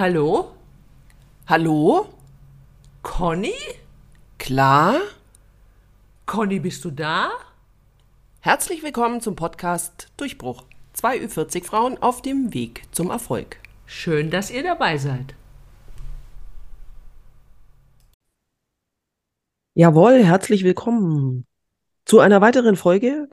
Hallo? 0.00 0.52
Hallo? 1.46 2.08
Conny? 3.02 3.52
Klar? 4.38 4.98
Conny, 6.24 6.58
bist 6.58 6.82
du 6.86 6.90
da? 6.90 7.28
Herzlich 8.40 8.82
willkommen 8.82 9.20
zum 9.20 9.36
Podcast 9.36 10.08
Durchbruch. 10.16 10.64
Zwei 10.94 11.18
Ü40 11.18 11.64
Frauen 11.64 11.98
auf 12.02 12.22
dem 12.22 12.54
Weg 12.54 12.84
zum 12.92 13.10
Erfolg. 13.10 13.58
Schön, 13.84 14.30
dass 14.30 14.50
ihr 14.50 14.62
dabei 14.62 14.96
seid. 14.96 15.34
Jawohl, 19.74 20.24
herzlich 20.24 20.64
willkommen 20.64 21.44
zu 22.06 22.20
einer 22.20 22.40
weiteren 22.40 22.76
Folge 22.76 23.28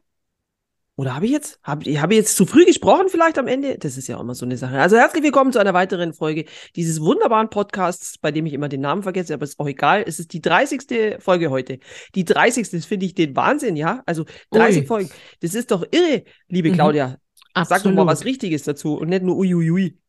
oder 0.98 1.14
habe 1.14 1.26
ich 1.28 1.32
jetzt, 1.32 1.60
habe 1.62 1.86
hab 2.02 2.10
ich 2.10 2.18
jetzt 2.18 2.36
zu 2.36 2.48
früh 2.48 2.66
gesprochen 2.66 3.06
vielleicht 3.10 3.38
am 3.38 3.48
Ende? 3.48 3.78
Das 3.78 3.98
ist 3.98 4.08
ja 4.08 4.18
auch 4.18 4.22
immer 4.22 4.34
so 4.34 4.48
eine 4.48 4.58
Sache. 4.58 4.80
Also 4.80 4.98
herzlich 4.98 5.24
willkommen 5.24 5.52
zu 5.52 5.60
einer 5.60 5.76
weiteren 5.76 6.12
Folge 6.12 6.46
dieses 6.76 7.00
wunderbaren 7.02 7.52
Podcasts, 7.52 8.18
bei 8.18 8.32
dem 8.32 8.48
ich 8.48 8.54
immer 8.54 8.68
den 8.68 8.82
Namen 8.82 9.04
vergesse, 9.04 9.36
aber 9.36 9.44
ist 9.44 9.60
auch 9.60 9.68
egal. 9.68 10.04
Es 10.08 10.18
ist 10.20 10.34
die 10.34 10.42
30. 10.42 11.18
Folge 11.20 11.52
heute. 11.52 11.78
Die 12.16 12.26
30. 12.26 12.72
Das 12.72 12.86
finde 12.86 13.06
ich 13.06 13.14
den 13.14 13.36
Wahnsinn, 13.36 13.76
ja? 13.76 14.02
Also 14.08 14.26
30 14.50 14.82
Ui. 14.82 14.88
Folgen. 14.88 15.10
Das 15.42 15.54
ist 15.54 15.70
doch 15.70 15.86
irre, 15.92 16.24
liebe 16.48 16.72
mhm. 16.72 16.74
Claudia. 16.74 17.20
Mhm. 17.56 17.66
Sag 17.66 17.84
doch 17.84 17.92
mal 17.92 18.08
was 18.08 18.26
Richtiges 18.26 18.64
dazu 18.64 18.98
und 18.98 19.10
nicht 19.10 19.22
nur 19.22 19.38
uiuiui. 19.38 20.00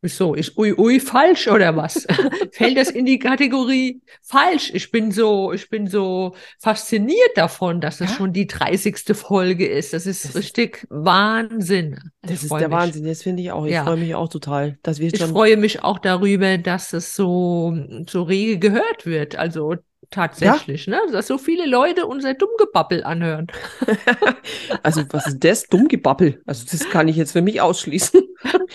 Wieso? 0.00 0.34
Ist 0.34 0.56
ui 0.56 0.72
ui 0.78 1.00
falsch 1.00 1.48
oder 1.48 1.74
was? 1.76 2.06
Fällt 2.52 2.76
das 2.76 2.90
in 2.90 3.04
die 3.04 3.18
Kategorie 3.18 4.00
falsch? 4.22 4.70
Ich 4.72 4.92
bin 4.92 5.10
so, 5.10 5.52
ich 5.52 5.68
bin 5.70 5.88
so 5.88 6.36
fasziniert 6.60 7.36
davon, 7.36 7.80
dass 7.80 8.00
es 8.00 8.10
ja? 8.10 8.16
schon 8.16 8.32
die 8.32 8.46
30. 8.46 8.96
Folge 9.16 9.66
ist. 9.66 9.92
Das 9.92 10.06
ist 10.06 10.24
das 10.24 10.36
richtig 10.36 10.84
ist, 10.84 10.86
Wahnsinn. 10.90 11.98
Das 12.22 12.44
ist 12.44 12.52
der 12.52 12.68
mich. 12.68 12.76
Wahnsinn. 12.76 13.04
Das 13.06 13.24
finde 13.24 13.42
ich 13.42 13.50
auch. 13.50 13.66
Ich 13.66 13.72
ja. 13.72 13.82
freue 13.82 13.96
mich 13.96 14.14
auch 14.14 14.28
total, 14.28 14.78
dass 14.84 15.00
wir 15.00 15.12
Ich 15.12 15.22
freue 15.22 15.56
mich 15.56 15.82
auch 15.82 15.98
darüber, 15.98 16.58
dass 16.58 16.92
es 16.92 17.16
so, 17.16 17.76
so 18.08 18.22
rege 18.22 18.58
gehört 18.58 19.04
wird. 19.04 19.34
Also 19.34 19.74
tatsächlich, 20.10 20.86
ja? 20.86 21.04
ne? 21.04 21.12
Dass 21.12 21.26
so 21.26 21.38
viele 21.38 21.66
Leute 21.66 22.06
unser 22.06 22.34
Dummgebabbel 22.34 23.04
anhören. 23.04 23.46
also, 24.82 25.04
was 25.10 25.26
ist 25.26 25.44
das? 25.44 25.64
Dummgebabbel? 25.64 26.42
Also, 26.46 26.66
das 26.70 26.88
kann 26.90 27.08
ich 27.08 27.16
jetzt 27.16 27.32
für 27.32 27.42
mich 27.42 27.60
ausschließen. 27.60 28.22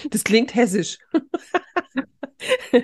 Das 0.09 0.23
klingt 0.23 0.53
hessisch. 0.55 0.97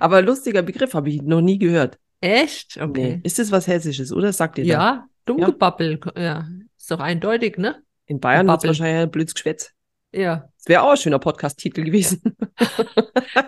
Aber 0.00 0.22
lustiger 0.22 0.62
Begriff 0.62 0.94
habe 0.94 1.10
ich 1.10 1.22
noch 1.22 1.40
nie 1.40 1.58
gehört. 1.58 1.98
Echt? 2.20 2.78
Okay. 2.78 3.16
Nee. 3.16 3.20
Ist 3.22 3.38
das 3.38 3.52
was 3.52 3.68
Hessisches, 3.68 4.12
oder? 4.12 4.32
Sagt 4.32 4.58
ihr 4.58 4.64
Ja, 4.64 5.06
Dummgebabbel. 5.26 6.00
Ja. 6.16 6.22
ja. 6.22 6.48
Ist 6.76 6.90
doch 6.90 7.00
eindeutig, 7.00 7.58
ne? 7.58 7.82
In 8.06 8.18
Bayern 8.20 8.48
wird 8.48 8.64
es 8.64 8.66
wahrscheinlich 8.66 9.02
ein 9.02 9.10
Blödsgeschwätz. 9.10 9.72
Ja. 10.12 10.48
Das 10.56 10.68
wäre 10.68 10.82
auch 10.82 10.92
ein 10.92 10.96
schöner 10.96 11.18
Podcast-Titel 11.18 11.84
gewesen. 11.84 12.22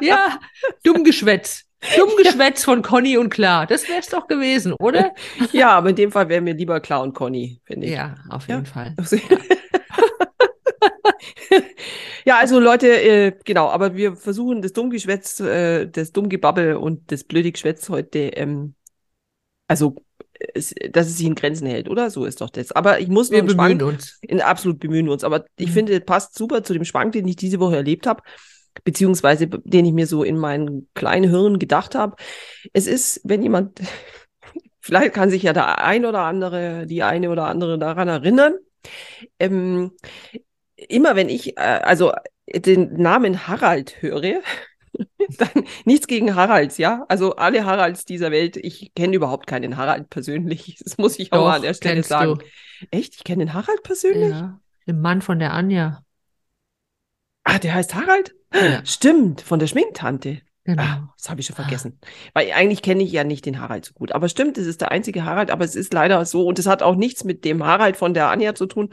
ja, 0.00 0.38
Dummgeschwätz. 0.84 1.64
Dummgeschwätz 1.96 2.64
von 2.64 2.82
Conny 2.82 3.16
und 3.16 3.30
Klar. 3.30 3.66
Das 3.66 3.88
wäre 3.88 4.00
es 4.00 4.08
doch 4.08 4.26
gewesen, 4.26 4.74
oder? 4.74 5.12
Ja, 5.52 5.70
aber 5.70 5.90
in 5.90 5.96
dem 5.96 6.12
Fall 6.12 6.28
wäre 6.28 6.40
mir 6.40 6.54
lieber 6.54 6.80
Klar 6.80 7.02
und 7.02 7.14
Conny, 7.14 7.60
finde 7.64 7.86
ich. 7.86 7.92
Ja, 7.94 8.16
auf 8.28 8.46
jeden 8.48 8.64
ja? 8.64 8.70
Fall. 8.70 8.94
ja, 12.24 12.38
also 12.38 12.60
Leute, 12.60 12.88
äh, 12.88 13.32
genau, 13.44 13.68
aber 13.68 13.96
wir 13.96 14.16
versuchen 14.16 14.62
das 14.62 14.72
Dummgeschwätz, 14.72 15.40
äh, 15.40 15.86
das 15.86 16.12
Dummgebabbel 16.12 16.76
und 16.76 17.10
das 17.10 17.24
blöde 17.24 17.52
Geschwätz 17.52 17.88
heute, 17.88 18.18
ähm, 18.18 18.74
also 19.66 19.96
es, 20.54 20.74
dass 20.90 21.06
es 21.06 21.18
sich 21.18 21.26
in 21.26 21.34
Grenzen 21.34 21.66
hält, 21.66 21.88
oder? 21.88 22.10
So 22.10 22.24
ist 22.24 22.40
doch 22.40 22.50
das. 22.50 22.72
Aber 22.72 23.00
ich 23.00 23.08
muss 23.08 23.30
Wir 23.30 23.42
bemühen 23.42 23.78
Schwank, 23.78 23.82
uns. 23.82 24.18
In, 24.22 24.40
absolut 24.40 24.80
bemühen 24.80 25.08
uns. 25.08 25.22
Aber 25.22 25.44
ich 25.56 25.68
mhm. 25.68 25.72
finde, 25.72 26.00
passt 26.00 26.34
super 26.34 26.64
zu 26.64 26.72
dem 26.72 26.84
Schwank, 26.84 27.12
den 27.12 27.28
ich 27.28 27.36
diese 27.36 27.60
Woche 27.60 27.76
erlebt 27.76 28.06
habe 28.06 28.22
beziehungsweise 28.84 29.46
den 29.48 29.84
ich 29.84 29.92
mir 29.92 30.06
so 30.06 30.22
in 30.22 30.38
meinen 30.38 30.88
kleinen 30.94 31.30
Hirn 31.30 31.58
gedacht 31.58 31.94
habe. 31.94 32.16
Es 32.72 32.86
ist, 32.86 33.20
wenn 33.24 33.42
jemand, 33.42 33.80
vielleicht 34.80 35.14
kann 35.14 35.30
sich 35.30 35.42
ja 35.42 35.52
der 35.52 35.84
ein 35.84 36.04
oder 36.04 36.20
andere, 36.20 36.86
die 36.86 37.02
eine 37.02 37.30
oder 37.30 37.46
andere 37.46 37.78
daran 37.78 38.08
erinnern, 38.08 38.54
ähm, 39.38 39.92
immer 40.76 41.16
wenn 41.16 41.28
ich, 41.28 41.56
äh, 41.58 41.80
also 41.82 42.12
den 42.46 42.94
Namen 42.94 43.46
Harald 43.46 44.02
höre, 44.02 44.40
dann 45.38 45.64
nichts 45.84 46.06
gegen 46.06 46.34
Haralds, 46.34 46.78
ja. 46.78 47.04
Also 47.08 47.36
alle 47.36 47.64
Haralds 47.64 48.04
dieser 48.04 48.30
Welt, 48.30 48.56
ich 48.56 48.92
kenne 48.94 49.16
überhaupt 49.16 49.46
keinen 49.46 49.76
Harald 49.76 50.10
persönlich. 50.10 50.78
Das 50.84 50.98
muss 50.98 51.18
ich 51.18 51.32
auch 51.32 51.38
Doch, 51.38 51.44
mal 51.46 51.56
an 51.56 51.62
der 51.62 51.74
Stelle 51.74 52.02
sagen. 52.02 52.38
Du. 52.38 52.44
Echt? 52.90 53.14
Ich 53.16 53.24
kenne 53.24 53.44
den 53.44 53.54
Harald 53.54 53.82
persönlich? 53.82 54.30
Ja, 54.30 54.58
den 54.86 55.00
Mann 55.00 55.22
von 55.22 55.38
der 55.38 55.52
Anja. 55.52 56.02
Ah, 57.44 57.58
der 57.58 57.74
heißt 57.74 57.94
Harald? 57.94 58.34
Ja. 58.52 58.84
Stimmt, 58.84 59.40
von 59.40 59.58
der 59.58 59.66
Schminktante. 59.66 60.42
Genau. 60.64 60.82
Ah, 60.82 61.14
das 61.16 61.30
habe 61.30 61.40
ich 61.40 61.46
schon 61.46 61.56
vergessen. 61.56 61.98
Weil 62.34 62.52
eigentlich 62.52 62.82
kenne 62.82 63.02
ich 63.02 63.10
ja 63.12 63.24
nicht 63.24 63.46
den 63.46 63.60
Harald 63.60 63.84
so 63.86 63.94
gut. 63.94 64.12
Aber 64.12 64.28
stimmt, 64.28 64.58
es 64.58 64.66
ist 64.66 64.80
der 64.80 64.90
einzige 64.90 65.24
Harald, 65.24 65.50
aber 65.50 65.64
es 65.64 65.74
ist 65.74 65.92
leider 65.94 66.24
so 66.26 66.46
und 66.46 66.58
es 66.58 66.66
hat 66.66 66.82
auch 66.82 66.96
nichts 66.96 67.24
mit 67.24 67.44
dem 67.44 67.64
Harald 67.64 67.96
von 67.96 68.12
der 68.14 68.30
Anja 68.30 68.54
zu 68.54 68.66
tun. 68.66 68.90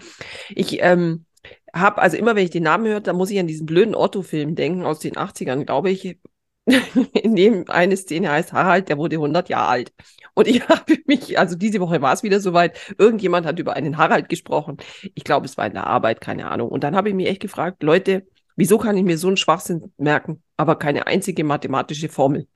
Ich 0.49 0.81
ähm, 0.81 1.25
habe, 1.73 2.01
also 2.01 2.17
immer 2.17 2.35
wenn 2.35 2.45
ich 2.45 2.51
den 2.51 2.63
Namen 2.63 2.87
höre, 2.87 3.01
dann 3.01 3.17
muss 3.17 3.31
ich 3.31 3.39
an 3.39 3.47
diesen 3.47 3.65
blöden 3.65 3.95
Otto-Film 3.95 4.55
denken 4.55 4.85
aus 4.85 4.99
den 4.99 5.15
80ern, 5.15 5.65
glaube 5.65 5.89
ich. 5.89 6.17
In 7.13 7.35
dem 7.35 7.65
eine 7.69 7.95
Szene 7.95 8.29
heißt 8.29 8.53
Harald, 8.53 8.89
der 8.89 8.97
wurde 8.97 9.15
100 9.15 9.47
Jahre 9.49 9.69
alt. 9.69 9.93
Und 10.33 10.47
ich 10.47 10.61
habe 10.69 10.97
mich, 11.05 11.37
also 11.37 11.55
diese 11.55 11.79
Woche 11.79 12.01
war 12.01 12.13
es 12.13 12.23
wieder 12.23 12.39
soweit, 12.39 12.77
irgendjemand 12.97 13.45
hat 13.45 13.59
über 13.59 13.75
einen 13.75 13.97
Harald 13.97 14.29
gesprochen. 14.29 14.77
Ich 15.15 15.23
glaube, 15.23 15.45
es 15.45 15.57
war 15.57 15.67
in 15.67 15.73
der 15.73 15.87
Arbeit, 15.87 16.21
keine 16.21 16.49
Ahnung. 16.49 16.69
Und 16.69 16.83
dann 16.83 16.95
habe 16.95 17.09
ich 17.09 17.15
mich 17.15 17.27
echt 17.27 17.41
gefragt, 17.41 17.83
Leute, 17.83 18.27
Wieso 18.57 18.77
kann 18.79 18.97
ich 18.97 19.03
mir 19.03 19.17
so 19.17 19.27
einen 19.27 19.37
Schwachsinn 19.37 19.93
merken, 19.97 20.43
aber 20.57 20.77
keine 20.77 21.07
einzige 21.07 21.43
mathematische 21.43 22.09
Formel? 22.09 22.47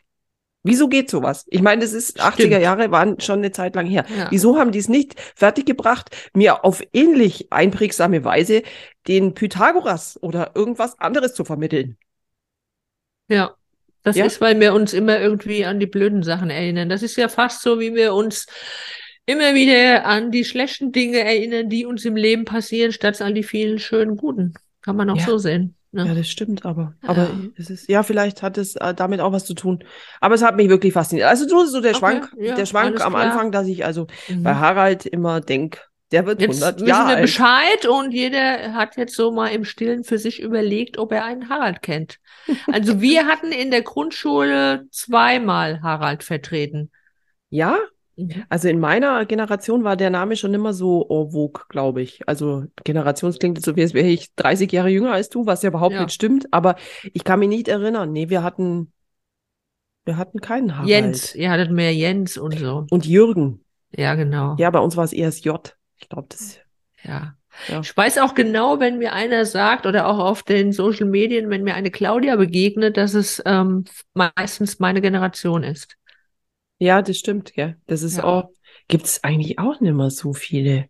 Wieso 0.63 0.89
geht 0.89 1.09
sowas? 1.09 1.45
Ich 1.50 1.62
meine, 1.62 1.81
das 1.81 1.94
ist 1.94 2.19
Stimmt. 2.19 2.53
80er 2.53 2.59
Jahre, 2.59 2.91
waren 2.91 3.19
schon 3.19 3.39
eine 3.39 3.51
Zeit 3.51 3.75
lang 3.75 3.85
her. 3.85 4.06
Ja. 4.16 4.28
Wieso 4.29 4.59
haben 4.59 4.72
die 4.72 4.79
es 4.79 4.89
nicht 4.89 5.19
fertiggebracht, 5.35 6.16
mir 6.34 6.66
auf 6.66 6.84
ähnlich 6.91 7.51
einprägsame 7.51 8.23
Weise 8.23 8.63
den 9.07 9.34
Pythagoras 9.34 10.22
oder 10.22 10.51
irgendwas 10.56 11.00
anderes 11.00 11.34
zu 11.34 11.45
vermitteln? 11.45 11.97
Ja, 13.28 13.56
das 14.03 14.16
ja? 14.16 14.25
ist, 14.25 14.41
weil 14.41 14.59
wir 14.59 14.73
uns 14.73 14.94
immer 14.94 15.19
irgendwie 15.19 15.66
an 15.66 15.79
die 15.79 15.88
blöden 15.88 16.23
Sachen 16.23 16.50
erinnern. 16.50 16.89
Das 16.89 17.03
ist 17.03 17.16
ja 17.16 17.29
fast 17.29 17.62
so, 17.62 17.79
wie 17.79 17.94
wir 17.94 18.13
uns 18.13 18.47
immer 19.25 19.53
wieder 19.53 20.06
an 20.06 20.31
die 20.31 20.45
schlechten 20.45 20.91
Dinge 20.91 21.19
erinnern, 21.19 21.69
die 21.69 21.85
uns 21.85 22.06
im 22.06 22.16
Leben 22.16 22.45
passieren, 22.45 22.91
statt 22.91 23.22
an 23.22 23.35
die 23.35 23.44
vielen 23.44 23.79
schönen 23.79 24.18
guten. 24.18 24.53
Kann 24.81 24.95
man 24.95 25.09
auch 25.09 25.18
ja. 25.18 25.25
so 25.25 25.38
sehen. 25.38 25.75
Ja. 25.94 26.06
ja, 26.06 26.13
das 26.13 26.29
stimmt, 26.29 26.66
aber, 26.66 26.94
aber 27.02 27.24
ja. 27.24 27.40
es 27.57 27.69
ist, 27.69 27.90
ja, 27.90 28.02
vielleicht 28.03 28.41
hat 28.41 28.57
es 28.57 28.78
äh, 28.78 28.94
damit 28.94 29.19
auch 29.19 29.34
was 29.34 29.44
zu 29.44 29.53
tun. 29.53 29.84
Aber 30.22 30.35
es 30.35 30.41
hat 30.41 30.56
mich 30.56 30.69
wirklich 30.69 30.94
fasziniert. 30.94 31.28
Also 31.28 31.47
so, 31.47 31.66
so 31.66 31.81
der 31.81 31.91
okay, 31.91 32.00
Schwank, 32.00 32.34
ja, 32.40 32.56
der 32.56 32.66
Schwank 32.66 33.06
am 33.06 33.13
klar. 33.13 33.25
Anfang, 33.25 33.52
dass 33.52 33.68
ich 33.68 33.84
also 33.84 34.07
mhm. 34.30 34.44
bei 34.44 34.56
Harald 34.56 35.06
immer 35.06 35.41
denke, 35.41 35.80
der 36.12 36.25
wird 36.25 36.41
jetzt 36.41 36.63
100 36.63 36.88
Jahre 36.88 37.16
alt. 37.16 37.22
Bescheid 37.22 37.85
und 37.85 38.12
jeder 38.12 38.74
hat 38.74 38.96
jetzt 38.97 39.16
so 39.16 39.31
mal 39.31 39.47
im 39.47 39.66
Stillen 39.66 40.03
für 40.03 40.18
sich 40.18 40.41
überlegt, 40.41 40.97
ob 40.97 41.12
er 41.12 41.25
einen 41.25 41.50
Harald 41.50 41.81
kennt. 41.81 42.18
Also 42.72 43.01
wir 43.01 43.25
hatten 43.28 43.51
in 43.51 43.72
der 43.72 43.81
Grundschule 43.81 44.85
zweimal 44.91 45.81
Harald 45.81 46.24
vertreten. 46.24 46.91
Ja? 47.50 47.78
Mhm. 48.16 48.44
Also 48.50 48.68
in 48.68 48.80
meiner 48.80 49.26
Generation 49.26 49.84
war 49.84 49.96
der 49.96 50.10
Name 50.10 50.36
schon 50.36 50.54
immer 50.54 50.74
so 50.74 51.02
en 51.10 51.32
vogue, 51.32 51.64
glaube 51.70 52.02
ich. 52.02 52.28
Also 52.28 52.66
Generations 52.84 53.40
klingt 53.40 53.64
so, 53.64 53.76
wie 53.76 53.82
als 53.82 53.94
wäre 53.94 54.08
ich 54.08 54.34
30 54.36 54.72
Jahre 54.72 54.90
jünger 54.90 55.14
als 55.14 55.30
du, 55.30 55.46
was 55.46 55.62
ja 55.64 55.70
überhaupt 55.70 55.94
ja. 55.94 56.04
nicht 56.04 56.14
stimmt. 56.14 56.52
Aber 56.52 56.76
ich 57.14 57.24
kann 57.24 57.40
mich 57.40 57.50
nicht 57.50 57.68
erinnern. 57.68 58.12
Nee, 58.12 58.30
wir 58.30 58.44
hatten, 58.44 58.92
wir 60.06 60.18
hatten 60.18 60.40
keinen 60.42 60.76
Harald. 60.76 60.90
Jens, 60.90 61.36
ihr 61.36 61.52
hattet 61.52 61.72
mehr 61.72 61.94
Jens 61.94 62.38
und 62.38 62.58
so. 62.58 62.86
Und 62.90 63.06
Jürgen. 63.06 63.63
Ja, 63.96 64.16
genau. 64.16 64.56
Ja, 64.57 64.69
bei 64.69 64.80
uns 64.80 64.98
war 64.98 65.04
es 65.04 65.14
ESJ. 65.14 65.50
Ich 65.98 66.10
glaube, 66.10 66.28
das. 66.30 66.60
Ja. 67.04 67.36
Ja. 67.68 67.81
Ich 67.81 67.96
weiß 67.96 68.18
auch 68.19 68.34
genau, 68.34 68.80
wenn 68.80 68.98
mir 68.98 69.14
einer 69.14 69.46
sagt 69.46 69.86
oder 69.86 70.07
auch 70.07 70.19
auf 70.19 70.44
den 70.44 70.72
Social 70.72 71.06
Medien, 71.06 71.50
wenn 71.50 71.64
mir 71.64 71.75
eine 71.75 71.92
Claudia 71.92 72.36
begegnet, 72.36 72.98
dass 72.98 73.14
es 73.14 73.42
ähm, 73.46 73.86
meistens 74.14 74.80
meine 74.80 75.02
Generation 75.02 75.64
ist. 75.64 75.98
Ja, 76.81 77.04
das 77.04 77.18
stimmt, 77.18 77.56
ja. 77.56 77.75
Das 77.86 78.01
ist 78.01 78.18
ja. 78.18 78.24
auch, 78.24 78.50
gibt 78.88 79.06
es 79.06 79.24
eigentlich 79.24 79.60
auch 79.60 79.80
nicht 79.81 79.94
mehr 79.94 80.10
so 80.10 80.33
viele. 80.33 80.86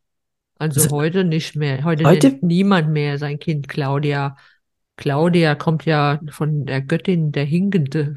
Also, 0.58 0.80
also 0.80 0.96
heute 0.96 1.26
nicht 1.26 1.58
mehr. 1.58 1.84
Heute, 1.84 2.06
heute? 2.06 2.40
niemand 2.42 2.92
mehr 2.92 3.18
sein 3.18 3.40
Kind 3.40 3.68
Claudia. 3.68 4.38
Claudia 4.96 5.54
kommt 5.56 5.84
ja 5.84 6.22
von 6.30 6.66
der 6.66 6.80
Göttin 6.80 7.34
der 7.34 7.44
Hingende. 7.44 8.16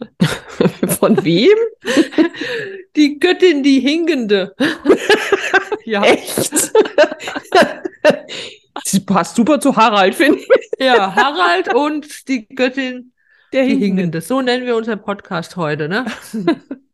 Von 0.98 1.24
wem? 1.24 1.56
Die 2.96 3.20
Göttin, 3.20 3.62
die 3.62 3.78
Hingende. 3.78 4.56
ja. 5.84 6.02
Echt? 6.02 6.72
Sie 8.84 9.00
passt 9.00 9.36
super 9.36 9.60
zu 9.60 9.76
Harald, 9.76 10.16
finde 10.16 10.38
ich. 10.38 10.48
Ja, 10.80 11.14
Harald 11.14 11.72
und 11.74 12.28
die 12.28 12.48
Göttin 12.48 13.12
der 13.52 13.62
Hingende. 13.62 13.86
Hingende. 13.86 14.20
So 14.20 14.40
nennen 14.40 14.66
wir 14.66 14.74
unseren 14.76 15.00
Podcast 15.00 15.56
heute, 15.56 15.88
ne? 15.88 16.06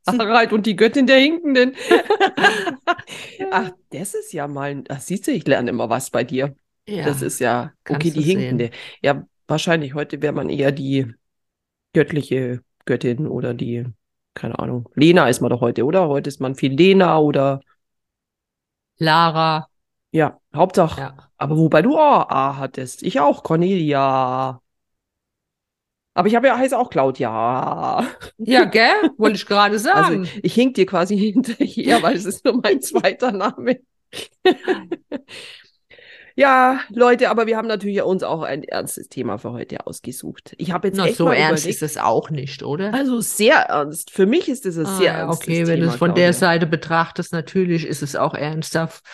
Harald 0.06 0.52
und 0.52 0.66
die 0.66 0.76
Göttin 0.76 1.06
der 1.06 1.18
Hinkenden. 1.18 1.74
Ach, 3.50 3.70
das 3.90 4.14
ist 4.14 4.32
ja 4.32 4.48
mal, 4.48 4.84
ach, 4.88 5.00
siehst 5.00 5.26
du, 5.26 5.30
ich 5.32 5.46
lerne 5.46 5.70
immer 5.70 5.88
was 5.88 6.10
bei 6.10 6.24
dir. 6.24 6.56
Ja, 6.86 7.04
das 7.04 7.22
ist 7.22 7.38
ja, 7.38 7.72
okay, 7.88 8.10
die 8.10 8.22
Hinkende. 8.22 8.64
Sehen. 8.64 8.74
Ja, 9.02 9.26
wahrscheinlich. 9.46 9.94
Heute 9.94 10.20
wäre 10.20 10.32
man 10.32 10.50
eher 10.50 10.72
die 10.72 11.12
göttliche 11.94 12.62
Göttin 12.84 13.26
oder 13.26 13.54
die, 13.54 13.86
keine 14.34 14.58
Ahnung. 14.58 14.88
Lena 14.94 15.28
ist 15.28 15.40
man 15.40 15.50
doch 15.50 15.60
heute, 15.60 15.84
oder? 15.84 16.08
Heute 16.08 16.28
ist 16.28 16.40
man 16.40 16.54
viel 16.54 16.74
Lena 16.74 17.18
oder 17.18 17.60
Lara. 18.98 19.68
Ja, 20.10 20.38
Hauptsache. 20.54 21.00
Ja. 21.00 21.16
Aber 21.36 21.56
wobei 21.56 21.82
du 21.82 21.96
A, 21.98 22.22
A 22.22 22.56
hattest. 22.56 23.02
Ich 23.02 23.20
auch, 23.20 23.42
Cornelia. 23.42 24.60
Aber 26.14 26.28
ich 26.28 26.36
habe 26.36 26.46
ja 26.46 26.56
heiße 26.56 26.78
auch 26.78 26.90
Claudia. 26.90 28.06
Ja, 28.38 28.64
gell? 28.64 29.10
Wollte 29.18 29.36
ich 29.36 29.46
gerade 29.46 29.72
also, 29.74 29.84
sagen. 29.84 30.20
Also, 30.20 30.30
ich 30.42 30.54
hink 30.54 30.74
dir 30.74 30.86
quasi 30.86 31.18
hinterher, 31.32 32.02
weil 32.02 32.16
es 32.16 32.24
ist 32.24 32.44
nur 32.44 32.60
mein 32.62 32.80
zweiter 32.80 33.32
Name. 33.32 33.80
Ja, 36.36 36.80
Leute, 36.90 37.30
aber 37.30 37.46
wir 37.46 37.56
haben 37.56 37.68
natürlich 37.68 38.02
uns 38.02 38.24
auch 38.24 38.42
ein 38.42 38.64
ernstes 38.64 39.08
Thema 39.08 39.38
für 39.38 39.52
heute 39.52 39.86
ausgesucht. 39.86 40.54
Ich 40.58 40.72
habe 40.72 40.88
jetzt 40.88 40.96
Na, 40.96 41.06
echt 41.06 41.16
so 41.16 41.26
mal 41.26 41.34
ernst 41.34 41.64
überlegt, 41.64 41.82
ist 41.82 41.90
es 41.90 41.96
auch 41.96 42.30
nicht, 42.30 42.64
oder? 42.64 42.92
Also 42.92 43.20
sehr 43.20 43.54
ernst. 43.54 44.10
Für 44.10 44.26
mich 44.26 44.48
ist 44.48 44.66
es 44.66 44.76
ein 44.76 44.86
ah, 44.86 44.96
sehr 44.96 45.12
ernst. 45.12 45.42
Okay, 45.42 45.68
wenn 45.68 45.80
du 45.80 45.86
es 45.86 45.94
von 45.94 46.14
der 46.14 46.32
Seite 46.32 46.66
betrachtest, 46.66 47.32
natürlich 47.32 47.86
ist 47.86 48.02
es 48.02 48.16
auch 48.16 48.34
ernsthaft. 48.34 49.04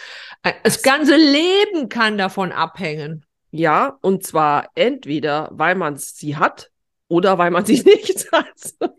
Äh, 0.42 0.52
das 0.64 0.82
ganze 0.82 1.16
Leben 1.16 1.90
kann 1.90 2.16
davon 2.16 2.52
abhängen. 2.52 3.26
Ja, 3.50 3.98
und 4.00 4.24
zwar 4.24 4.70
entweder, 4.74 5.50
weil 5.52 5.74
man 5.74 5.96
sie 5.98 6.36
hat 6.36 6.69
oder 7.10 7.36
weil 7.36 7.50
man 7.50 7.64
sie 7.66 7.82
nicht 7.82 8.32
hat. 8.32 8.94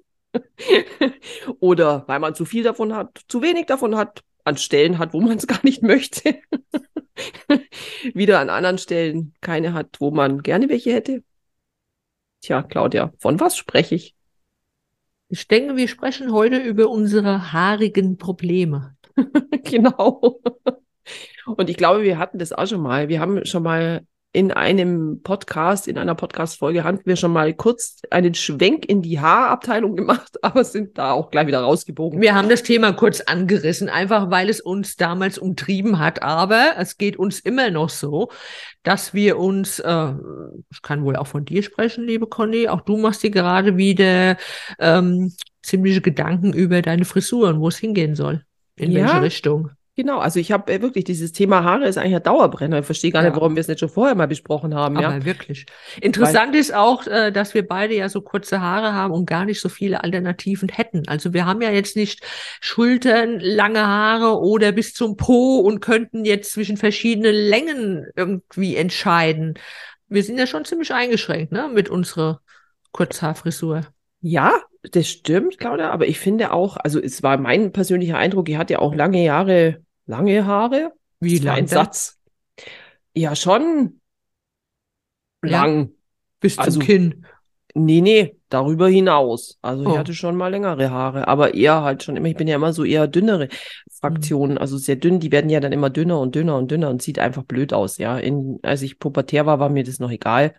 oder 1.60 2.04
weil 2.08 2.20
man 2.20 2.36
zu 2.36 2.46
viel 2.46 2.64
davon 2.64 2.94
hat, 2.94 3.22
zu 3.28 3.42
wenig 3.42 3.66
davon 3.66 3.98
hat, 3.98 4.24
an 4.44 4.58
Stellen 4.58 5.00
hat, 5.00 5.14
wo 5.14 5.22
man 5.22 5.38
es 5.38 5.48
gar 5.48 5.60
nicht 5.64 5.82
möchte. 5.82 6.40
wieder 8.14 8.40
an 8.40 8.50
anderen 8.50 8.78
Stellen 8.78 9.34
keine 9.42 9.74
hat, 9.74 9.98
wo 10.00 10.12
man 10.12 10.42
gerne 10.42 10.70
welche 10.70 10.94
hätte. 10.94 11.24
Tja, 12.42 12.64
Claudia, 12.64 13.14
von 13.20 13.40
was 13.40 13.56
spreche 13.56 13.96
ich? 13.96 14.16
Ich 15.28 15.48
denke, 15.48 15.78
wir 15.78 15.88
sprechen 15.88 16.32
heute 16.32 16.58
über 16.58 16.90
unsere 16.90 17.54
haarigen 17.54 18.18
Probleme. 18.18 18.98
genau. 19.64 20.42
Und 21.46 21.70
ich 21.70 21.78
glaube, 21.78 22.04
wir 22.04 22.18
hatten 22.18 22.40
das 22.40 22.52
auch 22.52 22.66
schon 22.68 22.82
mal. 22.82 23.08
Wir 23.08 23.20
haben 23.20 23.46
schon 23.46 23.64
mal 23.64 24.06
in 24.34 24.52
einem 24.52 25.22
Podcast, 25.24 25.90
in 25.90 25.98
einer 25.98 26.16
Podcast-Folge 26.16 26.86
hatten 26.86 27.02
wir 27.04 27.18
schon 27.18 27.34
mal 27.34 27.54
kurz 27.54 28.02
einen 28.12 28.34
Schwenk 28.34 28.86
in 28.86 29.02
die 29.02 29.20
Haarabteilung 29.20 29.98
gemacht, 29.98 30.38
aber 30.42 30.64
sind 30.64 30.98
da 30.98 31.12
auch 31.12 31.32
gleich 31.32 31.48
wieder 31.48 31.60
rausgebogen. 31.60 32.22
Wir 32.22 32.34
haben 32.34 32.48
das 32.48 32.64
Thema 32.64 32.94
kurz 32.94 33.20
angerissen, 33.20 33.90
einfach 33.90 34.32
weil 34.32 34.50
es 34.50 34.62
uns 34.62 34.96
damals 34.96 35.38
umtrieben 35.38 36.00
hat. 36.00 36.24
Aber 36.24 36.76
es 36.78 36.98
geht 36.98 37.18
uns 37.18 37.42
immer 37.42 37.72
noch 37.72 37.90
so, 37.90 38.30
dass 38.84 39.14
wir 39.14 39.38
uns, 39.38 39.80
äh, 39.80 40.14
ich 40.72 40.82
kann 40.82 41.04
wohl 41.04 41.18
auch 41.18 41.28
von 41.28 41.44
dir 41.44 41.62
sprechen, 41.62 42.06
liebe 42.06 42.28
Conny, 42.28 42.70
auch 42.70 42.82
du 42.82 42.96
machst 42.98 43.24
dir 43.24 43.32
gerade 43.32 43.76
wieder 43.76 44.38
ähm, 44.80 45.34
ziemliche 45.62 46.02
Gedanken 46.02 46.54
über 46.54 46.82
deine 46.82 47.04
Frisur 47.04 47.50
und 47.50 47.60
wo 47.60 47.68
es 47.68 47.78
hingehen 47.78 48.16
soll. 48.16 48.46
In 48.78 48.92
ja. 48.92 49.08
welche 49.08 49.22
Richtung. 49.22 49.72
Genau, 49.98 50.20
also 50.20 50.40
ich 50.40 50.54
habe 50.54 50.72
äh, 50.72 50.82
wirklich 50.82 51.04
dieses 51.04 51.34
Thema 51.34 51.66
Haare 51.66 51.86
ist 51.86 51.98
eigentlich 51.98 52.16
ein 52.16 52.24
Dauerbrenner. 52.24 52.80
Ich 52.80 52.86
verstehe 52.86 53.12
gar 53.12 53.24
ja. 53.24 53.30
nicht, 53.30 53.38
warum 53.38 53.56
wir 53.56 53.60
es 53.62 53.68
nicht 53.68 53.82
schon 53.82 53.90
vorher 53.90 54.16
mal 54.16 54.28
besprochen 54.28 54.74
haben. 54.74 54.96
Aber 54.96 55.18
ja, 55.18 55.26
wirklich. 55.26 55.66
Interessant 56.00 56.54
Weil, 56.54 56.62
ist 56.62 56.74
auch, 56.74 57.06
äh, 57.08 57.32
dass 57.32 57.54
wir 57.54 57.68
beide 57.68 57.96
ja 57.96 58.08
so 58.08 58.22
kurze 58.22 58.62
Haare 58.62 58.94
haben 58.94 59.14
und 59.14 59.26
gar 59.26 59.44
nicht 59.44 59.60
so 59.60 59.68
viele 59.68 60.02
Alternativen 60.02 60.70
hätten. 60.70 61.08
Also 61.10 61.34
wir 61.34 61.46
haben 61.46 61.62
ja 61.62 61.72
jetzt 61.72 61.98
nicht 61.98 62.24
Schultern, 62.62 63.40
lange 63.42 63.86
Haare 63.86 64.40
oder 64.40 64.72
bis 64.72 64.94
zum 64.94 65.18
Po 65.18 65.60
und 65.60 65.82
könnten 65.82 66.24
jetzt 66.24 66.54
zwischen 66.54 66.78
verschiedenen 66.78 67.36
Längen 67.36 68.08
irgendwie 68.16 68.78
entscheiden. 68.78 69.56
Wir 70.08 70.24
sind 70.24 70.38
ja 70.38 70.48
schon 70.48 70.64
ziemlich 70.64 70.94
eingeschränkt, 70.94 71.52
ne, 71.52 71.70
mit 71.74 71.90
unserer 71.90 72.40
Kurzhaarfrisur. 72.94 73.82
Ja, 74.22 74.54
das 74.84 75.08
stimmt, 75.08 75.60
Claudia, 75.60 75.92
aber 75.92 76.08
ich 76.08 76.20
finde 76.20 76.52
auch, 76.52 76.78
also 76.78 77.00
es 77.00 77.22
war 77.22 77.38
mein 77.38 77.72
persönlicher 77.72 78.18
Eindruck, 78.18 78.50
ich 78.50 78.58
hatte 78.58 78.74
ja 78.74 78.80
auch 78.80 78.96
lange 78.96 79.24
Jahre, 79.24 79.82
lange 80.06 80.46
Haare. 80.46 80.94
Wie 81.20 81.38
lang? 81.38 81.58
Ein 81.58 81.68
Satz. 81.68 82.20
Ja, 83.14 83.36
schon 83.36 84.02
lang. 85.42 85.80
Ja, 85.80 85.88
bis 86.40 86.56
zum 86.56 86.64
also, 86.64 86.80
Kinn. 86.80 87.26
Nee, 87.74 88.02
nee, 88.02 88.36
darüber 88.50 88.90
hinaus. 88.90 89.58
Also 89.62 89.86
oh. 89.86 89.92
ich 89.92 89.98
hatte 89.98 90.14
schon 90.14 90.36
mal 90.36 90.50
längere 90.50 90.90
Haare, 90.90 91.28
aber 91.28 91.54
eher 91.54 91.84
halt 91.84 92.04
schon 92.04 92.18
immer, 92.18 92.28
ich 92.28 92.36
bin 92.36 92.48
ja 92.48 92.56
immer 92.56 92.74
so 92.74 92.84
eher 92.84 93.08
dünnere 93.08 93.48
Fraktionen, 93.92 94.56
mhm. 94.56 94.62
also 94.62 94.78
sehr 94.78 94.98
dünn, 94.98 95.20
die 95.20 95.32
werden 95.32 95.50
ja 95.50 95.60
dann 95.60 95.72
immer 95.72 95.90
dünner 95.90 96.20
und 96.20 96.36
dünner 96.36 96.58
und 96.58 96.70
dünner 96.70 96.90
und 96.90 97.02
sieht 97.02 97.20
einfach 97.20 97.44
blöd 97.44 97.72
aus, 97.72 97.98
ja. 97.98 98.18
In, 98.18 98.60
als 98.64 98.82
ich 98.82 99.00
pubertär 99.00 99.46
war, 99.46 99.60
war 99.60 99.70
mir 99.70 99.84
das 99.84 100.00
noch 100.00 100.12
egal. 100.12 100.56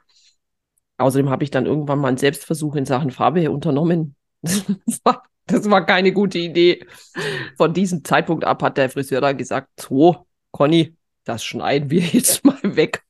Außerdem 0.99 1.31
habe 1.31 1.44
ich 1.44 1.50
dann 1.50 1.67
irgendwann 1.67 1.99
mal 1.99 2.09
einen 2.09 2.17
Selbstversuch 2.19 2.77
in 2.77 2.85
Sachen 2.85 3.11
Farbe 3.11 3.50
unternommen. 3.50 4.15
Das 4.87 5.00
war, 5.05 5.23
das 5.47 5.71
war 5.71 5.87
keine 5.87 6.12
gute 6.12 6.39
Idee. 6.39 6.85
Von 7.56 7.75
diesem 7.75 8.05
Zeitpunkt 8.05 8.44
ab 8.44 8.62
hat 8.62 8.77
der 8.77 8.91
Friseur 8.91 9.21
dann 9.21 9.37
gesagt, 9.37 9.69
so, 9.81 10.27
Conny, 10.50 10.97
das 11.25 11.44
schneiden 11.44 11.91
wir 11.91 12.00
jetzt 12.12 12.44
mal 12.44 12.59
weg. 12.62 13.03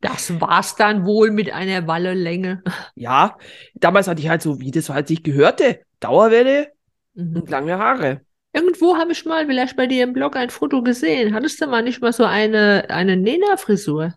Das 0.00 0.40
war's 0.40 0.76
dann 0.76 1.04
wohl 1.04 1.30
mit 1.30 1.52
einer 1.52 1.86
Wallelänge. 1.86 2.62
Ja, 2.94 3.36
damals 3.74 4.08
hatte 4.08 4.22
ich 4.22 4.28
halt 4.28 4.42
so, 4.42 4.60
wie 4.60 4.70
das 4.70 4.88
halt 4.88 5.08
sich 5.08 5.22
gehörte. 5.22 5.80
Dauerwelle 6.00 6.72
mhm. 7.14 7.36
und 7.36 7.50
lange 7.50 7.78
Haare. 7.78 8.22
Irgendwo 8.52 8.96
habe 8.96 9.12
ich 9.12 9.24
mal 9.24 9.46
vielleicht 9.46 9.76
bei 9.76 9.86
dir 9.86 10.04
im 10.04 10.12
Blog 10.12 10.34
ein 10.36 10.50
Foto 10.50 10.82
gesehen. 10.82 11.34
Hattest 11.34 11.60
du 11.60 11.66
mal 11.66 11.82
nicht 11.82 12.00
mal 12.00 12.12
so 12.12 12.24
eine, 12.24 12.86
eine 12.88 13.16
Nena-Frisur? 13.16 14.14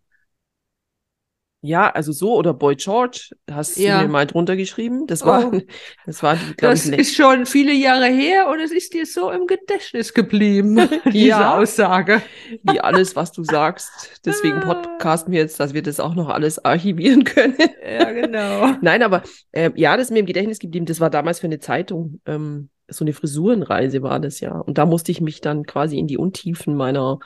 Ja, 1.66 1.90
also 1.90 2.12
so 2.12 2.36
oder 2.36 2.54
Boy 2.54 2.76
George, 2.76 3.30
hast 3.50 3.78
ja. 3.78 4.00
du 4.00 4.04
mir 4.06 4.12
mal 4.12 4.28
drunter 4.28 4.58
geschrieben. 4.58 5.08
Das 5.08 5.26
war, 5.26 5.54
oh. 5.54 5.62
das 6.06 6.22
war, 6.22 6.38
das 6.58 6.88
ich, 6.88 7.00
ist 7.00 7.16
schon 7.16 7.46
viele 7.46 7.72
Jahre 7.72 8.08
her 8.08 8.50
und 8.50 8.60
es 8.60 8.74
ist 8.74 8.94
dir 8.94 9.06
so 9.06 9.32
im 9.32 9.48
Gedächtnis 9.48 10.14
geblieben, 10.14 10.90
diese 11.06 11.28
ja. 11.30 11.58
Aussage. 11.58 12.22
Wie 12.64 12.82
alles, 12.82 13.16
was 13.16 13.32
du 13.32 13.46
sagst. 13.46 14.20
Deswegen 14.26 14.60
podcasten 14.60 15.32
wir 15.32 15.40
jetzt, 15.40 15.58
dass 15.62 15.74
wir 15.74 15.82
das 15.82 16.02
auch 16.02 16.16
noch 16.16 16.28
alles 16.28 16.64
archivieren 16.66 17.24
können. 17.24 17.56
Ja, 17.82 18.12
genau. 18.12 18.76
Nein, 18.82 19.02
aber 19.02 19.24
äh, 19.54 19.72
ja, 19.76 19.96
das 19.96 20.08
ist 20.08 20.12
mir 20.12 20.20
im 20.20 20.26
Gedächtnis 20.26 20.60
geblieben. 20.60 20.86
Das 20.86 21.00
war 21.00 21.10
damals 21.10 21.40
für 21.40 21.48
eine 21.48 21.60
Zeitung. 21.60 22.20
Ähm, 22.26 22.72
so 22.90 23.06
eine 23.06 23.14
Frisurenreise 23.14 24.02
war 24.02 24.20
das 24.20 24.42
ja. 24.42 24.52
Und 24.52 24.78
da 24.78 24.86
musste 24.86 25.14
ich 25.14 25.22
mich 25.22 25.40
dann 25.40 25.64
quasi 25.64 25.98
in 25.98 26.08
die 26.08 26.18
Untiefen 26.18 26.76
meiner 26.76 27.20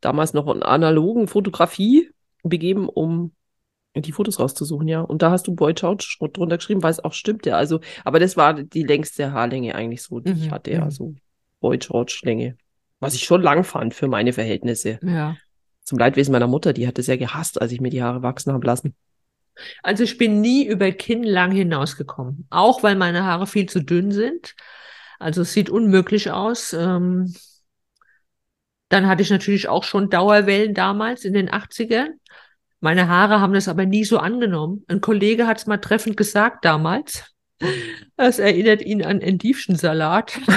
damals 0.00 0.34
noch 0.34 0.48
analogen 0.48 1.28
Fotografie 1.28 2.10
begeben, 2.42 2.88
um 2.88 3.30
die 4.02 4.12
Fotos 4.12 4.38
rauszusuchen, 4.38 4.88
ja. 4.88 5.00
Und 5.00 5.22
da 5.22 5.30
hast 5.30 5.46
du 5.46 5.54
Boy 5.54 5.74
George 5.74 6.16
drunter 6.20 6.56
geschrieben, 6.58 6.82
weil 6.82 6.90
es 6.90 7.04
auch 7.04 7.12
stimmte. 7.12 7.56
Also, 7.56 7.80
aber 8.04 8.20
das 8.20 8.36
war 8.36 8.54
die 8.54 8.82
längste 8.82 9.32
Haarlänge 9.32 9.74
eigentlich 9.74 10.02
so, 10.02 10.20
die 10.20 10.34
mhm. 10.34 10.42
ich 10.42 10.50
hatte, 10.50 10.72
ja. 10.72 10.84
Mhm. 10.84 10.90
So 10.90 11.14
Boy 11.60 11.78
George 11.78 12.20
Länge. 12.22 12.56
Was 13.00 13.14
ich 13.14 13.24
schon 13.24 13.42
lang 13.42 13.64
fand 13.64 13.94
für 13.94 14.08
meine 14.08 14.32
Verhältnisse. 14.32 14.98
Ja. 15.02 15.36
Zum 15.82 15.98
Leidwesen 15.98 16.32
meiner 16.32 16.46
Mutter, 16.46 16.72
die 16.72 16.86
hat 16.86 16.98
es 16.98 17.06
ja 17.06 17.16
gehasst, 17.16 17.60
als 17.60 17.72
ich 17.72 17.80
mir 17.80 17.90
die 17.90 18.02
Haare 18.02 18.22
wachsen 18.22 18.52
habe 18.52 18.66
lassen. 18.66 18.94
Also 19.82 20.02
ich 20.02 20.18
bin 20.18 20.40
nie 20.40 20.66
über 20.66 20.90
Kinn 20.92 21.22
lang 21.22 21.52
hinausgekommen. 21.52 22.46
Auch 22.50 22.82
weil 22.82 22.96
meine 22.96 23.24
Haare 23.24 23.46
viel 23.46 23.66
zu 23.66 23.80
dünn 23.80 24.10
sind. 24.10 24.54
Also 25.18 25.42
es 25.42 25.52
sieht 25.52 25.70
unmöglich 25.70 26.30
aus. 26.30 26.72
Ähm, 26.72 27.34
dann 28.88 29.06
hatte 29.06 29.22
ich 29.22 29.30
natürlich 29.30 29.68
auch 29.68 29.84
schon 29.84 30.10
Dauerwellen 30.10 30.74
damals 30.74 31.24
in 31.24 31.32
den 31.32 31.50
80ern. 31.50 32.08
Meine 32.80 33.08
Haare 33.08 33.40
haben 33.40 33.54
das 33.54 33.68
aber 33.68 33.86
nie 33.86 34.04
so 34.04 34.18
angenommen. 34.18 34.84
Ein 34.88 35.00
Kollege 35.00 35.46
hat 35.46 35.58
es 35.58 35.66
mal 35.66 35.78
treffend 35.78 36.16
gesagt 36.16 36.64
damals. 36.64 37.24
Es 38.16 38.38
erinnert 38.38 38.82
ihn 38.82 39.04
an 39.04 39.20
Endiefschensalat. 39.20 40.38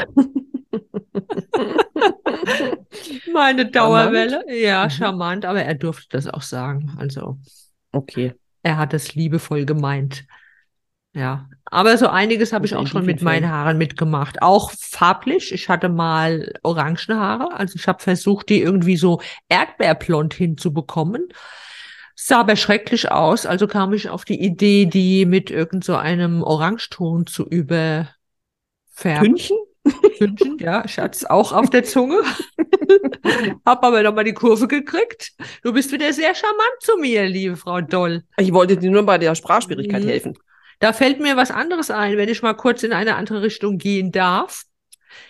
Meine 3.34 3.72
Dauerwelle. 3.72 4.42
Charmant. 4.42 4.62
Ja, 4.62 4.86
mhm. 4.86 4.90
charmant, 4.90 5.46
aber 5.46 5.64
er 5.64 5.76
durfte 5.76 6.08
das 6.12 6.28
auch 6.28 6.42
sagen. 6.42 6.96
Also. 6.98 7.38
Okay. 7.92 8.34
Er 8.64 8.78
hat 8.78 8.94
es 8.94 9.16
liebevoll 9.16 9.66
gemeint. 9.66 10.26
Ja, 11.14 11.50
aber 11.66 11.98
so 11.98 12.08
einiges 12.08 12.54
habe 12.54 12.66
ich 12.66 12.76
auch 12.76 12.86
schon 12.86 13.06
mit 13.06 13.22
meinen 13.22 13.50
Haaren 13.50 13.78
mitgemacht. 13.78 14.42
Auch 14.42 14.72
farblich. 14.72 15.54
Ich 15.54 15.70
hatte 15.70 15.90
mal 15.90 16.54
orangene 16.62 17.20
Haare. 17.20 17.54
Also 17.54 17.76
ich 17.78 17.88
habe 17.88 18.04
versucht, 18.04 18.50
die 18.50 18.62
irgendwie 18.62 18.98
so 18.98 19.22
erdbeerblond 19.48 20.34
hinzubekommen 20.34 21.30
sah 22.22 22.42
aber 22.42 22.56
schrecklich 22.58 23.12
aus, 23.12 23.46
also 23.46 23.66
kam 23.66 23.94
ich 23.94 24.10
auf 24.10 24.26
die 24.26 24.40
Idee, 24.42 24.86
die 24.86 25.26
mit 25.26 25.50
irgend 25.50 25.86
so 25.86 25.96
einem 25.96 26.44
Orangeton 26.44 27.26
zu 27.26 27.48
überfärben. 27.48 28.10
Tünchen? 29.24 29.58
Tünchen, 30.18 30.58
ja, 30.60 30.84
ich 30.86 31.00
hatte 31.00 31.16
es 31.16 31.26
auch 31.26 31.54
auf 31.54 31.70
der 31.70 31.86
Zunge. 31.86 32.22
Hab 33.66 33.84
aber 33.86 34.04
nochmal 34.04 34.26
die 34.26 34.34
Kurve 34.34 34.68
gekriegt. 34.68 35.32
Du 35.64 35.72
bist 35.72 35.92
wieder 35.94 36.12
sehr 36.12 36.36
charmant 36.36 36.82
zu 36.82 36.98
mir, 36.98 37.26
liebe 37.26 37.56
Frau 37.56 37.80
Doll. 37.80 38.24
Ich 38.38 38.54
wollte 38.54 38.76
dir 38.76 38.92
nur 38.92 39.04
bei 39.04 39.18
der 39.18 39.34
Sprachschwierigkeit 39.34 40.04
mhm. 40.04 40.08
helfen. 40.08 40.38
Da 40.80 40.92
fällt 40.94 41.20
mir 41.20 41.38
was 41.38 41.52
anderes 41.52 41.90
ein, 41.90 42.18
wenn 42.18 42.30
ich 42.30 42.42
mal 42.42 42.54
kurz 42.54 42.84
in 42.84 42.92
eine 42.92 43.16
andere 43.16 43.42
Richtung 43.42 43.78
gehen 43.78 44.12
darf. 44.12 44.64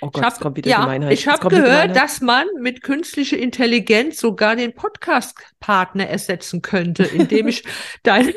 Oh 0.02 0.10
Gott, 0.10 0.18
ich 0.18 0.24
hab, 0.24 0.40
kommt 0.40 0.58
wieder 0.58 0.70
ja, 0.70 0.82
Gemeinheit. 0.82 1.14
Ich 1.14 1.28
habe 1.28 1.50
gehört, 1.50 1.96
dass 1.96 2.22
man 2.22 2.48
mit 2.60 2.84
künstlicher 2.84 3.38
Intelligenz 3.38 4.20
sogar 4.20 4.56
den 4.56 4.74
Podcast-Partner 4.74 6.08
ersetzen 6.08 6.62
könnte, 6.62 7.04
indem 7.04 7.48
ich 7.48 7.64
deine 8.04 8.34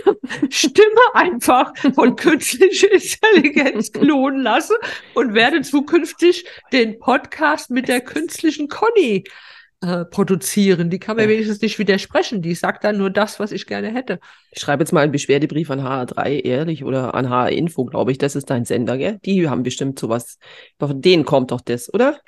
Stimme 0.50 1.00
einfach 1.14 1.72
von 1.94 2.16
künstlicher 2.16 2.90
Intelligenz 2.90 3.92
klonen 3.92 4.42
lasse 4.42 4.78
und 5.14 5.34
werde 5.34 5.62
zukünftig 5.62 6.46
den 6.72 6.98
Podcast 6.98 7.70
mit 7.70 7.88
der 7.88 8.00
künstlichen 8.00 8.68
Conny 8.68 9.24
äh, 9.82 10.04
produzieren. 10.04 10.90
Die 10.90 10.98
kann 10.98 11.16
mir 11.16 11.24
ja. 11.24 11.28
wenigstens 11.28 11.60
nicht 11.60 11.78
widersprechen. 11.78 12.40
Die 12.40 12.54
sagt 12.54 12.84
dann 12.84 12.98
nur 12.98 13.10
das, 13.10 13.40
was 13.40 13.52
ich 13.52 13.66
gerne 13.66 13.92
hätte. 13.92 14.20
Ich 14.52 14.60
schreibe 14.60 14.82
jetzt 14.82 14.92
mal 14.92 15.00
einen 15.00 15.12
Beschwerdebrief 15.12 15.70
an 15.70 15.80
HR3, 15.80 16.44
ehrlich, 16.44 16.84
oder 16.84 17.14
an 17.14 17.28
HR 17.28 17.50
Info, 17.50 17.84
glaube 17.84 18.12
ich. 18.12 18.18
Das 18.18 18.36
ist 18.36 18.48
dein 18.50 18.64
Sender, 18.64 18.96
gell? 18.96 19.18
Die 19.24 19.48
haben 19.48 19.62
bestimmt 19.62 19.98
sowas. 19.98 20.38
Von 20.78 21.02
denen 21.02 21.24
kommt 21.24 21.50
doch 21.50 21.60
das, 21.60 21.92
oder? 21.92 22.18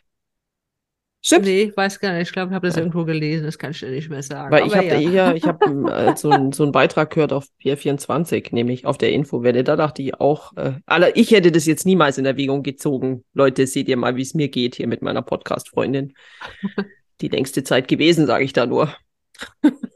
Stimmt? 1.27 1.47
Nee, 1.47 1.63
ich 1.63 1.77
weiß 1.77 2.01
gar 2.01 2.13
nicht. 2.13 2.29
Ich 2.29 2.33
glaube, 2.33 2.51
ich 2.51 2.55
habe 2.55 2.67
das 2.67 2.77
ja. 2.77 2.83
irgendwo 2.83 3.05
gelesen. 3.05 3.47
Das 3.47 3.57
kann 3.57 3.71
ich 3.71 3.81
dir 3.81 3.91
nicht 3.91 4.11
mehr 4.11 4.23
sagen. 4.23 4.51
Weil 4.51 4.67
ich 4.67 4.75
habe 4.75 4.87
ja. 4.87 4.97
hier, 4.97 5.35
ich 5.35 5.45
habe 5.45 5.65
äh, 5.91 6.17
so, 6.17 6.31
ein, 6.31 6.53
so 6.53 6.65
einen 6.65 6.73
Beitrag 6.73 7.11
gehört 7.11 7.33
auf 7.33 7.47
PR24, 7.63 8.55
nämlich 8.55 8.85
auf 8.85 8.99
der 8.99 9.13
Infowelle. 9.13 9.65
Da 9.65 9.77
dachte 9.77 10.03
ich 10.03 10.21
auch, 10.21 10.55
äh, 10.57 10.73
alle, 10.85 11.13
ich 11.13 11.31
hätte 11.31 11.51
das 11.51 11.65
jetzt 11.65 11.87
niemals 11.87 12.19
in 12.19 12.27
Erwägung 12.27 12.63
gezogen. 12.63 13.25
Leute, 13.33 13.67
seht 13.67 13.89
ihr 13.89 13.97
mal, 13.97 14.17
wie 14.17 14.23
es 14.23 14.35
mir 14.35 14.49
geht 14.49 14.75
hier 14.75 14.87
mit 14.87 15.01
meiner 15.01 15.23
Podcast-Freundin. 15.23 16.13
die 17.21 17.29
längste 17.29 17.65
Zeit 17.65 17.89
gewesen, 17.89 18.27
sage 18.27 18.45
ich 18.45 18.53
da 18.53 18.67
nur. 18.67 18.95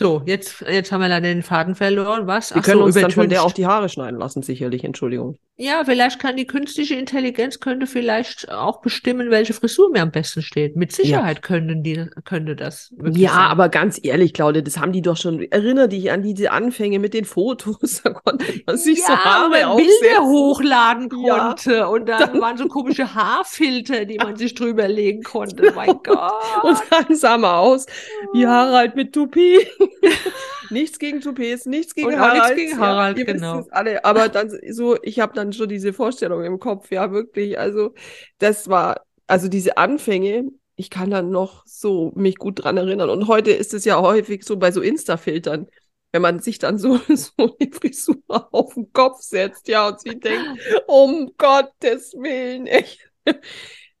So, 0.00 0.22
jetzt, 0.26 0.64
jetzt 0.68 0.92
haben 0.92 1.00
wir 1.00 1.08
leider 1.08 1.28
den 1.28 1.42
Faden 1.42 1.74
verloren. 1.74 2.26
Was? 2.26 2.54
Wir 2.54 2.62
können 2.62 2.78
so, 2.78 2.84
uns 2.84 2.94
dann 2.94 3.10
von 3.10 3.28
der 3.28 3.42
auch 3.42 3.52
die 3.52 3.66
Haare 3.66 3.88
schneiden 3.88 4.18
lassen, 4.18 4.42
sicherlich. 4.42 4.84
Entschuldigung. 4.84 5.38
Ja, 5.60 5.82
vielleicht 5.84 6.20
kann 6.20 6.36
die 6.36 6.46
künstliche 6.46 6.94
Intelligenz 6.94 7.58
könnte 7.58 7.88
vielleicht 7.88 8.48
auch 8.48 8.80
bestimmen, 8.80 9.32
welche 9.32 9.52
Frisur 9.52 9.90
mir 9.90 10.02
am 10.02 10.12
besten 10.12 10.40
steht. 10.40 10.76
Mit 10.76 10.92
Sicherheit 10.92 11.38
ja. 11.38 11.40
können 11.40 11.82
die, 11.82 12.06
könnte 12.24 12.54
das. 12.54 12.94
Ja, 13.10 13.30
sein. 13.30 13.38
aber 13.38 13.68
ganz 13.68 13.98
ehrlich, 14.00 14.34
Claudia, 14.34 14.62
das 14.62 14.78
haben 14.78 14.92
die 14.92 15.02
doch 15.02 15.16
schon. 15.16 15.42
Erinnere 15.50 15.88
dich 15.88 16.12
an 16.12 16.22
diese 16.22 16.52
Anfänge 16.52 17.00
mit 17.00 17.12
den 17.12 17.24
Fotos. 17.24 18.02
Da 18.08 18.10
konnte 18.10 18.44
man 18.64 18.76
sich 18.76 18.98
ja, 18.98 19.06
so 19.06 19.16
Haare 19.16 19.76
Bilder 19.76 20.22
hochladen 20.22 21.08
konnte 21.08 21.72
ja. 21.72 21.86
und 21.86 22.08
dann, 22.08 22.20
dann, 22.20 22.40
waren 22.40 22.56
so 22.56 22.68
komische 22.68 23.12
Haarfilter, 23.12 24.04
die 24.04 24.18
man 24.18 24.36
sich 24.36 24.54
drüber 24.54 24.86
legen 24.86 25.24
konnte. 25.24 25.72
Mein 25.74 25.98
Gott. 26.04 26.32
Und 26.62 26.78
dann 26.90 27.16
sah 27.16 27.36
man 27.36 27.56
aus 27.56 27.86
wie 28.32 28.46
Harald 28.46 28.94
mit 28.94 29.12
Tupi. 29.12 29.58
nichts 30.70 30.98
gegen 30.98 31.20
Toupets, 31.20 31.66
nichts 31.66 31.94
gegen 31.94 32.08
und 32.08 32.18
Harald. 32.18 32.56
Nichts 32.56 32.70
gegen 32.70 32.78
Harald, 32.78 33.18
ja, 33.18 33.24
genau. 33.24 33.66
Alle. 33.70 34.04
Aber 34.04 34.28
dann 34.28 34.50
so, 34.70 34.96
ich 35.02 35.20
habe 35.20 35.34
dann 35.34 35.52
schon 35.52 35.68
diese 35.68 35.92
Vorstellung 35.92 36.44
im 36.44 36.58
Kopf, 36.58 36.90
ja, 36.90 37.12
wirklich. 37.12 37.58
Also, 37.58 37.94
das 38.38 38.68
war, 38.68 39.02
also 39.26 39.48
diese 39.48 39.76
Anfänge, 39.76 40.50
ich 40.76 40.90
kann 40.90 41.10
dann 41.10 41.30
noch 41.30 41.64
so 41.66 42.12
mich 42.14 42.36
gut 42.36 42.64
dran 42.64 42.76
erinnern. 42.76 43.10
Und 43.10 43.26
heute 43.28 43.50
ist 43.50 43.74
es 43.74 43.84
ja 43.84 44.00
häufig 44.00 44.44
so 44.44 44.56
bei 44.56 44.70
so 44.70 44.80
Insta-Filtern, 44.80 45.66
wenn 46.12 46.22
man 46.22 46.40
sich 46.40 46.58
dann 46.58 46.78
so, 46.78 46.98
so 47.14 47.56
die 47.60 47.70
Frisur 47.70 48.16
auf 48.28 48.74
den 48.74 48.92
Kopf 48.92 49.20
setzt, 49.20 49.68
ja, 49.68 49.88
und 49.88 50.00
sie 50.00 50.18
denkt, 50.18 50.60
um 50.86 51.32
Gottes 51.36 52.14
Willen, 52.14 52.66
echt. 52.66 53.10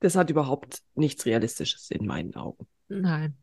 Das 0.00 0.14
hat 0.14 0.30
überhaupt 0.30 0.82
nichts 0.94 1.26
Realistisches 1.26 1.90
in 1.90 2.06
meinen 2.06 2.34
Augen. 2.36 2.66
Nein. 2.88 3.36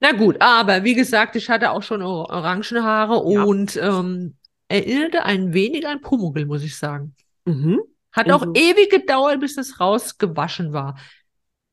Na 0.00 0.12
gut, 0.12 0.40
aber 0.40 0.84
wie 0.84 0.94
gesagt, 0.94 1.34
ich 1.36 1.50
hatte 1.50 1.70
auch 1.72 1.82
schon 1.82 2.02
Orangenhaare 2.02 3.14
ja. 3.32 3.42
und 3.42 3.76
ähm, 3.76 4.36
erinnerte 4.68 5.24
ein 5.24 5.52
wenig 5.52 5.86
an 5.86 6.00
Pumuckl, 6.00 6.46
muss 6.46 6.62
ich 6.62 6.76
sagen. 6.76 7.14
Mhm. 7.44 7.80
Hat 8.12 8.30
auch 8.30 8.46
ewig 8.54 8.90
gedauert, 8.90 9.40
bis 9.40 9.56
das 9.56 9.80
rausgewaschen 9.80 10.72
war. 10.72 10.96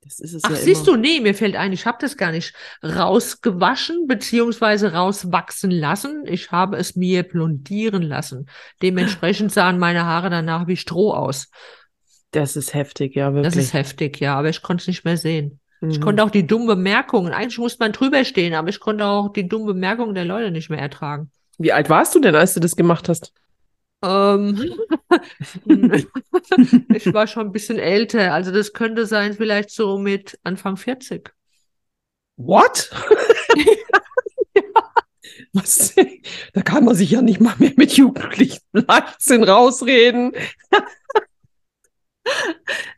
Das 0.01 0.19
ist 0.19 0.33
es 0.33 0.43
Ach, 0.43 0.51
ja 0.51 0.55
siehst 0.55 0.87
immer. 0.87 0.97
du, 0.97 1.01
nee, 1.01 1.19
mir 1.19 1.33
fällt 1.33 1.55
ein, 1.55 1.73
ich 1.73 1.85
habe 1.87 1.97
das 1.99 2.15
gar 2.15 2.31
nicht 2.31 2.53
rausgewaschen 2.83 4.05
beziehungsweise 4.07 4.93
rauswachsen 4.93 5.71
lassen. 5.71 6.23
Ich 6.27 6.51
habe 6.51 6.77
es 6.77 6.95
mir 6.95 7.23
blondieren 7.23 8.03
lassen. 8.03 8.47
Dementsprechend 8.81 9.51
sahen 9.51 9.79
meine 9.79 10.05
Haare 10.05 10.29
danach 10.29 10.67
wie 10.67 10.77
Stroh 10.77 11.13
aus. 11.13 11.49
Das 12.31 12.55
ist 12.55 12.73
heftig, 12.73 13.15
ja, 13.15 13.33
wirklich. 13.33 13.53
Das 13.53 13.63
ist 13.63 13.73
heftig, 13.73 14.19
ja, 14.19 14.35
aber 14.35 14.49
ich 14.49 14.61
konnte 14.61 14.81
es 14.81 14.87
nicht 14.87 15.05
mehr 15.05 15.17
sehen. 15.17 15.59
Ich 15.81 15.99
mhm. 15.99 16.03
konnte 16.03 16.23
auch 16.23 16.29
die 16.29 16.47
dummen 16.47 16.67
Bemerkungen, 16.67 17.33
eigentlich 17.33 17.57
musste 17.57 17.83
man 17.83 17.91
drüber 17.91 18.23
stehen, 18.23 18.53
aber 18.53 18.69
ich 18.69 18.79
konnte 18.79 19.05
auch 19.05 19.33
die 19.33 19.47
dummen 19.47 19.67
Bemerkungen 19.67 20.15
der 20.15 20.25
Leute 20.25 20.51
nicht 20.51 20.69
mehr 20.69 20.79
ertragen. 20.79 21.31
Wie 21.57 21.71
alt 21.71 21.89
warst 21.89 22.15
du 22.15 22.19
denn, 22.19 22.35
als 22.35 22.53
du 22.53 22.59
das 22.59 22.75
gemacht 22.75 23.09
hast? 23.09 23.33
Ähm, 24.03 24.75
ich 26.93 27.13
war 27.13 27.27
schon 27.27 27.47
ein 27.47 27.51
bisschen 27.51 27.79
älter, 27.79 28.33
also 28.33 28.51
das 28.51 28.73
könnte 28.73 29.05
sein, 29.05 29.33
vielleicht 29.33 29.71
so 29.71 29.97
mit 29.97 30.37
Anfang 30.43 30.77
40. 30.77 31.33
What? 32.37 32.91
Was? 35.53 35.95
Da 36.53 36.61
kann 36.61 36.83
man 36.83 36.95
sich 36.95 37.11
ja 37.11 37.21
nicht 37.21 37.39
mal 37.39 37.55
mehr 37.59 37.71
mit 37.77 37.93
Jugendlichen 37.93 38.59
Leichtsinn 38.73 39.43
rausreden. 39.43 40.33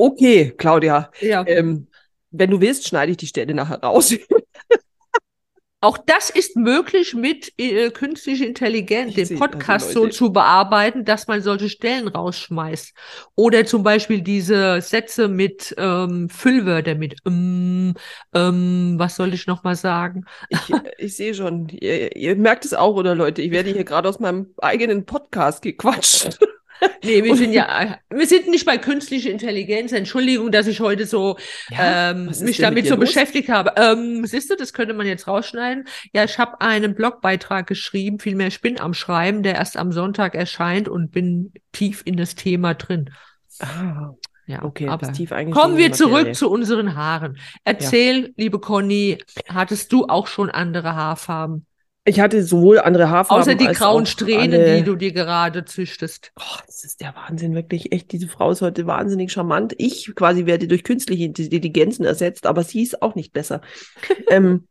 Okay, 0.00 0.54
Claudia. 0.56 1.10
Ja. 1.20 1.44
Ähm, 1.46 1.86
wenn 2.30 2.50
du 2.50 2.60
willst, 2.60 2.88
schneide 2.88 3.10
ich 3.12 3.18
die 3.18 3.26
Stelle 3.26 3.52
nachher 3.52 3.82
raus. 3.82 4.14
Auch 5.82 5.98
das 5.98 6.30
ist 6.30 6.56
möglich 6.56 7.14
mit 7.14 7.52
äh, 7.58 7.90
künstlicher 7.90 8.46
Intelligenz, 8.46 9.14
den 9.14 9.38
Podcast 9.38 9.88
also, 9.88 10.04
so 10.04 10.08
zu 10.08 10.32
bearbeiten, 10.32 11.04
dass 11.04 11.26
man 11.26 11.42
solche 11.42 11.68
Stellen 11.68 12.08
rausschmeißt. 12.08 12.94
Oder 13.34 13.64
zum 13.64 13.82
Beispiel 13.82 14.22
diese 14.22 14.80
Sätze 14.80 15.28
mit 15.28 15.74
ähm, 15.76 16.28
Füllwörter, 16.30 16.94
mit 16.94 17.16
ähm, 17.26 17.94
ähm, 18.34 18.94
was 18.96 19.16
soll 19.16 19.34
ich 19.34 19.46
noch 19.46 19.64
mal 19.64 19.76
sagen? 19.76 20.24
Ich, 20.48 20.60
ich 20.98 21.16
sehe 21.16 21.34
schon, 21.34 21.68
ihr, 21.68 22.14
ihr 22.14 22.36
merkt 22.36 22.64
es 22.66 22.74
auch, 22.74 22.94
oder 22.94 23.14
Leute, 23.14 23.40
ich 23.40 23.50
werde 23.50 23.70
hier 23.70 23.84
gerade 23.84 24.08
aus 24.08 24.18
meinem 24.18 24.54
eigenen 24.58 25.04
Podcast 25.04 25.62
gequatscht. 25.62 26.38
Nee, 27.04 27.24
wir 27.24 27.36
sind 27.36 27.52
ja, 27.52 27.98
wir 28.10 28.26
sind 28.26 28.48
nicht 28.48 28.66
bei 28.66 28.78
künstlicher 28.78 29.30
Intelligenz. 29.30 29.92
Entschuldigung, 29.92 30.50
dass 30.50 30.66
ich 30.66 30.80
heute 30.80 31.06
so 31.06 31.36
ja, 31.70 32.10
ähm, 32.10 32.26
mich 32.40 32.58
damit 32.58 32.86
so 32.86 32.94
los? 32.94 33.00
beschäftigt 33.00 33.48
habe. 33.48 33.72
Ähm, 33.76 34.24
siehst 34.26 34.50
du, 34.50 34.56
das 34.56 34.72
könnte 34.72 34.94
man 34.94 35.06
jetzt 35.06 35.26
rausschneiden. 35.26 35.86
Ja, 36.12 36.24
ich 36.24 36.38
habe 36.38 36.60
einen 36.60 36.94
Blogbeitrag 36.94 37.66
geschrieben, 37.66 38.18
vielmehr 38.18 38.48
ich 38.48 38.60
bin 38.60 38.80
am 38.80 38.94
Schreiben, 38.94 39.42
der 39.42 39.54
erst 39.56 39.76
am 39.76 39.92
Sonntag 39.92 40.34
erscheint 40.34 40.88
und 40.88 41.10
bin 41.10 41.52
tief 41.72 42.02
in 42.04 42.16
das 42.16 42.34
Thema 42.34 42.74
drin. 42.74 43.10
Ah, 43.58 44.10
ja, 44.46 44.64
okay, 44.64 44.88
aber 44.88 45.12
kommen 45.50 45.76
wir 45.76 45.92
zurück 45.92 46.34
zu 46.34 46.50
unseren 46.50 46.96
Haaren. 46.96 47.38
Erzähl, 47.64 48.22
ja. 48.22 48.28
liebe 48.36 48.58
Conny, 48.58 49.18
hattest 49.48 49.92
du 49.92 50.06
auch 50.06 50.26
schon 50.26 50.50
andere 50.50 50.96
Haarfarben? 50.96 51.66
Ich 52.10 52.18
hatte 52.18 52.42
sowohl 52.42 52.80
andere 52.80 53.08
Haarfarben 53.08 53.40
Außer 53.40 53.54
die 53.54 53.66
grauen 53.66 54.04
Strähnen, 54.04 54.60
alle... 54.60 54.78
die 54.78 54.82
du 54.82 54.96
dir 54.96 55.12
gerade 55.12 55.64
züchtest. 55.64 56.32
Oh, 56.36 56.58
das 56.66 56.82
ist 56.82 57.00
der 57.00 57.14
Wahnsinn, 57.14 57.54
wirklich. 57.54 57.92
Echt, 57.92 58.10
diese 58.10 58.26
Frau 58.26 58.50
ist 58.50 58.62
heute 58.62 58.88
wahnsinnig 58.88 59.30
charmant. 59.30 59.76
Ich 59.78 60.12
quasi 60.16 60.44
werde 60.44 60.66
durch 60.66 60.82
künstliche 60.82 61.22
Intelligenzen 61.22 62.04
ersetzt, 62.04 62.46
aber 62.46 62.64
sie 62.64 62.82
ist 62.82 63.00
auch 63.00 63.14
nicht 63.14 63.32
besser. 63.32 63.60
ähm, 64.28 64.66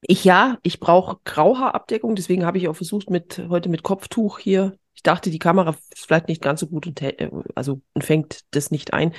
ich 0.00 0.24
ja, 0.24 0.58
ich 0.64 0.80
brauche 0.80 1.18
Grauhaarabdeckung, 1.22 2.16
deswegen 2.16 2.44
habe 2.44 2.58
ich 2.58 2.66
auch 2.66 2.74
versucht, 2.74 3.10
mit 3.10 3.40
heute 3.48 3.68
mit 3.68 3.84
Kopftuch 3.84 4.40
hier. 4.40 4.76
Ich 4.94 5.04
dachte, 5.04 5.30
die 5.30 5.38
Kamera 5.38 5.76
ist 5.94 6.06
vielleicht 6.06 6.26
nicht 6.26 6.42
ganz 6.42 6.58
so 6.58 6.66
gut 6.66 6.88
und 6.88 7.00
äh, 7.00 7.30
also 7.54 7.80
und 7.92 8.02
fängt 8.02 8.40
das 8.50 8.72
nicht 8.72 8.92
ein. 8.92 9.14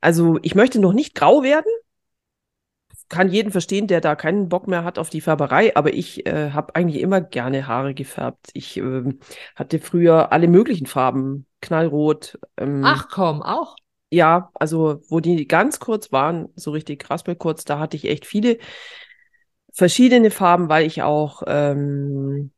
Also 0.00 0.38
ich 0.42 0.54
möchte 0.54 0.78
noch 0.78 0.92
nicht 0.92 1.16
grau 1.16 1.42
werden, 1.42 1.72
kann 3.12 3.28
jeden 3.28 3.52
verstehen, 3.52 3.86
der 3.86 4.00
da 4.00 4.16
keinen 4.16 4.48
Bock 4.48 4.66
mehr 4.66 4.84
hat 4.84 4.98
auf 4.98 5.10
die 5.10 5.20
Färberei, 5.20 5.76
aber 5.76 5.92
ich 5.92 6.26
äh, 6.26 6.50
habe 6.50 6.74
eigentlich 6.74 7.02
immer 7.02 7.20
gerne 7.20 7.66
Haare 7.66 7.92
gefärbt. 7.92 8.48
Ich 8.54 8.78
äh, 8.78 9.04
hatte 9.54 9.78
früher 9.78 10.32
alle 10.32 10.48
möglichen 10.48 10.86
Farben, 10.86 11.46
knallrot. 11.60 12.38
Ähm, 12.56 12.82
Ach 12.84 13.08
komm, 13.10 13.42
auch? 13.42 13.76
Ja, 14.10 14.50
also 14.54 15.02
wo 15.08 15.20
die 15.20 15.46
ganz 15.46 15.78
kurz 15.78 16.10
waren, 16.10 16.48
so 16.56 16.70
richtig 16.70 17.08
raspelkurz, 17.08 17.64
da 17.64 17.78
hatte 17.78 17.98
ich 17.98 18.06
echt 18.06 18.24
viele 18.24 18.58
verschiedene 19.72 20.30
Farben, 20.30 20.70
weil 20.70 20.86
ich 20.86 21.02
auch 21.02 21.42
ähm, 21.46 22.50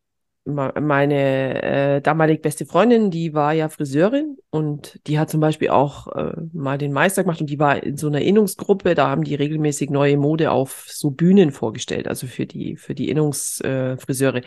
meine 0.45 1.63
äh, 1.63 2.01
damalig 2.03 2.43
beste 2.43 2.67
Freundin, 2.67 3.11
die 3.11 3.33
war 3.33 3.55
ja 3.55 3.71
Friseurin 3.71 4.37
und 4.51 5.01
die 5.07 5.19
hat 5.19 5.31
zum 5.31 5.41
Beispiel 5.41 5.71
auch 5.71 6.09
äh, 6.09 6.35
mal 6.53 6.77
den 6.77 6.93
Meister 6.93 7.23
gemacht 7.23 7.41
und 7.41 7.49
die 7.49 7.59
war 7.59 7.83
in 7.83 7.97
so 7.97 8.09
einer 8.09 8.21
Innungsgruppe, 8.21 8.95
da 8.95 9.09
haben 9.09 9.25
die 9.25 9.35
regelmäßig 9.35 9.89
neue 9.89 10.19
Mode 10.19 10.51
auf 10.51 10.87
so 10.89 11.11
Bühnen 11.11 11.51
vorgestellt, 11.51 12.09
also 12.09 12.27
für 12.27 12.45
die, 12.45 12.77
für 12.77 12.95
die 12.95 13.09
Innungsfriseure. 13.09 14.39
Äh, 14.39 14.45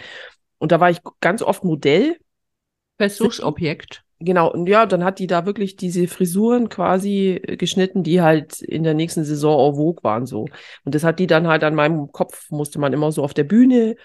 und 0.60 0.72
da 0.72 0.80
war 0.80 0.92
ich 0.92 1.00
ganz 1.20 1.42
oft 1.42 1.63
Modell. 1.63 2.18
Versuchsobjekt. 2.98 4.04
Genau, 4.20 4.51
und 4.51 4.68
ja, 4.68 4.88
dann 4.88 5.04
hat 5.04 5.20
die 5.20 5.27
da 5.27 5.46
wirklich 5.46 5.75
diese 5.75 6.08
Frisuren 6.08 6.70
quasi 6.70 7.39
äh, 7.44 7.56
geschnitten, 7.56 8.04
die 8.04 8.22
halt 8.22 8.62
in 8.62 8.84
der 8.84 8.96
nächsten 8.96 9.24
Saison 9.24 9.70
en 9.70 9.75
vogue 9.75 10.04
waren 10.04 10.25
so. 10.25 10.48
Und 10.84 10.96
das 10.96 11.04
hat 11.04 11.20
die 11.20 11.27
dann 11.27 11.48
halt 11.48 11.63
an 11.63 11.75
meinem 11.75 12.12
Kopf, 12.12 12.50
musste 12.50 12.80
man 12.80 12.94
immer 12.94 13.12
so 13.12 13.24
auf 13.24 13.36
der 13.36 13.44
Bühne 13.44 13.96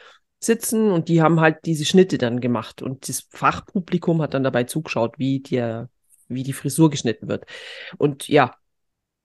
sitzen 0.44 0.90
und 0.90 1.08
die 1.08 1.22
haben 1.22 1.40
halt 1.40 1.58
diese 1.64 1.84
Schnitte 1.84 2.18
dann 2.18 2.40
gemacht 2.40 2.82
und 2.82 3.08
das 3.08 3.26
Fachpublikum 3.30 4.22
hat 4.22 4.34
dann 4.34 4.44
dabei 4.44 4.64
zugeschaut, 4.64 5.18
wie 5.18 5.40
der 5.40 5.88
wie 6.28 6.42
die 6.42 6.52
Frisur 6.52 6.90
geschnitten 6.90 7.28
wird. 7.28 7.44
Und 7.98 8.28
ja, 8.28 8.54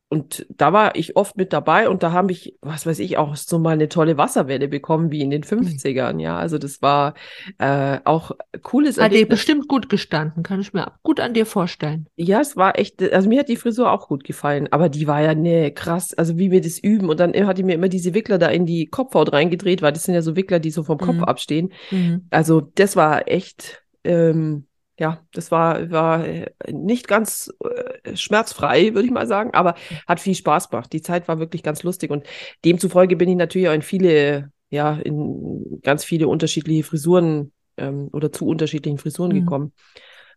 und 0.09 0.45
da 0.49 0.71
war 0.71 0.95
ich 0.95 1.17
oft 1.17 1.35
mit 1.35 1.51
dabei 1.51 1.89
und 1.89 2.01
da 2.01 2.13
habe 2.13 2.31
ich, 2.31 2.55
was 2.61 2.85
weiß 2.85 2.99
ich, 2.99 3.17
auch 3.17 3.35
so 3.35 3.59
mal 3.59 3.71
eine 3.71 3.89
tolle 3.89 4.17
Wasserwelle 4.17 4.69
bekommen, 4.69 5.11
wie 5.11 5.19
in 5.19 5.31
den 5.31 5.43
50ern, 5.43 6.13
mhm. 6.13 6.19
ja. 6.19 6.37
Also 6.37 6.57
das 6.57 6.81
war 6.81 7.13
äh, 7.57 7.99
auch 8.05 8.31
cooles 8.61 8.97
Hat 8.97 9.11
dir 9.11 9.27
bestimmt 9.27 9.67
gut 9.67 9.89
gestanden, 9.89 10.43
kann 10.43 10.61
ich 10.61 10.71
mir 10.71 10.93
gut 11.03 11.19
an 11.19 11.33
dir 11.33 11.45
vorstellen. 11.45 12.07
Ja, 12.15 12.39
es 12.39 12.55
war 12.55 12.79
echt, 12.79 13.01
also 13.11 13.27
mir 13.27 13.39
hat 13.39 13.49
die 13.49 13.57
Frisur 13.57 13.91
auch 13.91 14.07
gut 14.07 14.23
gefallen, 14.23 14.69
aber 14.71 14.87
die 14.87 15.07
war 15.07 15.21
ja 15.21 15.35
ne 15.35 15.71
krass, 15.71 16.13
also 16.13 16.37
wie 16.37 16.51
wir 16.51 16.61
das 16.61 16.79
üben 16.79 17.09
und 17.09 17.19
dann 17.19 17.33
hat 17.45 17.57
die 17.57 17.63
mir 17.63 17.75
immer 17.75 17.89
diese 17.89 18.13
Wickler 18.13 18.37
da 18.37 18.47
in 18.47 18.65
die 18.65 18.87
Kopfhaut 18.87 19.33
reingedreht, 19.33 19.81
weil 19.81 19.91
das 19.91 20.03
sind 20.03 20.15
ja 20.15 20.21
so 20.21 20.37
Wickler, 20.37 20.59
die 20.59 20.71
so 20.71 20.83
vom 20.83 20.99
Kopf 20.99 21.17
mhm. 21.17 21.23
abstehen. 21.25 21.73
Mhm. 21.91 22.27
Also 22.29 22.61
das 22.61 22.95
war 22.95 23.27
echt 23.27 23.83
ähm, 24.05 24.66
ja, 24.99 25.21
das 25.31 25.51
war, 25.51 25.91
war 25.91 26.25
äh, 26.25 26.51
nicht 26.71 27.07
ganz 27.07 27.53
äh, 27.63 28.15
schmerzfrei, 28.15 28.93
würde 28.93 29.05
ich 29.05 29.11
mal 29.11 29.27
sagen, 29.27 29.51
aber 29.53 29.75
hat 30.07 30.19
viel 30.19 30.33
Spaß 30.33 30.69
gemacht. 30.69 30.91
Die 30.91 31.01
Zeit 31.01 31.27
war 31.27 31.39
wirklich 31.39 31.61
ganz 31.61 31.83
lustig 31.83 32.09
und 32.09 32.25
demzufolge 32.65 33.15
bin 33.15 33.29
ich 33.29 33.35
natürlich 33.35 33.69
auch 33.69 33.73
in 33.73 33.83
viele, 33.83 34.51
ja, 34.69 34.95
in 34.95 35.79
ganz 35.83 36.03
viele 36.03 36.27
unterschiedliche 36.27 36.83
Frisuren 36.83 37.51
ähm, 37.77 38.09
oder 38.11 38.31
zu 38.31 38.47
unterschiedlichen 38.47 38.97
Frisuren 38.97 39.31
mhm. 39.31 39.41
gekommen. 39.41 39.73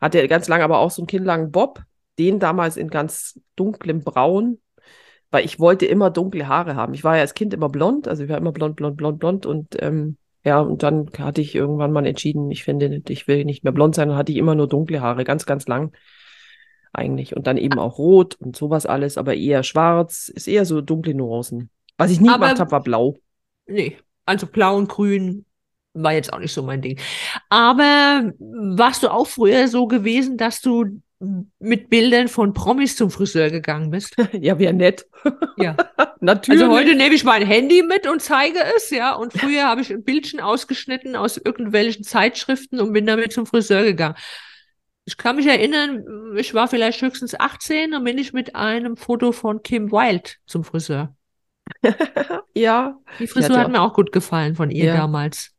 Hatte 0.01 0.27
ganz 0.29 0.47
lange 0.49 0.65
aber 0.65 0.79
auch 0.79 0.91
so 0.91 1.03
einen 1.03 1.07
kindlangen 1.07 1.51
Bob, 1.51 1.83
den 2.19 2.39
damals 2.39 2.77
in 2.77 2.89
ganz 2.89 3.41
dunklem 3.57 4.03
Braun, 4.03 4.59
weil 5.31 5.45
ich 5.47 5.59
wollte 5.59 5.87
immer 5.87 6.11
dunkle 6.11 6.49
Haare 6.49 6.77
haben. 6.77 6.93
Ich 6.93 7.03
war 7.03 7.17
ja 7.17 7.23
als 7.23 7.35
Kind 7.35 7.55
immer 7.55 7.71
blond, 7.71 8.09
also 8.09 8.25
ich 8.25 8.29
war 8.29 8.37
immer 8.37 8.53
blond, 8.53 8.77
blond, 8.77 8.99
blond, 8.99 9.19
blond 9.19 9.47
und 9.47 9.83
ähm, 9.83 10.19
ja, 10.45 10.61
und 10.61 10.83
dann 10.83 11.11
hatte 11.19 11.41
ich 11.41 11.55
irgendwann 11.55 11.93
mal 11.93 12.07
entschieden, 12.07 12.51
ich 12.51 12.65
finde, 12.65 13.03
ich 13.09 13.29
will 13.29 13.45
nicht 13.45 13.65
mehr 13.65 13.73
blond 13.73 13.95
sein, 13.95 14.09
dann 14.09 14.17
hatte 14.17 14.33
ich 14.33 14.39
immer 14.39 14.55
nur 14.55 14.69
dunkle 14.69 15.01
Haare, 15.01 15.25
ganz, 15.25 15.47
ganz 15.47 15.67
lang 15.67 15.93
eigentlich. 16.93 17.37
Und 17.37 17.47
dann 17.47 17.57
eben 17.57 17.79
auch 17.79 17.99
rot 17.99 18.37
und 18.37 18.57
sowas 18.57 18.87
alles, 18.87 19.19
aber 19.19 19.35
eher 19.35 19.63
schwarz, 19.63 20.29
ist 20.29 20.49
eher 20.49 20.65
so 20.65 20.81
dunkle 20.81 21.15
Nuancen. 21.15 21.71
Was 21.99 22.11
ich 22.11 22.21
nie 22.21 22.29
aber, 22.29 22.47
gemacht 22.47 22.61
habe, 22.61 22.73
war 22.73 22.83
blau. 22.83 23.17
Nee, 23.67 23.99
also 24.25 24.47
blau 24.47 24.77
und 24.77 24.89
grün 24.89 25.45
war 25.93 26.13
jetzt 26.13 26.33
auch 26.33 26.39
nicht 26.39 26.53
so 26.53 26.63
mein 26.63 26.83
Ding. 26.83 26.99
Aber 27.49 28.33
warst 28.39 29.03
du 29.03 29.09
auch 29.09 29.27
früher 29.27 29.69
so 29.69 29.87
gewesen, 29.87 30.37
dass 30.37 30.61
du 30.61 31.01
mit 31.59 31.91
Bildern 31.91 32.29
von 32.29 32.55
Promis 32.55 32.97
zum 32.97 33.11
Friseur 33.11 33.51
gegangen 33.51 33.91
bist. 33.91 34.17
Ja, 34.33 34.59
wäre 34.59 34.73
nett. 34.73 35.07
Ja. 35.57 35.77
Natürlich. 36.21 36.63
Also 36.63 36.73
heute 36.73 36.95
nehme 36.95 37.15
ich 37.15 37.25
mein 37.25 37.45
Handy 37.47 37.83
mit 37.83 38.07
und 38.07 38.23
zeige 38.23 38.59
es, 38.77 38.91
ja. 38.91 39.15
Und 39.15 39.33
früher 39.35 39.65
habe 39.65 39.83
ich 39.83 39.91
ein 39.91 40.03
Bildchen 40.03 40.41
ausgeschnitten 40.41 41.17
aus 41.17 41.37
irgendwelchen 41.37 42.05
Zeitschriften 42.05 42.81
und 42.81 42.93
bin 42.93 43.07
damit 43.07 43.33
zum 43.33 43.45
Friseur 43.47 43.85
gegangen. 43.85 44.15
Ich 45.05 45.17
kann 45.17 45.37
mich 45.37 45.47
erinnern, 45.47 46.05
ich 46.37 46.55
war 46.55 46.69
vielleicht 46.69 47.03
höchstens 47.03 47.39
18, 47.39 47.91
dann 47.91 48.05
bin 48.05 48.17
ich 48.17 48.33
mit 48.33 48.55
einem 48.55 48.97
Foto 48.97 49.33
von 49.33 49.63
Kim 49.63 49.93
Wilde 49.93 50.31
zum 50.47 50.65
Friseur. 50.65 51.15
ja. 52.55 52.97
Die 53.19 53.27
Frisur 53.27 53.59
hat 53.59 53.71
mir 53.71 53.83
auch 53.83 53.95
gut 53.95 54.13
gefallen 54.13 54.55
von 54.55 54.71
ihr 54.71 54.87
ja. 54.87 54.97
damals. 54.97 55.55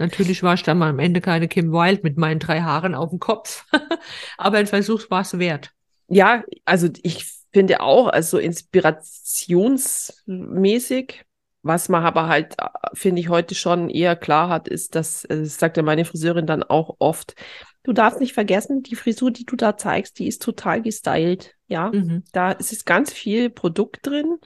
Natürlich 0.00 0.42
war 0.42 0.54
ich 0.54 0.62
dann 0.62 0.78
mal 0.78 0.88
am 0.88 0.98
Ende 0.98 1.20
keine 1.20 1.46
Kim 1.46 1.72
Wilde 1.72 2.00
mit 2.02 2.16
meinen 2.16 2.40
drei 2.40 2.62
Haaren 2.62 2.94
auf 2.94 3.10
dem 3.10 3.18
Kopf. 3.18 3.66
Aber 4.38 4.56
ein 4.56 4.66
Versuch 4.66 5.10
war 5.10 5.20
es 5.20 5.38
wert. 5.38 5.72
Ja, 6.08 6.42
also 6.64 6.88
ich 7.02 7.26
finde 7.52 7.82
auch, 7.82 8.08
also 8.08 8.38
inspirationsmäßig, 8.38 11.26
was 11.62 11.90
man 11.90 12.02
aber 12.02 12.28
halt, 12.28 12.56
finde 12.94 13.20
ich, 13.20 13.28
heute 13.28 13.54
schon 13.54 13.90
eher 13.90 14.16
klar 14.16 14.48
hat, 14.48 14.68
ist, 14.68 14.94
dass, 14.94 15.26
äh, 15.26 15.40
das 15.40 15.58
sagt 15.58 15.76
ja 15.76 15.82
meine 15.82 16.06
Friseurin 16.06 16.46
dann 16.46 16.62
auch 16.62 16.96
oft, 16.98 17.34
du 17.82 17.92
darfst 17.92 18.20
nicht 18.20 18.32
vergessen, 18.32 18.82
die 18.82 18.96
Frisur, 18.96 19.30
die 19.30 19.44
du 19.44 19.56
da 19.56 19.76
zeigst, 19.76 20.18
die 20.18 20.28
ist 20.28 20.42
total 20.42 20.80
gestylt. 20.80 21.56
Ja, 21.70 21.92
mhm. 21.94 22.24
da 22.32 22.50
ist 22.50 22.84
ganz 22.84 23.12
viel 23.12 23.48
Produkt 23.48 24.04
drin. 24.04 24.38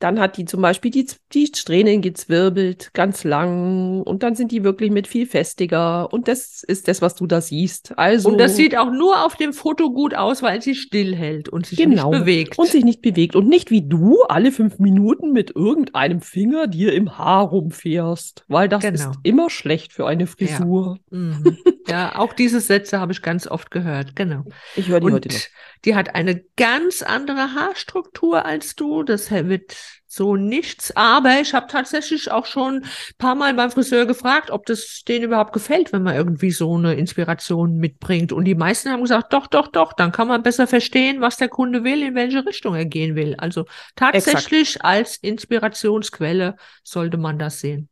Dann 0.00 0.18
hat 0.18 0.36
die 0.36 0.44
zum 0.44 0.60
Beispiel 0.60 0.90
die, 0.90 1.06
die 1.32 1.46
Strähnen 1.46 2.02
gezwirbelt, 2.02 2.90
ganz 2.94 3.22
lang. 3.22 4.02
Und 4.02 4.24
dann 4.24 4.34
sind 4.34 4.50
die 4.50 4.64
wirklich 4.64 4.90
mit 4.90 5.06
viel 5.06 5.24
festiger. 5.24 6.12
Und 6.12 6.26
das 6.26 6.64
ist 6.64 6.88
das, 6.88 7.00
was 7.00 7.14
du 7.14 7.28
da 7.28 7.40
siehst. 7.40 7.96
Also, 7.96 8.28
und 8.28 8.38
das 8.38 8.56
sieht 8.56 8.76
auch 8.76 8.90
nur 8.90 9.24
auf 9.24 9.36
dem 9.36 9.52
Foto 9.52 9.92
gut 9.92 10.14
aus, 10.14 10.42
weil 10.42 10.60
sie 10.62 10.74
stillhält 10.74 11.48
und 11.48 11.64
sich 11.64 11.78
genau. 11.78 12.10
nicht 12.10 12.20
bewegt. 12.20 12.58
Und 12.58 12.68
sich 12.68 12.84
nicht 12.84 13.02
bewegt. 13.02 13.36
Und 13.36 13.48
nicht 13.48 13.70
wie 13.70 13.88
du 13.88 14.22
alle 14.24 14.50
fünf 14.50 14.80
Minuten 14.80 15.32
mit 15.32 15.54
irgendeinem 15.54 16.20
Finger 16.20 16.66
dir 16.66 16.92
im 16.92 17.16
Haar 17.16 17.44
rumfährst. 17.46 18.44
Weil 18.48 18.68
das 18.68 18.82
genau. 18.82 18.94
ist 18.94 19.10
immer 19.22 19.48
schlecht 19.48 19.92
für 19.92 20.08
eine 20.08 20.26
Frisur. 20.26 20.98
Ja, 21.12 21.18
mhm. 21.18 21.56
ja 21.86 22.18
auch 22.18 22.32
diese 22.32 22.60
Sätze 22.60 22.98
habe 22.98 23.12
ich 23.12 23.22
ganz 23.22 23.46
oft 23.46 23.70
gehört. 23.70 24.16
Genau. 24.16 24.42
Ich 24.74 24.88
höre 24.88 24.98
die 24.98 25.06
und 25.06 25.12
heute 25.12 25.28
noch. 25.28 25.38
Die 25.84 25.94
hat 25.94 26.14
eine 26.14 26.42
ganz 26.64 27.02
andere 27.02 27.52
Haarstruktur 27.52 28.46
als 28.46 28.74
du. 28.74 29.02
Das 29.02 29.30
wird 29.30 29.76
so 30.06 30.34
nichts. 30.34 30.96
Aber 30.96 31.38
ich 31.42 31.52
habe 31.52 31.66
tatsächlich 31.66 32.30
auch 32.30 32.46
schon 32.46 32.76
ein 32.76 32.88
paar 33.18 33.34
Mal 33.34 33.52
beim 33.52 33.70
Friseur 33.70 34.06
gefragt, 34.06 34.50
ob 34.50 34.64
das 34.64 35.02
denen 35.06 35.26
überhaupt 35.26 35.52
gefällt, 35.52 35.92
wenn 35.92 36.02
man 36.02 36.16
irgendwie 36.16 36.52
so 36.52 36.74
eine 36.74 36.94
Inspiration 36.94 37.76
mitbringt. 37.76 38.32
Und 38.32 38.46
die 38.46 38.54
meisten 38.54 38.90
haben 38.90 39.02
gesagt, 39.02 39.34
doch, 39.34 39.46
doch, 39.46 39.68
doch, 39.68 39.92
dann 39.92 40.10
kann 40.10 40.26
man 40.26 40.42
besser 40.42 40.66
verstehen, 40.66 41.20
was 41.20 41.36
der 41.36 41.50
Kunde 41.50 41.84
will, 41.84 42.02
in 42.02 42.14
welche 42.14 42.46
Richtung 42.46 42.74
er 42.74 42.86
gehen 42.86 43.14
will. 43.14 43.34
Also 43.36 43.66
tatsächlich 43.94 44.76
Exakt. 44.76 44.86
als 44.86 45.16
Inspirationsquelle 45.18 46.56
sollte 46.82 47.18
man 47.18 47.38
das 47.38 47.60
sehen. 47.60 47.90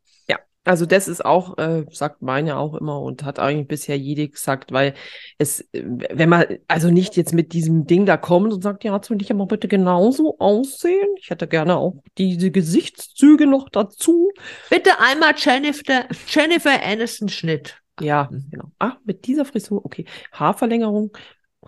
Also 0.65 0.85
das 0.85 1.09
ist 1.09 1.25
auch, 1.25 1.57
äh, 1.57 1.85
sagt 1.91 2.21
meine 2.21 2.57
auch 2.57 2.73
immer 2.75 3.01
und 3.01 3.23
hat 3.23 3.37
eigentlich 3.37 3.67
bisher 3.67 3.97
jede 3.97 4.29
gesagt, 4.29 4.71
weil 4.71 4.93
es, 5.37 5.67
wenn 5.73 6.29
man 6.29 6.45
also 6.69 6.89
nicht 6.89 7.17
jetzt 7.17 7.33
mit 7.33 7.51
diesem 7.51 7.85
Ding 7.85 8.05
da 8.05 8.15
kommt 8.15 8.53
und 8.53 8.61
sagt, 8.61 8.85
ja, 8.85 8.99
soll 9.03 9.21
ich 9.21 9.29
aber 9.29 9.45
bitte 9.45 9.67
genauso 9.67 10.37
aussehen? 10.39 11.09
Ich 11.19 11.29
hätte 11.29 11.47
gerne 11.47 11.75
auch 11.75 11.95
diese 12.17 12.49
Gesichtszüge 12.49 13.45
noch 13.45 13.67
dazu. 13.67 14.31
Bitte 14.69 14.91
einmal 14.99 15.33
Jennifer, 15.35 16.05
Jennifer 16.27 16.81
Aniston 16.81 17.27
Schnitt. 17.27 17.77
Ja, 17.99 18.29
genau. 18.49 18.71
Ah, 18.79 18.93
mit 19.03 19.27
dieser 19.27 19.43
Frisur, 19.43 19.85
okay. 19.85 20.05
Haarverlängerung, 20.31 21.11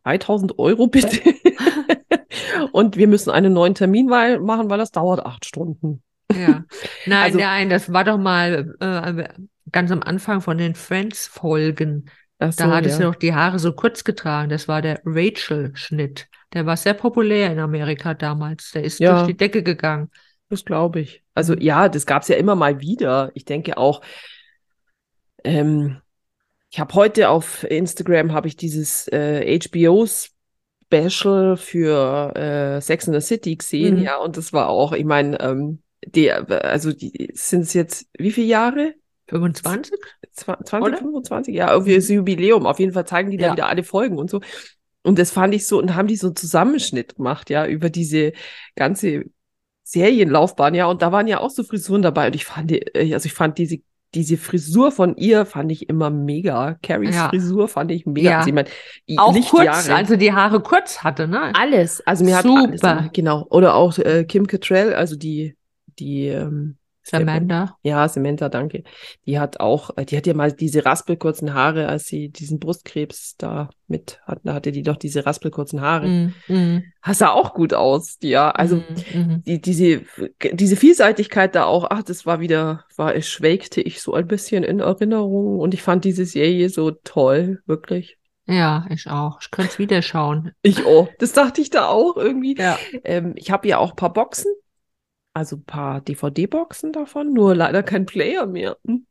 3000 0.05 0.57
Euro 0.57 0.87
bitte. 0.87 1.19
und 2.71 2.95
wir 2.95 3.07
müssen 3.07 3.29
einen 3.29 3.51
neuen 3.51 3.75
Termin 3.75 4.07
machen, 4.07 4.69
weil 4.69 4.77
das 4.77 4.91
dauert 4.91 5.25
acht 5.25 5.45
Stunden. 5.45 6.01
Ja. 6.33 6.63
Nein, 7.05 7.23
also, 7.23 7.37
nein, 7.37 7.69
das 7.69 7.93
war 7.93 8.03
doch 8.03 8.17
mal 8.17 8.75
äh, 8.79 9.43
ganz 9.71 9.91
am 9.91 10.01
Anfang 10.01 10.41
von 10.41 10.57
den 10.57 10.75
Friends-Folgen. 10.75 12.09
So, 12.39 12.51
da 12.57 12.75
hattest 12.75 12.99
ja. 12.99 13.05
du 13.05 13.11
doch 13.11 13.19
die 13.19 13.33
Haare 13.33 13.59
so 13.59 13.73
kurz 13.73 14.03
getragen. 14.03 14.49
Das 14.49 14.67
war 14.67 14.81
der 14.81 15.01
Rachel-Schnitt. 15.05 16.27
Der 16.53 16.65
war 16.65 16.77
sehr 16.77 16.93
populär 16.93 17.51
in 17.51 17.59
Amerika 17.59 18.13
damals. 18.13 18.71
Der 18.71 18.83
ist 18.83 18.99
ja, 18.99 19.13
durch 19.13 19.27
die 19.27 19.37
Decke 19.37 19.63
gegangen. 19.63 20.09
Das 20.49 20.65
glaube 20.65 20.99
ich. 20.99 21.23
Also 21.33 21.53
ja, 21.55 21.89
das 21.89 22.05
gab 22.05 22.21
es 22.21 22.27
ja 22.27 22.35
immer 22.35 22.55
mal 22.55 22.81
wieder. 22.81 23.31
Ich 23.33 23.45
denke 23.45 23.77
auch, 23.77 24.01
ähm, 25.43 26.01
ich 26.69 26.79
habe 26.79 26.93
heute 26.93 27.29
auf 27.29 27.63
Instagram 27.63 28.33
habe 28.33 28.47
ich 28.47 28.57
dieses 28.57 29.07
äh, 29.07 29.59
HBO 29.59 30.05
Special 30.05 31.57
für 31.57 32.35
äh, 32.35 32.81
Sex 32.81 33.07
in 33.07 33.13
the 33.13 33.21
City 33.21 33.55
gesehen, 33.55 33.97
mhm. 33.97 34.03
ja, 34.03 34.17
und 34.17 34.37
das 34.37 34.53
war 34.53 34.69
auch, 34.69 34.91
ich 34.91 35.05
meine, 35.05 35.39
ähm, 35.39 35.81
die, 36.07 36.31
also 36.31 36.91
die 36.91 37.31
sind 37.33 37.61
es 37.61 37.73
jetzt 37.73 38.07
wie 38.17 38.31
viele 38.31 38.47
Jahre? 38.47 38.93
25? 39.27 39.93
20, 40.33 40.99
25, 40.99 41.55
ja, 41.55 41.71
irgendwie 41.71 41.95
das 41.95 42.09
Jubiläum. 42.09 42.65
Auf 42.65 42.79
jeden 42.79 42.93
Fall 42.93 43.07
zeigen 43.07 43.31
die 43.31 43.37
da 43.37 43.53
wieder 43.53 43.67
alle 43.67 43.83
Folgen 43.83 44.17
und 44.17 44.29
so. 44.29 44.41
Und 45.03 45.19
das 45.19 45.31
fand 45.31 45.53
ich 45.53 45.67
so, 45.67 45.79
und 45.79 45.95
haben 45.95 46.07
die 46.07 46.15
so 46.15 46.27
einen 46.27 46.35
Zusammenschnitt 46.35 47.15
gemacht, 47.15 47.49
ja, 47.49 47.65
über 47.65 47.89
diese 47.89 48.33
ganze 48.75 49.25
Serienlaufbahn, 49.83 50.73
ja, 50.73 50.87
und 50.87 51.01
da 51.01 51.11
waren 51.11 51.27
ja 51.27 51.39
auch 51.39 51.51
so 51.51 51.63
Frisuren 51.63 52.01
dabei. 52.01 52.27
Und 52.27 52.35
ich 52.35 52.45
fand, 52.45 52.71
äh, 52.71 53.13
also 53.13 53.27
ich 53.27 53.33
fand 53.33 53.57
diese, 53.57 53.79
diese 54.15 54.37
Frisur 54.37 54.91
von 54.91 55.15
ihr 55.15 55.45
fand 55.45 55.71
ich 55.71 55.89
immer 55.89 56.09
mega. 56.09 56.77
Carries 56.81 57.15
ja. 57.15 57.29
Frisur 57.29 57.67
fand 57.67 57.91
ich 57.91 58.05
mega. 58.05 58.31
Ja. 58.31 58.37
Also, 58.39 58.49
ich 58.49 58.55
mein, 58.55 58.65
auch 59.17 59.49
kurz, 59.49 59.89
also 59.89 60.15
die 60.15 60.33
Haare 60.33 60.61
kurz 60.61 61.03
hatte, 61.03 61.27
ne? 61.27 61.53
Alles. 61.53 62.01
Also 62.07 62.25
mir 62.25 62.41
Super. 62.41 62.73
hat 62.73 62.83
alles, 62.83 63.09
genau. 63.13 63.45
Oder 63.49 63.75
auch 63.75 63.97
äh, 63.99 64.23
Kim 64.23 64.47
Cattrall, 64.47 64.93
also 64.93 65.15
die 65.15 65.55
die 65.99 66.27
ähm, 66.27 66.77
Samantha. 67.05 67.77
Ja, 67.83 68.07
Samantha, 68.09 68.49
danke. 68.49 68.83
Die 69.27 69.39
hat 69.39 69.59
auch, 69.59 69.91
äh, 69.95 70.05
die 70.05 70.17
hat 70.17 70.25
ja 70.25 70.33
mal 70.33 70.51
diese 70.51 70.85
raspelkurzen 70.85 71.53
Haare, 71.53 71.87
als 71.87 72.07
sie 72.07 72.29
diesen 72.29 72.59
Brustkrebs 72.59 73.35
da 73.37 73.69
mit 73.87 74.19
hatten, 74.25 74.47
da 74.47 74.55
hatte 74.55 74.71
die 74.71 74.81
doch 74.81 74.97
diese 74.97 75.25
raspelkurzen 75.25 75.81
Haare. 75.81 76.07
Mm, 76.07 76.33
mm. 76.47 76.83
Das 77.05 77.19
sah 77.19 77.29
auch 77.29 77.53
gut 77.53 77.75
aus, 77.75 78.17
ja. 78.23 78.49
Also 78.49 78.77
mm, 78.77 79.43
die, 79.45 79.61
diese, 79.61 80.01
diese 80.51 80.75
Vielseitigkeit 80.75 81.53
da 81.53 81.65
auch, 81.65 81.85
ach, 81.91 82.01
das 82.01 82.25
war 82.25 82.39
wieder, 82.39 82.85
war, 82.95 83.13
es 83.13 83.27
schwelgte 83.27 83.81
ich 83.81 84.01
so 84.01 84.13
ein 84.13 84.27
bisschen 84.27 84.63
in 84.63 84.79
Erinnerung 84.79 85.59
und 85.59 85.75
ich 85.75 85.83
fand 85.83 86.05
diese 86.05 86.25
Serie 86.25 86.69
so 86.69 86.89
toll, 86.89 87.61
wirklich. 87.67 88.17
Ja, 88.47 88.85
ich 88.89 89.07
auch. 89.07 89.39
Ich 89.41 89.51
könnte 89.51 89.71
es 89.71 89.79
wieder 89.79 90.01
schauen. 90.01 90.51
Ich 90.61 90.85
auch. 90.85 91.09
Das 91.19 91.33
dachte 91.33 91.61
ich 91.61 91.71
da 91.71 91.87
auch 91.87 92.15
irgendwie. 92.15 92.55
Ja. 92.55 92.77
Ähm, 93.03 93.33
ich 93.35 93.49
habe 93.49 93.67
ja 93.67 93.79
auch 93.79 93.91
ein 93.91 93.95
paar 93.95 94.13
Boxen 94.13 94.51
also 95.35 95.57
ein 95.57 95.65
paar 95.65 96.01
DVD-Boxen 96.01 96.93
davon, 96.93 97.33
nur 97.33 97.55
leider 97.55 97.83
kein 97.83 98.05
Player 98.05 98.45
mehr. 98.45 98.77
Hm? 98.85 99.05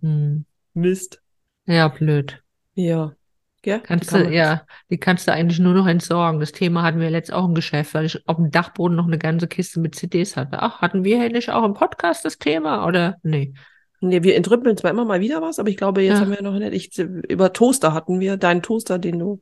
Mm. 0.00 0.44
Mist. 0.74 1.20
Ja, 1.66 1.88
blöd. 1.88 2.42
Ja. 2.74 3.14
Gell? 3.62 3.80
Kannst 3.80 4.12
die 4.12 4.18
du, 4.18 4.30
ja, 4.30 4.66
die 4.90 4.98
kannst 4.98 5.26
du 5.26 5.32
eigentlich 5.32 5.58
nur 5.58 5.74
noch 5.74 5.86
entsorgen. 5.86 6.38
Das 6.38 6.52
Thema 6.52 6.82
hatten 6.82 7.00
wir 7.00 7.10
letzt 7.10 7.32
auch 7.32 7.46
im 7.46 7.54
Geschäft, 7.54 7.94
weil 7.94 8.04
ich 8.04 8.28
auf 8.28 8.36
dem 8.36 8.50
Dachboden 8.50 8.96
noch 8.96 9.06
eine 9.06 9.18
ganze 9.18 9.48
Kiste 9.48 9.80
mit 9.80 9.94
CDs 9.94 10.36
hatte. 10.36 10.58
Ach, 10.60 10.82
hatten 10.82 11.02
wir 11.02 11.18
hier 11.18 11.30
nicht 11.30 11.50
auch 11.50 11.64
im 11.64 11.74
Podcast 11.74 12.24
das 12.24 12.38
Thema 12.38 12.86
oder 12.86 13.16
nee? 13.22 13.54
Nee, 14.00 14.22
wir 14.22 14.36
entrümpeln 14.36 14.76
zwar 14.76 14.90
immer 14.90 15.06
mal 15.06 15.20
wieder 15.20 15.40
was, 15.40 15.58
aber 15.58 15.70
ich 15.70 15.78
glaube, 15.78 16.02
jetzt 16.02 16.16
ja. 16.16 16.20
haben 16.20 16.30
wir 16.30 16.42
noch 16.42 16.58
nicht. 16.58 16.74
Ich, 16.74 16.98
über 16.98 17.54
Toaster 17.54 17.94
hatten 17.94 18.20
wir, 18.20 18.36
deinen 18.36 18.62
Toaster, 18.62 18.98
den 18.98 19.18
du. 19.18 19.40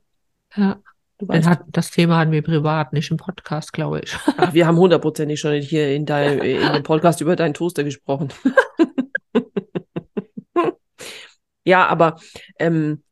Ja. 0.55 0.79
Weißt. 1.19 1.47
Hat, 1.47 1.63
das 1.67 1.91
Thema 1.91 2.17
hatten 2.17 2.31
wir 2.31 2.41
privat, 2.41 2.93
nicht 2.93 3.11
im 3.11 3.17
Podcast, 3.17 3.73
glaube 3.73 4.01
ich. 4.01 4.15
Ach, 4.37 4.53
wir 4.53 4.67
haben 4.67 4.77
hundertprozentig 4.77 5.39
schon 5.39 5.53
hier 5.61 5.93
in, 5.95 6.05
dein, 6.05 6.39
in 6.41 6.73
dem 6.73 6.83
Podcast 6.83 7.21
über 7.21 7.35
deinen 7.35 7.53
Toaster 7.53 7.83
gesprochen. 7.83 8.29
ja, 11.63 11.87
aber 11.87 12.17
ähm, 12.59 13.03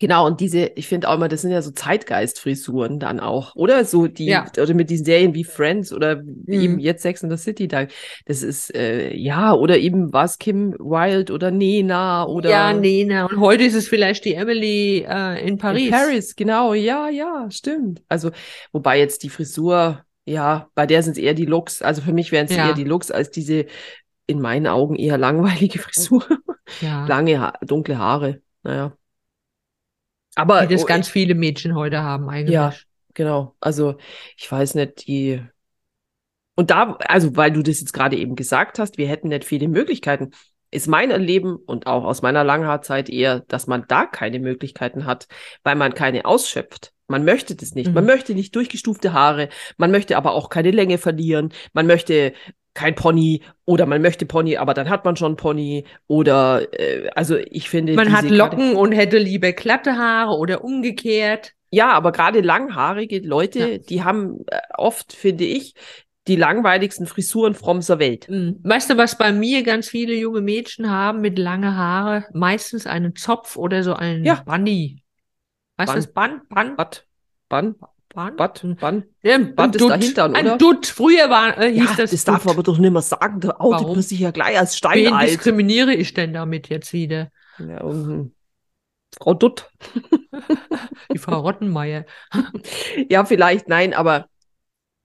Genau, 0.00 0.26
und 0.26 0.40
diese, 0.40 0.66
ich 0.76 0.86
finde 0.86 1.08
auch 1.08 1.14
immer, 1.14 1.28
das 1.28 1.42
sind 1.42 1.50
ja 1.50 1.60
so 1.60 1.72
Zeitgeist-Frisuren 1.72 3.00
dann 3.00 3.18
auch, 3.18 3.56
oder? 3.56 3.84
So 3.84 4.06
die, 4.06 4.26
ja. 4.26 4.46
oder 4.60 4.72
mit 4.74 4.90
diesen 4.90 5.04
Serien 5.04 5.34
wie 5.34 5.42
Friends 5.42 5.92
oder 5.92 6.22
mhm. 6.22 6.44
eben 6.46 6.78
jetzt 6.78 7.02
Sex 7.02 7.22
in 7.24 7.30
the 7.30 7.36
City 7.36 7.66
da. 7.66 7.86
Das 8.24 8.42
ist, 8.44 8.72
äh, 8.76 9.12
ja, 9.14 9.52
oder 9.52 9.78
eben 9.78 10.12
was 10.12 10.38
Kim 10.38 10.72
Wilde 10.78 11.32
oder 11.32 11.50
Nena 11.50 12.26
oder. 12.26 12.50
Ja, 12.50 12.72
Nena. 12.72 13.26
Und 13.26 13.40
heute 13.40 13.64
ist 13.64 13.74
es 13.74 13.88
vielleicht 13.88 14.24
die 14.24 14.34
Emily 14.34 15.04
äh, 15.08 15.44
in 15.44 15.58
Paris. 15.58 15.86
In 15.86 15.90
Paris, 15.90 16.36
genau, 16.36 16.74
ja, 16.74 17.08
ja, 17.08 17.48
stimmt. 17.50 18.00
Also, 18.08 18.30
wobei 18.70 19.00
jetzt 19.00 19.24
die 19.24 19.30
Frisur, 19.30 20.04
ja, 20.24 20.68
bei 20.76 20.86
der 20.86 21.02
sind 21.02 21.12
es 21.12 21.18
eher 21.18 21.34
die 21.34 21.46
Looks. 21.46 21.82
Also 21.82 22.02
für 22.02 22.12
mich 22.12 22.30
wären 22.30 22.46
es 22.46 22.54
ja. 22.54 22.68
eher 22.68 22.74
die 22.74 22.84
Looks 22.84 23.10
als 23.10 23.30
diese 23.32 23.66
in 24.26 24.40
meinen 24.40 24.68
Augen 24.68 24.94
eher 24.94 25.18
langweilige 25.18 25.78
Frisur. 25.80 26.24
Ja. 26.80 27.06
Lange, 27.06 27.40
ha 27.40 27.54
dunkle 27.62 27.98
Haare. 27.98 28.42
Naja. 28.62 28.92
Aber 30.38 30.66
die 30.66 30.74
das 30.74 30.84
oh, 30.84 30.86
ganz 30.86 31.08
viele 31.08 31.34
Mädchen 31.34 31.74
heute 31.74 32.02
haben 32.02 32.28
eigentlich. 32.28 32.54
Ja, 32.54 32.72
genau. 33.14 33.56
Also 33.60 33.96
ich 34.36 34.50
weiß 34.50 34.76
nicht, 34.76 35.06
die 35.06 35.42
und 36.54 36.70
da, 36.70 36.96
also 37.06 37.36
weil 37.36 37.52
du 37.52 37.62
das 37.62 37.80
jetzt 37.80 37.92
gerade 37.92 38.16
eben 38.16 38.34
gesagt 38.34 38.78
hast, 38.78 38.98
wir 38.98 39.08
hätten 39.08 39.28
nicht 39.28 39.44
viele 39.44 39.68
Möglichkeiten, 39.68 40.30
ist 40.70 40.88
mein 40.88 41.10
Erleben 41.10 41.56
und 41.56 41.86
auch 41.86 42.04
aus 42.04 42.22
meiner 42.22 42.44
Langhaarzeit 42.44 43.08
eher, 43.08 43.40
dass 43.48 43.66
man 43.66 43.84
da 43.88 44.06
keine 44.06 44.38
Möglichkeiten 44.38 45.06
hat, 45.06 45.28
weil 45.62 45.76
man 45.76 45.94
keine 45.94 46.24
ausschöpft. 46.24 46.92
Man 47.06 47.24
möchte 47.24 47.56
das 47.56 47.74
nicht. 47.74 47.88
Mhm. 47.88 47.94
Man 47.94 48.06
möchte 48.06 48.34
nicht 48.34 48.54
durchgestufte 48.54 49.12
Haare. 49.12 49.48
Man 49.76 49.90
möchte 49.90 50.16
aber 50.16 50.32
auch 50.32 50.50
keine 50.50 50.70
Länge 50.70 50.98
verlieren. 50.98 51.52
Man 51.72 51.86
möchte 51.86 52.34
kein 52.78 52.94
Pony 52.94 53.42
oder 53.64 53.86
man 53.86 54.00
möchte 54.00 54.24
Pony, 54.24 54.56
aber 54.56 54.72
dann 54.72 54.88
hat 54.88 55.04
man 55.04 55.16
schon 55.16 55.34
Pony 55.34 55.84
oder 56.06 56.62
äh, 56.72 57.10
also 57.16 57.36
ich 57.36 57.68
finde 57.68 57.94
man 57.94 58.12
hat 58.12 58.30
Locken 58.30 58.76
und 58.76 58.92
hätte 58.92 59.18
lieber 59.18 59.50
glatte 59.52 59.96
Haare 59.96 60.38
oder 60.38 60.62
umgekehrt. 60.62 61.54
Ja, 61.70 61.90
aber 61.92 62.12
gerade 62.12 62.40
langhaarige 62.40 63.18
Leute, 63.18 63.58
ja. 63.58 63.78
die 63.78 64.04
haben 64.04 64.44
äh, 64.46 64.60
oft 64.76 65.12
finde 65.12 65.44
ich 65.44 65.74
die 66.28 66.36
langweiligsten 66.36 67.06
Frisuren 67.06 67.54
from 67.54 67.80
der 67.80 67.98
Welt. 67.98 68.28
Mhm. 68.28 68.60
Weißt 68.62 68.90
du, 68.90 68.96
was 68.96 69.18
bei 69.18 69.32
mir 69.32 69.64
ganz 69.64 69.88
viele 69.88 70.14
junge 70.14 70.40
Mädchen 70.40 70.88
haben 70.88 71.20
mit 71.20 71.36
lange 71.36 71.74
Haare? 71.74 72.26
Meistens 72.32 72.86
einen 72.86 73.16
Zopf 73.16 73.56
oder 73.56 73.82
so 73.82 73.94
einen 73.94 74.24
ja. 74.24 74.42
Bunny. 74.46 75.02
Weißt 75.78 75.92
du 75.92 75.96
das? 75.96 76.12
Bun? 76.12 76.42
Bun? 77.48 77.74
Band? 78.14 78.36
Bad, 78.36 78.62
Band, 78.80 79.06
ja, 79.22 79.38
Band 79.38 79.76
ist 79.76 79.88
dahinter, 79.88 80.30
oder? 80.30 80.38
Ein 80.38 80.58
Dutt. 80.58 80.86
Früher 80.86 81.28
war, 81.28 81.58
äh, 81.58 81.70
hieß 81.72 81.90
ja, 81.90 81.96
das 81.96 82.10
Das 82.10 82.24
darf 82.24 82.44
man 82.44 82.54
aber 82.54 82.62
doch 82.62 82.78
nicht 82.78 82.90
mehr 82.90 83.02
sagen. 83.02 83.40
Der 83.40 83.60
outet 83.60 83.82
Warum? 83.82 83.96
man 83.96 84.02
sich 84.02 84.18
ja 84.18 84.30
gleich 84.30 84.58
als 84.58 84.76
Stein 84.76 85.04
Wen 85.04 85.18
diskriminiere 85.18 85.94
ich 85.94 86.14
denn 86.14 86.32
damit 86.32 86.68
jetzt 86.68 86.92
wieder? 86.92 87.30
Ja, 87.58 87.82
um, 87.82 88.32
Frau 89.16 89.34
Dutt. 89.34 89.70
Die 91.12 91.18
Frau 91.18 91.40
Rottenmeier. 91.40 92.04
ja, 93.08 93.24
vielleicht, 93.24 93.68
nein, 93.68 93.94
aber 93.94 94.28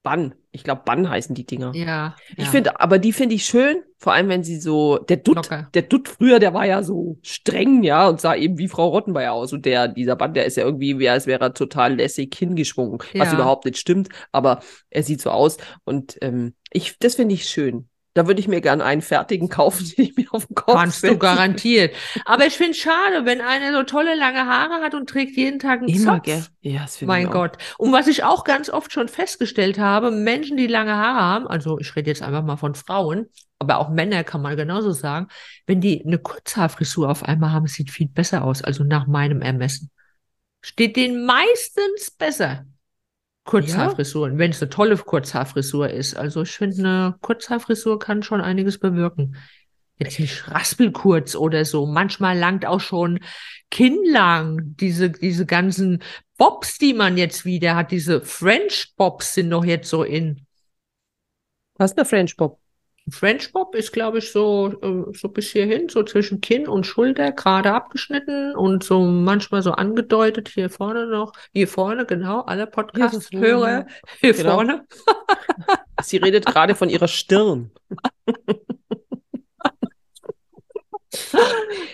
Bann. 0.04 0.36
Ich 0.52 0.64
glaube, 0.64 0.84
Bann 0.86 1.10
heißen 1.10 1.34
die 1.34 1.46
Dinger. 1.46 1.72
Ja. 1.74 2.16
Ich 2.36 2.46
ja. 2.46 2.52
finde, 2.52 2.80
aber 2.80 3.00
die 3.00 3.14
finde 3.14 3.36
ich 3.36 3.46
schön, 3.46 3.82
vor 3.98 4.14
allem 4.14 4.28
wenn 4.28 4.44
sie 4.44 4.60
so, 4.60 4.98
der 4.98 5.18
Dutt, 5.18 5.50
der 5.74 5.82
Dutt 5.82 6.10
früher, 6.10 6.40
der 6.40 6.54
war 6.54 6.66
ja 6.66 6.84
so 6.84 7.18
streng, 7.24 7.82
ja, 7.84 8.08
und 8.08 8.22
sah 8.22 8.36
eben 8.36 8.58
wie 8.58 8.68
Frau 8.68 8.90
Rottenmeier 8.90 9.32
aus. 9.32 9.54
Und 9.54 9.66
der, 9.66 9.88
dieser 9.88 10.16
Bann, 10.16 10.34
der 10.34 10.46
ist 10.46 10.58
ja 10.58 10.66
irgendwie, 10.66 11.00
wie 11.00 11.10
als 11.10 11.26
wäre 11.26 11.46
er 11.46 11.54
total 11.54 11.96
lässig 11.96 12.36
hingeschwungen, 12.38 13.00
ja. 13.14 13.22
was 13.22 13.34
überhaupt 13.34 13.66
nicht 13.66 13.78
stimmt, 13.78 14.10
aber 14.32 14.62
er 14.90 15.04
sieht 15.04 15.22
so 15.22 15.32
aus. 15.32 15.58
Und 15.86 16.18
ähm, 16.22 16.54
ich, 16.70 17.00
das 17.00 17.16
finde 17.16 17.34
ich 17.34 17.46
schön. 17.46 17.88
Da 18.16 18.28
würde 18.28 18.40
ich 18.40 18.48
mir 18.48 18.62
gerne 18.62 18.84
einen 18.84 19.02
fertigen 19.02 19.50
kaufen, 19.50 19.86
den 19.98 20.06
ich 20.06 20.16
mir 20.16 20.28
auf 20.32 20.46
den 20.46 20.56
Kopf 20.56 20.76
Kannst 20.76 21.02
setze. 21.02 21.14
du 21.14 21.20
garantiert. 21.20 21.96
Aber 22.26 22.46
ich 22.46 22.54
finde 22.54 22.72
es 22.72 22.78
schade, 22.78 23.26
wenn 23.26 23.42
einer 23.42 23.74
so 23.74 23.84
tolle 23.84 24.16
lange 24.16 24.46
Haare 24.46 24.84
hat 24.84 24.94
und 24.94 25.10
trägt 25.10 25.36
jeden 25.36 25.60
Tag 25.60 25.80
einen 25.80 25.90
Immer, 25.90 26.16
Zopf. 26.16 26.26
Gell? 26.26 26.46
Ja, 26.62 26.82
das 26.82 27.02
mein 27.02 27.30
Gott. 27.30 27.58
Und 27.78 27.92
was 27.92 28.08
ich 28.08 28.24
auch 28.24 28.44
ganz 28.44 28.70
oft 28.70 28.92
schon 28.92 29.08
festgestellt 29.08 29.80
habe, 29.80 30.12
Menschen, 30.12 30.58
die 30.58 30.68
lange 30.68 30.96
Haare 30.96 31.20
haben, 31.20 31.48
also 31.48 31.80
ich 31.80 31.96
rede 31.96 32.10
jetzt 32.10 32.22
einfach 32.22 32.44
mal 32.44 32.58
von 32.58 32.76
Frauen, 32.76 33.28
aber 33.60 33.78
auch 33.78 33.90
Männer 33.90 34.24
kann 34.24 34.42
man 34.42 34.58
genauso 34.58 34.92
sagen, 34.92 35.28
wenn 35.66 35.82
die 35.82 36.04
eine 36.06 36.20
Kurzhaarfrisur 36.20 37.10
auf 37.10 37.24
einmal 37.24 37.52
haben, 37.52 37.68
sieht 37.68 37.92
viel 37.92 38.10
besser 38.10 38.44
aus, 38.44 38.62
also 38.62 38.84
nach 38.84 39.08
meinem 39.08 39.42
Ermessen. 39.42 39.90
Steht 40.62 40.96
denen 40.96 41.26
meistens 41.26 42.12
besser. 42.12 42.66
Kurzhaarfrisuren, 43.46 44.34
ja? 44.34 44.40
wenn 44.40 44.52
es 44.52 44.62
eine 44.62 44.70
tolle 44.70 44.98
Kurzhaarfrisur 44.98 45.90
ist. 45.90 46.16
Also 46.16 46.44
ich 46.44 46.52
finde, 46.52 46.78
eine 46.78 47.16
Kurzhaarfrisur 47.22 48.00
kann 48.00 48.24
schon 48.24 48.42
einiges 48.42 48.80
bewirken. 48.80 49.36
Jetzt 49.98 50.20
nicht 50.20 50.48
raspelkurz 50.50 51.36
oder 51.36 51.66
so. 51.66 51.86
Manchmal 51.86 52.38
langt 52.38 52.66
auch 52.66 52.80
schon 52.80 53.20
kinnlang. 53.70 54.76
Diese, 54.80 55.12
diese 55.12 55.46
ganzen 55.46 56.02
Bobs, 56.38 56.78
die 56.78 56.94
man 56.94 57.18
jetzt 57.18 57.46
wieder 57.46 57.76
hat, 57.76 57.92
diese 57.92 58.22
French 58.22 58.94
Bobs 58.96 59.34
sind 59.34 59.52
doch 59.52 59.64
jetzt 59.64 59.90
so 59.90 60.04
in. 60.04 60.46
Was 61.76 61.92
ist 61.92 61.98
der 61.98 62.06
French 62.06 62.36
Bob? 62.36 62.63
French 63.10 63.52
Bob 63.52 63.76
ist, 63.76 63.92
glaube 63.92 64.20
ich, 64.20 64.32
so, 64.32 64.74
äh, 64.82 65.14
so 65.14 65.28
bis 65.28 65.52
hierhin, 65.52 65.90
so 65.90 66.04
zwischen 66.04 66.40
Kinn 66.40 66.68
und 66.68 66.86
Schulter, 66.86 67.34
gerade 67.34 67.74
abgeschnitten 67.74 68.56
und 68.56 68.84
so 68.84 69.02
manchmal 69.02 69.62
so 69.62 69.72
angedeutet, 69.74 70.48
hier 70.50 70.70
vorne 70.70 71.08
noch, 71.08 71.34
hier 71.52 71.68
vorne, 71.68 72.06
genau, 72.06 72.42
alle 72.42 72.66
Podcast-Hörer, 72.66 73.88
hier 74.22 74.34
genau. 74.34 74.54
vorne. 74.54 74.86
Sie 76.02 76.18
redet 76.18 76.46
gerade 76.46 76.76
von 76.76 76.90
ihrer 76.90 77.10
Stirn. 77.10 77.72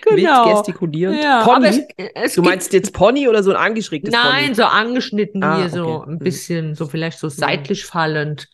genau. 0.02 0.46
Wild 0.46 0.56
gestikulierend. 0.58 1.24
Ja, 1.24 1.44
Pony? 1.44 1.88
Es, 1.98 2.12
es 2.16 2.36
du 2.36 2.44
meinst 2.44 2.72
jetzt 2.72 2.94
Pony 2.94 3.28
oder 3.28 3.42
so 3.42 3.50
ein 3.50 3.58
angeschrägtes 3.58 4.12
Nein, 4.12 4.24
Pony? 4.24 4.42
Nein, 4.46 4.56
so 4.56 4.64
angeschnitten 4.64 5.44
ah, 5.44 5.58
hier, 5.58 5.66
okay. 5.66 5.76
so 5.76 6.04
ein 6.04 6.14
mhm. 6.14 6.20
bisschen, 6.20 6.76
so 6.76 6.86
vielleicht 6.86 7.18
so 7.18 7.30
seitlich 7.30 7.86
fallend. 7.86 8.48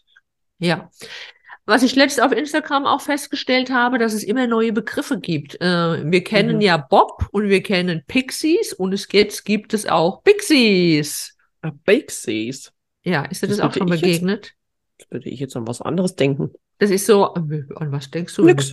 Ja. 0.58 0.90
Was 1.68 1.82
ich 1.82 1.96
letztens 1.96 2.26
auf 2.26 2.32
Instagram 2.32 2.86
auch 2.86 3.02
festgestellt 3.02 3.72
habe, 3.72 3.98
dass 3.98 4.14
es 4.14 4.24
immer 4.24 4.46
neue 4.46 4.72
Begriffe 4.72 5.20
gibt. 5.20 5.60
Äh, 5.62 6.12
wir 6.12 6.24
kennen 6.24 6.58
mhm. 6.58 6.62
ja 6.62 6.78
Bob 6.78 7.28
und 7.32 7.50
wir 7.50 7.64
kennen 7.64 8.04
Pixies 8.08 8.74
und 8.74 8.94
es 8.94 9.08
jetzt 9.12 9.46
gibt 9.46 9.74
es 9.74 9.88
auch 9.88 10.24
Pixies. 10.24 11.36
Uh, 11.66 11.72
Pixies. 11.84 12.72
Ja, 13.04 13.24
ist 13.26 13.42
dir 13.42 13.48
das, 13.48 13.58
das 13.58 13.66
auch 13.66 13.74
schon 13.74 13.88
begegnet? 13.88 14.54
Jetzt, 15.00 15.12
würde 15.12 15.30
ich 15.30 15.40
jetzt 15.40 15.56
an 15.56 15.68
was 15.68 15.82
anderes 15.82 16.16
denken. 16.16 16.52
Das 16.78 16.92
ist 16.92 17.08
so, 17.08 17.34
an 17.34 17.92
was 17.92 18.12
denkst 18.12 18.36
du? 18.36 18.46
Nix. 18.46 18.72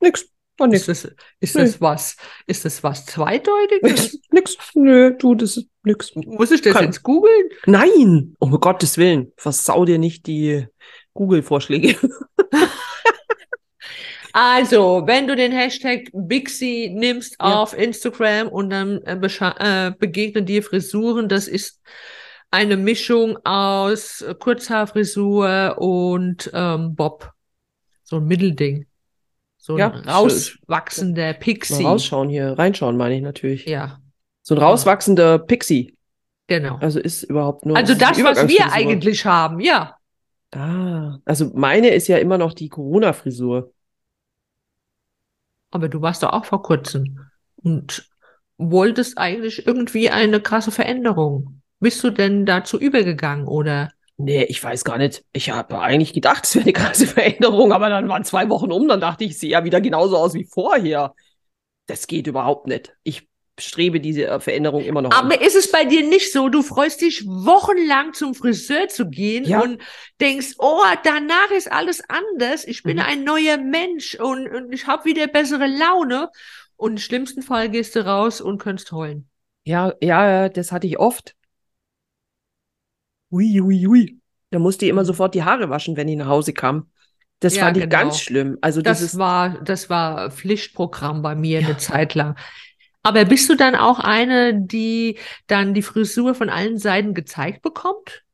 Nix. 0.00 0.26
Oh, 0.58 0.66
nix. 0.66 0.88
Ist 0.88 1.04
das, 1.04 1.14
ist 1.40 1.56
das 1.56 1.80
was, 1.80 2.16
ist 2.46 2.64
das 2.64 2.82
was 2.82 3.06
Zweideutiges? 3.06 4.12
Nix, 4.12 4.18
nix. 4.30 4.56
Nö, 4.74 5.16
du, 5.18 5.34
das 5.34 5.56
ist 5.56 5.68
nix. 5.82 6.14
Muss 6.14 6.50
ich 6.50 6.60
das 6.60 6.74
Kann, 6.74 6.84
jetzt 6.84 7.02
googeln? 7.02 7.48
Nein! 7.66 8.36
Um 8.38 8.50
Gottes 8.60 8.98
Willen. 8.98 9.32
Versau 9.36 9.84
dir 9.84 9.98
nicht 9.98 10.26
die 10.26 10.66
Google-Vorschläge. 11.14 11.96
Also, 14.32 15.02
wenn 15.06 15.26
du 15.26 15.34
den 15.34 15.52
Hashtag 15.52 16.08
Bixi 16.12 16.92
nimmst 16.94 17.36
ja. 17.40 17.60
auf 17.60 17.76
Instagram 17.76 18.48
und 18.48 18.70
dann 18.70 19.02
äh, 19.02 19.16
äh, 19.16 19.92
begegnen 19.98 20.46
dir 20.46 20.62
Frisuren, 20.62 21.28
das 21.28 21.48
ist 21.48 21.80
eine 22.50 22.76
Mischung 22.76 23.38
aus 23.44 24.24
Kurzhaarfrisur 24.38 25.76
und 25.78 26.50
ähm, 26.52 26.94
Bob. 26.94 27.30
So 28.02 28.16
ein 28.16 28.26
Mittelding. 28.26 28.86
So 29.56 29.74
ein 29.74 29.78
ja, 29.78 29.88
rauswachsender 29.88 31.34
Pixie. 31.34 31.82
Mal 31.82 31.90
rausschauen 31.90 32.28
hier, 32.28 32.58
reinschauen 32.58 32.96
meine 32.96 33.16
ich 33.16 33.22
natürlich. 33.22 33.66
Ja. 33.66 34.00
So 34.42 34.54
ein 34.54 34.60
rauswachsender 34.60 35.38
Pixie. 35.38 35.96
Genau. 36.46 36.76
Also 36.78 36.98
ist 36.98 37.22
überhaupt 37.24 37.66
nur. 37.66 37.76
Also 37.76 37.94
das, 37.94 38.22
was 38.24 38.48
wir 38.48 38.72
eigentlich 38.72 39.24
haben, 39.24 39.60
ja. 39.60 39.96
Ah, 40.52 41.18
also 41.24 41.50
meine 41.54 41.90
ist 41.90 42.08
ja 42.08 42.18
immer 42.18 42.38
noch 42.38 42.54
die 42.54 42.68
Corona-Frisur. 42.68 43.72
Aber 45.70 45.88
du 45.88 46.02
warst 46.02 46.22
doch 46.22 46.32
auch 46.32 46.44
vor 46.44 46.62
kurzem 46.62 47.20
und 47.56 48.08
wolltest 48.58 49.18
eigentlich 49.18 49.66
irgendwie 49.66 50.10
eine 50.10 50.40
krasse 50.40 50.70
Veränderung. 50.72 51.62
Bist 51.78 52.02
du 52.04 52.10
denn 52.10 52.44
dazu 52.44 52.78
übergegangen 52.78 53.46
oder? 53.46 53.90
Nee, 54.16 54.44
ich 54.44 54.62
weiß 54.62 54.84
gar 54.84 54.98
nicht. 54.98 55.24
Ich 55.32 55.50
habe 55.50 55.80
eigentlich 55.80 56.12
gedacht, 56.12 56.44
es 56.44 56.54
wäre 56.54 56.64
eine 56.64 56.72
krasse 56.74 57.06
Veränderung, 57.06 57.72
aber 57.72 57.88
dann 57.88 58.08
waren 58.08 58.24
zwei 58.24 58.50
Wochen 58.50 58.70
um, 58.70 58.86
dann 58.86 59.00
dachte 59.00 59.24
ich, 59.24 59.30
ich 59.30 59.38
sehe 59.38 59.50
ja 59.50 59.64
wieder 59.64 59.80
genauso 59.80 60.18
aus 60.18 60.34
wie 60.34 60.44
vorher. 60.44 61.14
Das 61.86 62.06
geht 62.06 62.26
überhaupt 62.26 62.66
nicht. 62.66 62.94
Ich 63.02 63.29
strebe 63.60 64.00
diese 64.00 64.26
äh, 64.26 64.40
Veränderung 64.40 64.82
immer 64.82 65.02
noch 65.02 65.12
Aber 65.12 65.34
an. 65.34 65.40
ist 65.40 65.56
es 65.56 65.70
bei 65.70 65.84
dir 65.84 66.02
nicht 66.02 66.32
so? 66.32 66.48
Du 66.48 66.62
freust 66.62 67.00
dich 67.00 67.26
wochenlang 67.26 68.12
zum 68.12 68.34
Friseur 68.34 68.88
zu 68.88 69.08
gehen 69.08 69.44
ja. 69.44 69.60
und 69.60 69.80
denkst, 70.20 70.54
oh, 70.58 70.82
danach 71.04 71.50
ist 71.50 71.70
alles 71.70 72.02
anders. 72.08 72.64
Ich 72.66 72.82
bin 72.82 72.96
mhm. 72.96 73.02
ein 73.02 73.24
neuer 73.24 73.56
Mensch 73.58 74.14
und, 74.14 74.48
und 74.48 74.72
ich 74.72 74.86
habe 74.86 75.04
wieder 75.04 75.26
bessere 75.26 75.66
Laune. 75.66 76.30
Und 76.76 76.92
im 76.92 76.98
schlimmsten 76.98 77.42
Fall 77.42 77.68
gehst 77.68 77.94
du 77.94 78.06
raus 78.06 78.40
und 78.40 78.58
kannst 78.58 78.90
heulen. 78.92 79.28
Ja, 79.64 79.92
ja, 80.00 80.48
das 80.48 80.72
hatte 80.72 80.86
ich 80.86 80.98
oft. 80.98 81.34
Ui, 83.30 83.60
ui, 83.60 83.86
ui. 83.86 84.20
Da 84.50 84.58
musste 84.58 84.84
ich 84.84 84.90
immer 84.90 85.04
sofort 85.04 85.34
die 85.34 85.44
Haare 85.44 85.70
waschen, 85.70 85.96
wenn 85.96 86.08
ich 86.08 86.16
nach 86.16 86.26
Hause 86.26 86.52
kam. 86.52 86.90
Das 87.40 87.56
ja, 87.56 87.64
fand 87.64 87.78
ich 87.78 87.84
genau. 87.84 87.96
ganz 87.96 88.20
schlimm. 88.20 88.58
Also 88.60 88.82
das, 88.82 89.00
das 89.00 89.18
war, 89.18 89.62
das 89.62 89.88
war 89.88 90.30
Pflichtprogramm 90.30 91.22
bei 91.22 91.34
mir 91.34 91.60
ja. 91.60 91.68
eine 91.68 91.76
Zeit 91.78 92.14
lang. 92.14 92.36
Aber 93.02 93.24
bist 93.24 93.48
du 93.48 93.54
dann 93.54 93.74
auch 93.74 93.98
eine, 93.98 94.54
die 94.54 95.18
dann 95.46 95.74
die 95.74 95.82
Frisur 95.82 96.34
von 96.34 96.50
allen 96.50 96.78
Seiten 96.78 97.14
gezeigt 97.14 97.62
bekommt? 97.62 98.24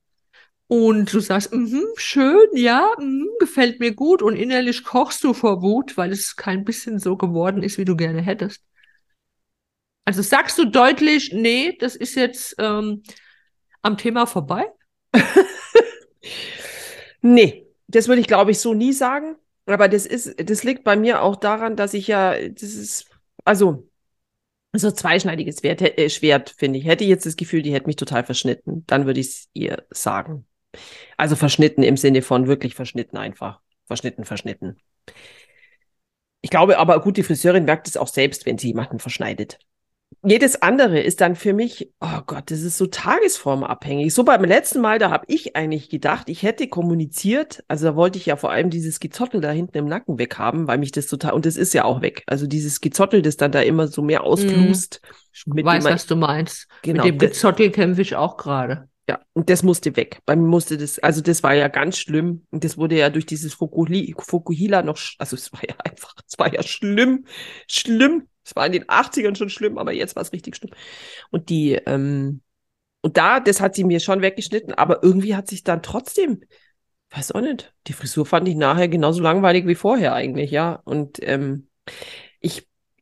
Und 0.69 1.13
du 1.13 1.21
sagst, 1.21 1.53
mm 1.55 1.85
schön, 1.97 2.49
ja, 2.55 2.89
mm, 2.99 3.27
gefällt 3.39 3.79
mir 3.81 3.95
gut. 3.95 4.23
Und 4.23 4.37
innerlich 4.37 4.83
kochst 4.85 5.23
du 5.23 5.33
vor 5.33 5.63
Wut, 5.63 5.97
weil 5.97 6.11
es 6.13 6.35
kein 6.37 6.65
bisschen 6.65 6.99
so 6.99 7.17
geworden 7.17 7.63
ist, 7.63 7.79
wie 7.79 7.85
du 7.85 7.97
gerne 7.97 8.23
hättest. 8.23 8.63
Also 10.05 10.23
sagst 10.23 10.59
du 10.59 10.65
deutlich, 10.67 11.33
nee, 11.33 11.77
das 11.79 11.97
ist 11.97 12.15
jetzt 12.15 12.55
ähm, 12.59 13.03
am 13.83 13.97
Thema 13.97 14.27
vorbei? 14.27 14.67
nee, 17.23 17.67
das 17.89 18.09
würde 18.09 18.21
ich, 18.21 18.27
glaube 18.27 18.51
ich, 18.51 18.59
so 18.59 18.75
nie 18.75 18.93
sagen. 18.93 19.37
Aber 19.67 19.89
das 19.89 20.07
ist, 20.07 20.35
das 20.49 20.63
liegt 20.65 20.85
bei 20.85 20.97
mir 20.97 21.23
auch 21.23 21.37
daran, 21.37 21.77
dass 21.77 21.95
ich 21.95 22.07
ja, 22.07 22.33
das 22.49 22.63
ist, 22.75 23.07
also, 23.45 23.89
so 24.79 24.91
zweischneidiges 24.91 25.61
Schwert, 25.61 25.83
äh, 25.83 26.11
Schwert 26.11 26.55
finde 26.57 26.79
ich. 26.79 26.87
Hätte 26.87 27.05
ich 27.05 27.11
jetzt 27.11 27.27
das 27.27 27.37
Gefühl, 27.37 27.63
die 27.63 27.73
hätte 27.73 27.87
mich 27.87 27.97
total 27.97 28.25
verschnitten, 28.25 28.85
dann 28.87 29.07
würde 29.07 29.21
ich 29.21 29.27
es 29.27 29.49
ihr 29.53 29.85
sagen. 29.91 30.47
Also 31.17 31.37
verschnitten 31.37 31.83
im 31.83 31.97
Sinne 31.97 32.23
von 32.23 32.47
wirklich 32.47 32.75
verschnitten 32.75 33.17
einfach. 33.17 33.61
Verschnitten, 33.87 34.25
verschnitten. 34.25 34.77
Ich 36.41 36.51
glaube 36.51 36.79
aber, 36.79 37.01
gut, 37.01 37.17
die 37.17 37.23
Friseurin 37.23 37.65
merkt 37.65 37.89
es 37.89 37.97
auch 37.97 38.09
selbst, 38.09 38.47
wenn 38.47 38.59
sie 38.59 38.69
jemanden 38.69 38.99
verschneidet 38.99 39.59
jedes 40.25 40.61
andere 40.61 41.01
ist 41.01 41.21
dann 41.21 41.37
für 41.37 41.53
mich, 41.53 41.93
oh 42.01 42.21
Gott, 42.27 42.51
das 42.51 42.63
ist 42.63 42.79
so 42.79 42.87
tagesformabhängig. 42.87 44.13
So 44.13 44.25
beim 44.25 44.45
letzten 44.45 44.81
Mal, 44.81 44.99
da 44.99 45.11
habe 45.11 45.25
ich 45.29 45.55
eigentlich 45.55 45.89
gedacht, 45.89 46.29
ich 46.29 46.43
hätte 46.43 46.69
kommuniziert, 46.69 47.63
also 47.69 47.87
da 47.87 47.97
wollte 47.97 48.19
ich 48.19 48.27
ja 48.27 48.37
vor 48.37 48.51
allem 48.51 48.71
dieses 48.71 48.99
Gezottel 48.99 49.41
da 49.41 49.51
hinten 49.51 49.79
im 49.79 49.87
Nacken 49.87 50.19
weghaben, 50.19 50.67
weil 50.67 50.79
mich 50.79 50.91
das 50.91 51.07
total, 51.07 51.33
und 51.33 51.47
das 51.47 51.57
ist 51.57 51.75
ja 51.75 51.85
auch 51.85 52.03
weg. 52.03 52.25
Also 52.27 52.47
dieses 52.47 52.81
Gezottel, 52.81 53.23
das 53.23 53.37
dann 53.37 53.53
da 53.53 53.61
immer 53.61 53.87
so 53.87 54.03
mehr 54.03 54.25
ausflust. 54.25 55.01
Mm, 55.45 55.65
weiß, 55.65 55.85
was 55.85 56.07
du 56.07 56.17
meinst. 56.17 56.67
Genau. 56.83 57.05
Mit 57.05 57.15
dem 57.15 57.19
Gezottel 57.19 57.71
kämpfe 57.71 58.03
ich 58.03 58.17
auch 58.17 58.37
gerade. 58.37 58.89
Ja, 59.09 59.21
und 59.35 59.49
das 59.49 59.63
musste 59.63 59.95
weg. 59.95 60.19
Bei 60.27 60.35
mir 60.35 60.49
musste 60.49 60.77
das, 60.77 60.99
also 60.99 61.21
das 61.21 61.45
war 61.45 61.55
ja 61.55 61.69
ganz 61.69 61.99
schlimm. 61.99 62.45
Und 62.51 62.65
das 62.65 62.77
wurde 62.77 62.97
ja 62.97 63.11
durch 63.11 63.27
dieses 63.27 63.55
Fukuhila 63.55 64.83
noch, 64.83 64.99
also 65.19 65.37
es 65.37 65.53
war 65.53 65.61
ja 65.69 65.77
einfach, 65.85 66.15
es 66.27 66.39
war 66.39 66.53
ja 66.53 66.63
schlimm, 66.65 67.27
schlimm. 67.69 68.27
Es 68.47 68.55
war 68.57 68.65
in 68.67 68.73
den 68.73 68.89
80ern 68.89 69.35
schon 69.35 69.51
schlimm, 69.51 69.77
aber 69.77 69.93
jetzt 69.93 70.15
war 70.17 70.23
es 70.23 70.33
richtig 70.33 70.57
schlimm. 70.57 70.71
Und 71.31 71.49
die, 71.51 71.73
ähm, 71.75 72.43
und 73.03 73.17
da, 73.17 73.41
das 73.41 73.61
hat 73.61 73.75
sie 73.75 73.85
mir 73.85 74.01
schon 74.01 74.23
weggeschnitten, 74.23 74.75
aber 74.75 75.03
irgendwie 75.03 75.35
hat 75.37 75.49
sich 75.49 75.65
dann 75.65 75.83
trotzdem, 75.83 76.43
weiß 77.11 77.33
auch 77.33 77.41
nicht, 77.41 77.75
die 77.89 77.93
Frisur 77.93 78.27
fand 78.27 78.49
ich 78.49 78.57
nachher 78.57 78.89
genauso 78.89 79.23
langweilig 79.23 79.67
wie 79.67 79.75
vorher 79.75 80.15
eigentlich, 80.15 80.51
ja. 80.51 80.81
Und 80.85 81.19
ähm, 81.23 81.69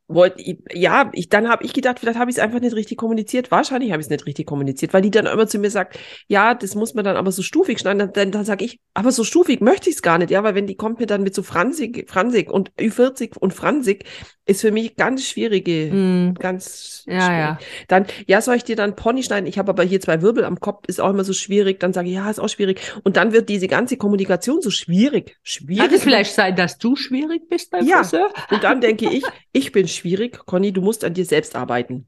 wollte, 0.07 0.43
ja, 0.71 1.09
ich, 1.13 1.29
dann 1.29 1.49
habe 1.49 1.63
ich 1.63 1.73
gedacht, 1.73 1.99
vielleicht 1.99 2.19
habe 2.19 2.29
ich 2.29 2.37
es 2.37 2.43
einfach 2.43 2.59
nicht 2.59 2.75
richtig 2.75 2.97
kommuniziert. 2.97 3.49
Wahrscheinlich 3.49 3.91
habe 3.91 4.01
ich 4.01 4.05
es 4.05 4.09
nicht 4.09 4.25
richtig 4.25 4.45
kommuniziert, 4.45 4.93
weil 4.93 5.01
die 5.01 5.11
dann 5.11 5.25
immer 5.25 5.47
zu 5.47 5.57
mir 5.57 5.71
sagt, 5.71 5.97
ja, 6.27 6.53
das 6.53 6.75
muss 6.75 6.93
man 6.93 7.03
dann 7.03 7.17
aber 7.17 7.31
so 7.31 7.41
stufig 7.41 7.79
schneiden. 7.79 7.99
Dann, 7.99 8.13
dann, 8.13 8.31
dann 8.31 8.45
sage 8.45 8.65
ich, 8.65 8.79
aber 8.93 9.11
so 9.11 9.23
stufig 9.23 9.61
möchte 9.61 9.89
ich 9.89 9.95
es 9.95 10.01
gar 10.01 10.17
nicht, 10.17 10.31
ja, 10.31 10.43
weil 10.43 10.55
wenn 10.55 10.67
die 10.67 10.75
kommt 10.75 10.99
mir 10.99 11.07
dann 11.07 11.23
mit 11.23 11.33
so 11.33 11.41
Franzig, 11.41 12.09
Franzig 12.09 12.51
und 12.51 12.71
Ü40 12.75 13.37
und 13.39 13.53
Franzig, 13.53 14.05
ist 14.47 14.61
für 14.61 14.71
mich 14.71 14.95
ganz 14.95 15.27
schwierige, 15.27 15.91
mm. 15.91 16.35
ganz 16.35 17.03
ja, 17.07 17.13
schwierig. 17.13 17.29
ja. 17.29 17.57
Dann, 17.87 18.05
ja, 18.27 18.41
soll 18.41 18.55
ich 18.55 18.63
dir 18.63 18.75
dann 18.75 18.95
Pony 18.95 19.23
schneiden? 19.23 19.47
Ich 19.47 19.57
habe 19.57 19.71
aber 19.71 19.83
hier 19.83 19.99
zwei 19.99 20.21
Wirbel 20.21 20.45
am 20.45 20.59
Kopf, 20.59 20.83
ist 20.87 21.01
auch 21.01 21.09
immer 21.09 21.23
so 21.23 21.33
schwierig. 21.33 21.79
Dann 21.79 21.93
sage 21.93 22.09
ich, 22.09 22.15
ja, 22.15 22.29
ist 22.29 22.39
auch 22.39 22.47
schwierig. 22.47 22.79
Und 23.03 23.17
dann 23.17 23.33
wird 23.33 23.49
diese 23.49 23.67
ganze 23.67 23.97
Kommunikation 23.97 24.61
so 24.61 24.69
schwierig. 24.69 25.35
Schwierig. 25.41 25.79
Kann 25.79 25.93
es 25.93 26.03
vielleicht 26.03 26.33
sein, 26.33 26.55
dass 26.55 26.77
du 26.77 26.95
schwierig 26.95 27.49
bist 27.49 27.71
beim 27.71 27.87
ja. 27.87 28.03
Friseur? 28.03 28.31
Und 28.51 28.63
dann 28.63 28.81
denke 28.81 29.09
ich, 29.09 29.23
ich 29.51 29.71
bin 29.71 29.87
schwierig. 29.95 30.45
Conny, 30.45 30.71
du 30.71 30.81
musst 30.81 31.03
an 31.03 31.13
dir 31.13 31.25
selbst 31.25 31.55
arbeiten. 31.55 32.07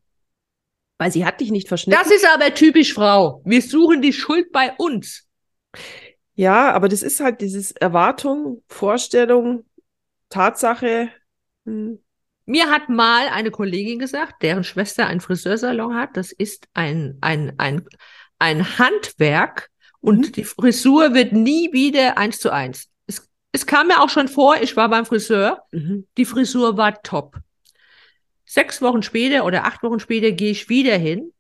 Weil 0.98 1.12
sie 1.12 1.26
hat 1.26 1.40
dich 1.42 1.52
nicht 1.52 1.68
verschnitten. 1.68 2.00
Das 2.02 2.12
ist 2.12 2.28
aber 2.28 2.54
typisch 2.54 2.94
Frau. 2.94 3.42
Wir 3.46 3.62
suchen 3.62 4.02
die 4.02 4.14
Schuld 4.14 4.52
bei 4.52 4.74
uns. 4.78 5.28
Ja, 6.34 6.72
aber 6.72 6.88
das 6.90 7.04
ist 7.04 7.20
halt 7.20 7.42
dieses 7.42 7.72
Erwartung, 7.72 8.64
Vorstellung, 8.68 9.66
Tatsache. 10.30 11.10
Hm. 11.66 12.00
Mir 12.46 12.70
hat 12.70 12.90
mal 12.90 13.28
eine 13.28 13.52
Kollegin 13.52 14.00
gesagt, 14.00 14.42
deren 14.42 14.64
Schwester 14.64 15.06
einen 15.06 15.20
Friseursalon 15.20 15.96
hat, 15.96 16.16
das 16.16 16.32
ist 16.32 16.68
ein, 16.74 17.18
ein, 17.22 17.54
ein, 17.58 17.86
ein 18.40 18.80
Handwerk 18.80 19.70
und 20.00 20.28
mhm. 20.28 20.32
die 20.32 20.44
Frisur 20.46 21.14
wird 21.14 21.34
nie 21.34 21.74
wieder 21.74 22.18
eins 22.18 22.40
zu 22.40 22.50
eins. 22.50 22.88
Es, 23.06 23.28
es 23.52 23.66
kam 23.66 23.88
mir 23.88 24.02
auch 24.02 24.10
schon 24.10 24.30
vor, 24.30 24.56
ich 24.62 24.78
war 24.78 24.90
beim 24.90 25.06
Friseur, 25.06 25.64
mhm. 25.72 26.08
die 26.18 26.24
Frisur 26.24 26.78
war 26.78 27.02
top. 27.02 27.38
Sechs 28.50 28.82
Wochen 28.82 29.04
später 29.04 29.44
oder 29.44 29.66
acht 29.66 29.84
Wochen 29.84 30.00
später 30.00 30.32
gehe 30.32 30.52
ich 30.52 30.70
wieder 30.70 30.98
hin. 30.98 31.34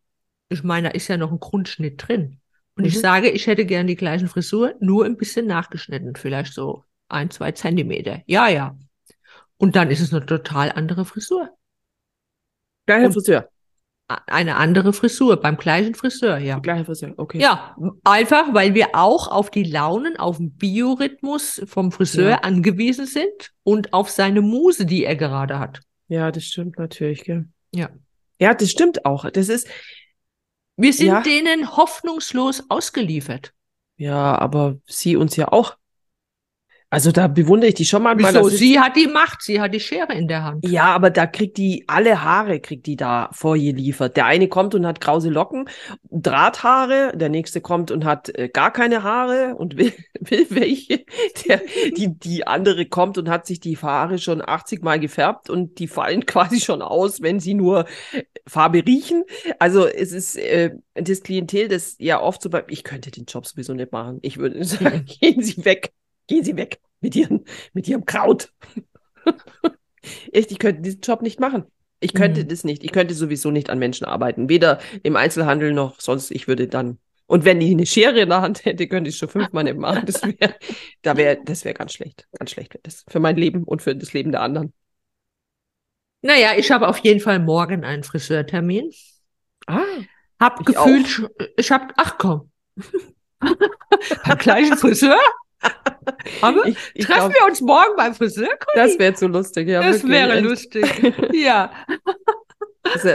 Ich 0.49 0.63
meine, 0.63 0.89
da 0.89 0.93
ist 0.93 1.07
ja 1.07 1.15
noch 1.15 1.31
ein 1.31 1.39
Grundschnitt 1.39 2.05
drin. 2.05 2.41
Und 2.75 2.83
mhm. 2.83 2.89
ich 2.89 2.99
sage, 2.99 3.29
ich 3.29 3.47
hätte 3.47 3.65
gern 3.65 3.87
die 3.87 3.95
gleichen 3.95 4.27
Frisur, 4.27 4.75
nur 4.81 5.05
ein 5.05 5.15
bisschen 5.15 5.47
nachgeschnitten, 5.47 6.17
vielleicht 6.17 6.53
so 6.53 6.83
ein, 7.07 7.31
zwei 7.31 7.53
Zentimeter. 7.53 8.21
Ja, 8.25 8.49
ja. 8.49 8.77
Und 9.55 9.77
dann 9.77 9.89
ist 9.89 10.01
es 10.01 10.13
eine 10.13 10.25
total 10.25 10.71
andere 10.73 11.05
Frisur. 11.05 11.49
Gleiche 12.85 13.11
Frisur. 13.11 13.49
Eine 14.09 14.57
andere 14.57 14.93
Frisur 14.93 15.37
beim 15.37 15.57
gleichen 15.57 15.95
Friseur, 15.95 16.37
ja. 16.37 16.59
Gleiche 16.59 16.85
Friseur, 16.85 17.13
okay. 17.15 17.39
Ja, 17.39 17.75
einfach, 18.03 18.53
weil 18.53 18.73
wir 18.73 18.89
auch 18.93 19.29
auf 19.29 19.49
die 19.49 19.63
Launen, 19.63 20.17
auf 20.17 20.37
den 20.37 20.55
Biorhythmus 20.55 21.61
vom 21.65 21.91
Friseur 21.93 22.29
ja. 22.29 22.37
angewiesen 22.39 23.05
sind 23.05 23.53
und 23.63 23.93
auf 23.93 24.09
seine 24.09 24.41
Muse, 24.41 24.85
die 24.85 25.05
er 25.05 25.15
gerade 25.15 25.59
hat. 25.59 25.81
Ja, 26.07 26.31
das 26.31 26.45
stimmt 26.45 26.77
natürlich, 26.77 27.23
gell? 27.23 27.47
Ja. 27.73 27.89
Ja, 28.39 28.53
das 28.53 28.71
stimmt 28.71 29.05
auch. 29.05 29.29
Das 29.29 29.49
ist. 29.49 29.67
Wir 30.75 30.93
sind 30.93 31.07
ja. 31.07 31.21
denen 31.21 31.75
hoffnungslos 31.75 32.63
ausgeliefert. 32.69 33.53
Ja, 33.97 34.37
aber 34.37 34.77
sie 34.85 35.15
uns 35.15 35.35
ja 35.35 35.47
auch. 35.51 35.75
Also 36.89 37.11
da 37.11 37.27
bewundere 37.27 37.69
ich 37.69 37.75
die 37.75 37.85
schon 37.85 38.01
mal. 38.01 38.17
Wieso? 38.17 38.47
Sie 38.47 38.79
hat 38.79 38.95
die 38.95 39.07
Macht, 39.07 39.41
sie 39.41 39.59
hat 39.59 39.73
die 39.73 39.79
Schere 39.81 40.13
in 40.13 40.29
der 40.29 40.43
Hand. 40.45 40.65
Ja, 40.65 40.85
aber 40.85 41.09
da 41.09 41.27
kriegt 41.27 41.57
die 41.57 41.83
alle 41.87 42.23
Haare, 42.23 42.61
kriegt 42.61 42.85
die 42.85 42.95
da 42.95 43.29
vorgeliefert. 43.33 44.15
Der 44.15 44.25
eine 44.25 44.47
kommt 44.47 44.73
und 44.73 44.85
hat 44.85 45.01
krause 45.01 45.29
Locken, 45.29 45.67
Drahthaare, 46.09 47.11
der 47.13 47.27
nächste 47.27 47.59
kommt 47.59 47.91
und 47.91 48.05
hat 48.05 48.29
äh, 48.29 48.47
gar 48.47 48.71
keine 48.71 49.03
Haare 49.03 49.55
und 49.55 49.75
will, 49.75 49.91
will 50.21 50.47
welche. 50.49 51.03
Der, 51.45 51.61
die, 51.97 52.17
die 52.17 52.47
andere 52.47 52.85
kommt 52.85 53.17
und 53.17 53.27
hat 53.27 53.47
sich 53.47 53.59
die 53.59 53.77
Haare 53.77 54.17
schon 54.17 54.41
80 54.41 54.81
Mal 54.81 54.97
gefärbt 55.01 55.49
und 55.49 55.79
die 55.79 55.89
fallen 55.89 56.25
quasi 56.25 56.61
schon 56.61 56.81
aus, 56.81 57.21
wenn 57.21 57.41
sie 57.41 57.53
nur 57.53 57.85
Farbe 58.47 58.85
riechen. 58.85 59.25
Also 59.59 59.85
es 59.85 60.13
ist 60.13 60.37
äh, 60.37 60.71
das 60.93 61.21
Klientel, 61.21 61.67
das 61.67 61.97
ja 61.99 62.21
oft 62.21 62.41
so 62.41 62.49
bei, 62.49 62.63
ich 62.69 62.85
könnte 62.85 63.11
den 63.11 63.25
Job 63.25 63.45
sowieso 63.45 63.73
nicht 63.73 63.91
machen. 63.91 64.19
Ich 64.21 64.37
würde 64.37 64.63
sagen, 64.63 65.05
gehen 65.05 65.43
Sie 65.43 65.65
weg. 65.65 65.91
Gehen 66.27 66.43
Sie 66.43 66.55
weg 66.57 66.79
mit, 67.01 67.15
ihren, 67.15 67.45
mit 67.73 67.87
Ihrem 67.87 68.05
Kraut. 68.05 68.53
Echt, 70.31 70.51
ich 70.51 70.59
könnte 70.59 70.81
diesen 70.81 71.01
Job 71.01 71.21
nicht 71.21 71.39
machen. 71.39 71.65
Ich 71.99 72.13
könnte 72.13 72.43
mhm. 72.43 72.47
das 72.49 72.63
nicht. 72.63 72.83
Ich 72.83 72.91
könnte 72.91 73.13
sowieso 73.13 73.51
nicht 73.51 73.69
an 73.69 73.79
Menschen 73.79 74.05
arbeiten. 74.05 74.49
Weder 74.49 74.79
im 75.03 75.15
Einzelhandel 75.15 75.73
noch 75.73 75.99
sonst. 75.99 76.31
Ich 76.31 76.47
würde 76.47 76.67
dann. 76.67 76.99
Und 77.25 77.43
wenn 77.43 77.59
ich 77.59 77.71
eine 77.71 77.85
Schere 77.85 78.21
in 78.21 78.29
der 78.29 78.41
Hand 78.41 78.63
hätte, 78.65 78.87
könnte 78.87 79.09
ich 79.09 79.17
schon 79.17 79.29
fünfmal 79.29 79.63
nicht 79.63 79.77
machen. 79.77 80.05
Das 80.05 80.23
wäre, 80.23 80.55
da 81.01 81.17
wäre, 81.17 81.39
das 81.43 81.65
wäre 81.65 81.73
ganz 81.73 81.93
schlecht. 81.93 82.27
Ganz 82.37 82.51
schlecht 82.51 82.73
wäre 82.73 82.83
das. 82.83 83.03
Für 83.07 83.19
mein 83.19 83.35
Leben 83.35 83.63
und 83.63 83.81
für 83.81 83.95
das 83.95 84.13
Leben 84.13 84.31
der 84.31 84.41
anderen. 84.41 84.73
Naja, 86.21 86.51
ich 86.57 86.71
habe 86.71 86.87
auf 86.87 86.99
jeden 86.99 87.19
Fall 87.19 87.39
morgen 87.39 87.83
einen 87.83 88.03
Friseurtermin. 88.03 88.91
Ah. 89.65 89.81
Hab 90.39 90.65
gefühlt, 90.65 91.23
auch. 91.23 91.45
ich 91.57 91.71
hab, 91.71 91.93
ach 91.97 92.17
komm. 92.17 92.51
Beim 93.39 94.37
gleichen 94.37 94.77
Friseur? 94.77 95.19
Aber 96.41 96.65
ich, 96.67 96.77
ich 96.93 97.05
treffen 97.05 97.29
glaub, 97.29 97.33
wir 97.33 97.45
uns 97.45 97.61
morgen 97.61 97.95
beim 97.95 98.13
Friseur? 98.13 98.47
Conny? 98.47 98.75
Das 98.75 98.99
wäre 98.99 99.13
zu 99.13 99.27
lustig, 99.27 99.67
ja. 99.67 99.81
Das 99.81 100.07
wäre 100.07 100.39
lustig. 100.39 100.85
ja. 101.33 101.71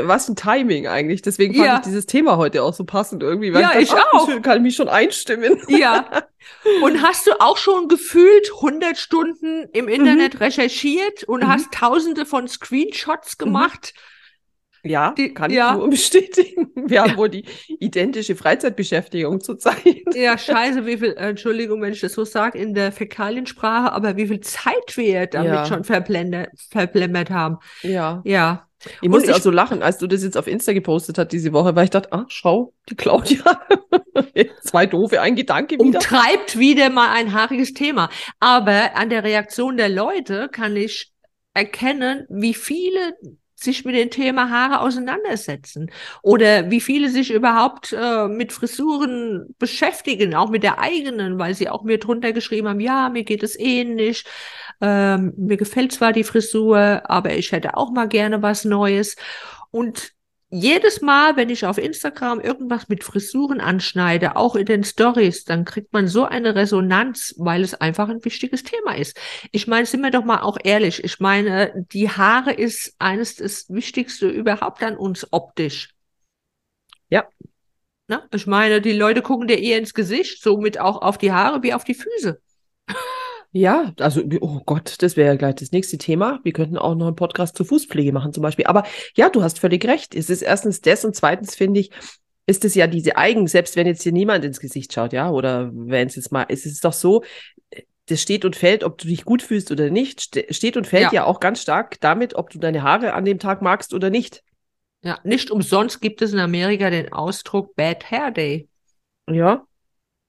was 0.05 0.28
ein 0.28 0.37
Timing 0.37 0.87
eigentlich. 0.87 1.22
Deswegen 1.22 1.55
fand 1.55 1.66
ja. 1.66 1.76
ich 1.76 1.83
dieses 1.83 2.07
Thema 2.07 2.37
heute 2.37 2.62
auch 2.62 2.74
so 2.74 2.85
passend 2.85 3.22
irgendwie. 3.22 3.55
Weil 3.55 3.62
ja, 3.62 3.78
ich, 3.78 3.90
dachte, 3.90 4.02
ich 4.12 4.18
auch. 4.18 4.28
Schön, 4.28 4.42
kann 4.42 4.59
ich 4.59 4.62
mich 4.62 4.76
schon 4.76 4.88
einstimmen. 4.88 5.59
Ja. 5.68 6.24
Und 6.83 7.02
hast 7.02 7.26
du 7.26 7.40
auch 7.40 7.57
schon 7.57 7.88
gefühlt 7.88 8.50
100 8.57 8.98
Stunden 8.98 9.68
im 9.72 9.88
Internet 9.88 10.35
mhm. 10.35 10.38
recherchiert 10.38 11.22
und 11.24 11.44
mhm. 11.44 11.48
hast 11.48 11.72
tausende 11.72 12.26
von 12.26 12.48
Screenshots 12.48 13.38
gemacht? 13.38 13.94
Mhm 13.94 14.12
Ja, 14.85 15.14
die, 15.16 15.33
kann 15.33 15.51
ja. 15.51 15.73
ich 15.73 15.79
nur 15.79 15.90
bestätigen. 15.90 16.71
Wir 16.75 17.03
haben 17.03 17.16
wohl 17.16 17.29
die 17.29 17.45
identische 17.79 18.35
Freizeitbeschäftigung 18.35 19.40
zurzeit. 19.40 19.77
Ja, 20.14 20.37
scheiße, 20.37 20.87
wie 20.87 20.99
viel, 20.99 21.14
Entschuldigung, 21.14 21.81
wenn 21.83 21.92
ich 21.92 22.01
das 22.01 22.12
so 22.12 22.25
sage, 22.25 22.59
in 22.59 22.75
der 22.75 22.92
Fäkaliensprache, 22.92 23.92
aber 23.92 24.16
wie 24.16 24.27
viel 24.27 24.40
Zeit 24.40 24.97
wir 24.97 25.27
damit 25.27 25.53
ja. 25.53 25.66
schon 25.66 25.85
verplemmert 25.85 27.31
haben. 27.31 27.59
Ja. 27.83 28.23
Ja. 28.25 28.66
Ich 29.01 29.09
musste 29.09 29.31
ich, 29.31 29.37
auch 29.37 29.40
so 29.40 29.51
lachen, 29.51 29.83
als 29.83 29.99
du 29.99 30.09
das 30.09 30.25
jetzt 30.25 30.37
auf 30.37 30.49
Insta 30.49 30.73
gepostet 30.73 31.16
hast 31.16 31.29
diese 31.29 31.53
Woche, 31.53 31.77
weil 31.77 31.85
ich 31.85 31.90
dachte, 31.90 32.09
ach, 32.11 32.25
schau, 32.29 32.75
die 32.88 32.97
Claudia. 32.97 33.45
Zwei 34.62 34.87
doofe, 34.87 35.21
ein 35.21 35.37
Gedanke 35.37 35.77
wieder. 35.77 35.85
Umtreibt 35.85 36.59
wieder 36.59 36.90
mal 36.90 37.11
ein 37.14 37.33
haariges 37.33 37.75
Thema. 37.75 38.11
Aber 38.40 38.97
an 38.97 39.09
der 39.09 39.23
Reaktion 39.23 39.77
der 39.77 39.88
Leute 39.88 40.49
kann 40.51 40.77
ich 40.77 41.12
erkennen, 41.55 42.27
wie 42.29 42.55
viele 42.55 43.14
sich 43.62 43.85
mit 43.85 43.94
dem 43.94 44.11
Thema 44.11 44.51
Haare 44.51 44.81
auseinandersetzen. 44.81 45.90
Oder 46.22 46.70
wie 46.70 46.81
viele 46.81 47.09
sich 47.09 47.33
überhaupt 47.33 47.92
äh, 47.92 48.29
mit 48.29 48.53
Frisuren 48.53 49.55
beschäftigen, 49.59 50.35
auch 50.35 50.51
mit 50.51 50.62
der 50.62 50.79
eigenen, 50.79 51.38
weil 51.38 51.55
sie 51.55 51.68
auch 51.68 51.83
mir 51.85 51.98
drunter 51.98 52.33
geschrieben 52.33 52.68
haben, 52.68 52.81
ja, 52.81 53.09
mir 53.09 53.25
geht 53.25 53.42
es 53.42 53.59
ähnlich, 53.59 54.25
ähm, 54.81 55.33
mir 55.37 55.57
gefällt 55.57 55.92
zwar 55.92 56.12
die 56.12 56.25
Frisur, 56.25 57.03
aber 57.05 57.35
ich 57.35 57.53
hätte 57.53 57.77
auch 57.77 57.90
mal 57.92 58.09
gerne 58.09 58.42
was 58.42 58.64
Neues. 58.64 59.16
Und 59.70 60.12
jedes 60.54 61.00
Mal, 61.00 61.36
wenn 61.36 61.48
ich 61.48 61.64
auf 61.64 61.78
Instagram 61.78 62.38
irgendwas 62.38 62.86
mit 62.88 63.04
Frisuren 63.04 63.58
anschneide, 63.58 64.36
auch 64.36 64.54
in 64.54 64.66
den 64.66 64.84
Stories, 64.84 65.44
dann 65.44 65.64
kriegt 65.64 65.94
man 65.94 66.08
so 66.08 66.24
eine 66.26 66.54
Resonanz, 66.54 67.34
weil 67.38 67.62
es 67.62 67.72
einfach 67.74 68.10
ein 68.10 68.22
wichtiges 68.22 68.62
Thema 68.62 68.94
ist. 68.94 69.18
Ich 69.50 69.66
meine, 69.66 69.86
sind 69.86 70.02
wir 70.02 70.10
doch 70.10 70.24
mal 70.24 70.42
auch 70.42 70.58
ehrlich. 70.62 71.02
Ich 71.04 71.20
meine, 71.20 71.72
die 71.92 72.10
Haare 72.10 72.52
ist 72.52 72.94
eines 72.98 73.36
des 73.36 73.70
Wichtigste 73.70 74.28
überhaupt 74.28 74.82
an 74.82 74.98
uns 74.98 75.26
optisch. 75.32 75.94
Ja. 77.08 77.26
Na, 78.08 78.28
ich 78.34 78.46
meine, 78.46 78.82
die 78.82 78.92
Leute 78.92 79.22
gucken 79.22 79.48
dir 79.48 79.58
eher 79.58 79.78
ins 79.78 79.94
Gesicht, 79.94 80.42
somit 80.42 80.78
auch 80.78 81.00
auf 81.00 81.16
die 81.16 81.32
Haare 81.32 81.62
wie 81.62 81.72
auf 81.72 81.84
die 81.84 81.94
Füße. 81.94 82.42
Ja, 83.54 83.92
also, 83.98 84.22
oh 84.40 84.60
Gott, 84.64 84.96
das 85.00 85.16
wäre 85.16 85.28
ja 85.28 85.36
gleich 85.36 85.56
das 85.56 85.72
nächste 85.72 85.98
Thema. 85.98 86.40
Wir 86.42 86.54
könnten 86.54 86.78
auch 86.78 86.94
noch 86.94 87.06
einen 87.06 87.16
Podcast 87.16 87.54
zur 87.54 87.66
Fußpflege 87.66 88.12
machen 88.12 88.32
zum 88.32 88.42
Beispiel. 88.42 88.66
Aber 88.66 88.84
ja, 89.14 89.28
du 89.28 89.42
hast 89.42 89.58
völlig 89.58 89.84
recht. 89.86 90.14
Es 90.14 90.30
ist 90.30 90.40
erstens 90.40 90.80
das 90.80 91.04
und 91.04 91.14
zweitens 91.14 91.54
finde 91.54 91.80
ich, 91.80 91.90
ist 92.46 92.64
es 92.64 92.74
ja 92.74 92.86
diese 92.86 93.16
Eigen, 93.16 93.46
selbst 93.46 93.76
wenn 93.76 93.86
jetzt 93.86 94.02
hier 94.02 94.12
niemand 94.12 94.44
ins 94.44 94.58
Gesicht 94.58 94.92
schaut, 94.92 95.12
ja, 95.12 95.30
oder 95.30 95.70
wenn 95.74 96.08
es 96.08 96.16
jetzt 96.16 96.32
mal, 96.32 96.46
es 96.48 96.64
ist 96.64 96.84
doch 96.84 96.94
so, 96.94 97.22
das 98.06 98.20
steht 98.20 98.44
und 98.44 98.56
fällt, 98.56 98.84
ob 98.84 98.98
du 98.98 99.06
dich 99.06 99.24
gut 99.24 99.42
fühlst 99.42 99.70
oder 99.70 99.90
nicht, 99.90 100.40
steht 100.50 100.76
und 100.76 100.86
fällt 100.86 101.12
ja. 101.12 101.12
ja 101.12 101.24
auch 101.24 101.38
ganz 101.38 101.60
stark 101.60 102.00
damit, 102.00 102.34
ob 102.34 102.50
du 102.50 102.58
deine 102.58 102.82
Haare 102.82 103.12
an 103.12 103.24
dem 103.24 103.38
Tag 103.38 103.62
magst 103.62 103.94
oder 103.94 104.10
nicht. 104.10 104.42
Ja, 105.02 105.18
nicht 105.24 105.50
umsonst 105.50 106.00
gibt 106.00 106.22
es 106.22 106.32
in 106.32 106.38
Amerika 106.38 106.90
den 106.90 107.12
Ausdruck 107.12 107.74
Bad 107.76 108.10
Hair 108.10 108.30
Day. 108.30 108.68
Ja, 109.30 109.66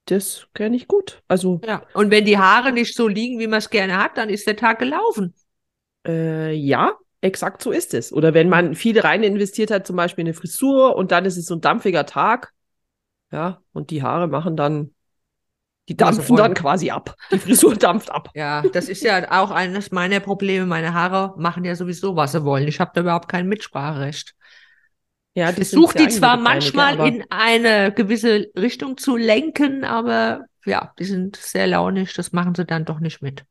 das 0.06 0.46
kenne 0.54 0.76
ich 0.76 0.86
gut. 0.86 1.22
Also 1.28 1.60
ja. 1.64 1.82
Und 1.94 2.10
wenn 2.10 2.24
die 2.24 2.38
Haare 2.38 2.72
nicht 2.72 2.94
so 2.94 3.08
liegen, 3.08 3.38
wie 3.38 3.46
man 3.46 3.58
es 3.58 3.70
gerne 3.70 4.02
hat, 4.02 4.16
dann 4.16 4.28
ist 4.28 4.46
der 4.46 4.56
Tag 4.56 4.78
gelaufen. 4.78 5.34
Äh, 6.06 6.52
ja, 6.52 6.92
exakt 7.20 7.62
so 7.62 7.70
ist 7.70 7.94
es. 7.94 8.12
Oder 8.12 8.34
wenn 8.34 8.48
man 8.48 8.74
viel 8.74 8.98
rein 9.00 9.22
investiert 9.22 9.70
hat, 9.70 9.86
zum 9.86 9.96
Beispiel 9.96 10.22
in 10.22 10.28
eine 10.28 10.34
Frisur 10.34 10.96
und 10.96 11.10
dann 11.10 11.24
ist 11.24 11.36
es 11.36 11.46
so 11.46 11.54
ein 11.54 11.60
dampfiger 11.60 12.06
Tag, 12.06 12.52
ja, 13.32 13.60
und 13.72 13.90
die 13.90 14.02
Haare 14.02 14.28
machen 14.28 14.56
dann, 14.56 14.94
die 15.88 15.96
dampfen 15.96 16.36
dann 16.36 16.54
quasi 16.54 16.90
ab. 16.90 17.14
Die 17.32 17.38
Frisur 17.38 17.74
dampft 17.76 18.10
ab. 18.10 18.30
Ja, 18.34 18.62
das 18.62 18.88
ist 18.88 19.02
ja 19.02 19.42
auch 19.42 19.50
eines 19.50 19.90
meiner 19.90 20.20
Probleme. 20.20 20.66
Meine 20.66 20.94
Haare 20.94 21.34
machen 21.36 21.64
ja 21.64 21.74
sowieso, 21.74 22.16
was 22.16 22.32
sie 22.32 22.44
wollen. 22.44 22.68
Ich 22.68 22.80
habe 22.80 22.92
da 22.94 23.00
überhaupt 23.00 23.28
kein 23.28 23.48
Mitspracherecht. 23.48 24.34
Ja, 25.34 25.50
ich 25.50 25.56
versuche 25.56 25.98
die 25.98 26.08
zwar 26.08 26.36
manchmal 26.36 27.08
in 27.08 27.24
eine 27.28 27.92
gewisse 27.92 28.50
Richtung 28.56 28.96
zu 28.96 29.16
lenken, 29.16 29.84
aber 29.84 30.44
ja, 30.64 30.92
die 30.98 31.04
sind 31.04 31.36
sehr 31.36 31.66
launisch, 31.66 32.14
das 32.14 32.32
machen 32.32 32.54
sie 32.54 32.64
dann 32.64 32.84
doch 32.84 33.00
nicht 33.00 33.20
mit. 33.20 33.44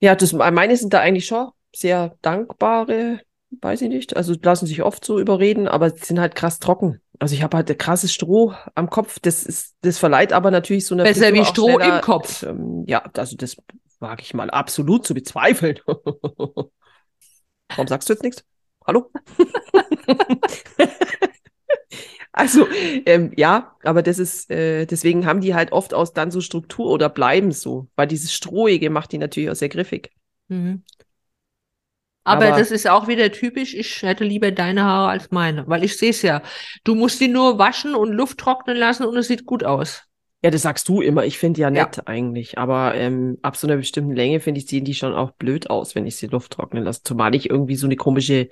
Ja, 0.00 0.14
das, 0.14 0.32
meine 0.32 0.76
sind 0.76 0.94
da 0.94 1.00
eigentlich 1.00 1.26
schon 1.26 1.48
sehr 1.74 2.16
dankbare, 2.22 3.20
weiß 3.60 3.82
ich 3.82 3.88
nicht. 3.88 4.16
Also 4.16 4.34
lassen 4.40 4.66
sich 4.66 4.82
oft 4.82 5.04
so 5.04 5.18
überreden, 5.18 5.66
aber 5.66 5.90
sie 5.90 6.04
sind 6.04 6.20
halt 6.20 6.36
krass 6.36 6.60
trocken. 6.60 7.00
Also 7.18 7.34
ich 7.34 7.42
habe 7.42 7.56
halt 7.56 7.68
ein 7.68 7.76
krasses 7.78 8.12
Stroh 8.12 8.54
am 8.76 8.88
Kopf. 8.88 9.18
Das 9.20 9.42
ist, 9.42 9.74
das 9.80 9.98
verleiht 9.98 10.32
aber 10.32 10.52
natürlich 10.52 10.86
so 10.86 10.94
eine 10.94 11.02
Besser 11.02 11.34
wie 11.34 11.44
Stroh 11.44 11.80
schneller, 11.80 11.96
im 11.96 12.02
Kopf. 12.02 12.44
Ähm, 12.44 12.84
ja, 12.86 13.02
also 13.16 13.36
das 13.36 13.56
wage 13.98 14.22
ich 14.22 14.34
mal 14.34 14.50
absolut 14.50 15.04
zu 15.04 15.14
bezweifeln. 15.14 15.80
Warum 15.86 16.70
sagst 17.86 18.08
du 18.08 18.12
jetzt 18.12 18.22
nichts? 18.22 18.44
Hallo? 18.86 19.10
also, 22.32 22.66
ähm, 23.06 23.32
ja, 23.36 23.76
aber 23.82 24.02
das 24.02 24.18
ist, 24.18 24.50
äh, 24.50 24.86
deswegen 24.86 25.26
haben 25.26 25.40
die 25.40 25.54
halt 25.54 25.72
oft 25.72 25.94
aus 25.94 26.12
dann 26.12 26.30
so 26.30 26.40
Struktur 26.40 26.90
oder 26.90 27.08
bleiben 27.08 27.52
so, 27.52 27.88
weil 27.96 28.06
dieses 28.06 28.32
Strohige 28.32 28.90
macht 28.90 29.12
die 29.12 29.18
natürlich 29.18 29.50
auch 29.50 29.56
sehr 29.56 29.68
griffig. 29.68 30.10
Mhm. 30.48 30.82
Aber, 32.24 32.48
aber, 32.48 32.58
das 32.58 32.70
ist 32.70 32.88
auch 32.88 33.08
wieder 33.08 33.32
typisch, 33.32 33.74
ich 33.74 34.02
hätte 34.02 34.24
lieber 34.24 34.50
deine 34.50 34.84
Haare 34.84 35.08
als 35.08 35.30
meine, 35.30 35.66
weil 35.66 35.82
ich 35.82 35.96
sehe 35.96 36.10
es 36.10 36.20
ja. 36.20 36.42
Du 36.84 36.94
musst 36.94 37.20
die 37.20 37.28
nur 37.28 37.58
waschen 37.58 37.94
und 37.94 38.12
Luft 38.12 38.38
trocknen 38.38 38.76
lassen 38.76 39.06
und 39.06 39.16
es 39.16 39.28
sieht 39.28 39.46
gut 39.46 39.64
aus. 39.64 40.08
Ja, 40.42 40.50
das 40.50 40.62
sagst 40.62 40.88
du 40.88 41.00
immer. 41.00 41.24
Ich 41.24 41.38
finde 41.38 41.60
ja 41.60 41.70
nett 41.70 41.96
ja. 41.96 42.02
eigentlich. 42.06 42.58
Aber 42.58 42.94
ähm, 42.94 43.38
ab 43.42 43.56
so 43.56 43.66
einer 43.66 43.76
bestimmten 43.76 44.14
Länge, 44.14 44.40
finde 44.40 44.60
ich, 44.60 44.66
sehen 44.66 44.84
die 44.84 44.94
schon 44.94 45.14
auch 45.14 45.32
blöd 45.32 45.68
aus, 45.68 45.94
wenn 45.94 46.06
ich 46.06 46.16
sie 46.16 46.28
Luft 46.28 46.52
trocknen 46.52 46.84
lasse. 46.84 47.02
Zumal 47.02 47.34
ich 47.34 47.50
irgendwie 47.50 47.74
so 47.74 47.86
eine 47.86 47.96
komische 47.96 48.48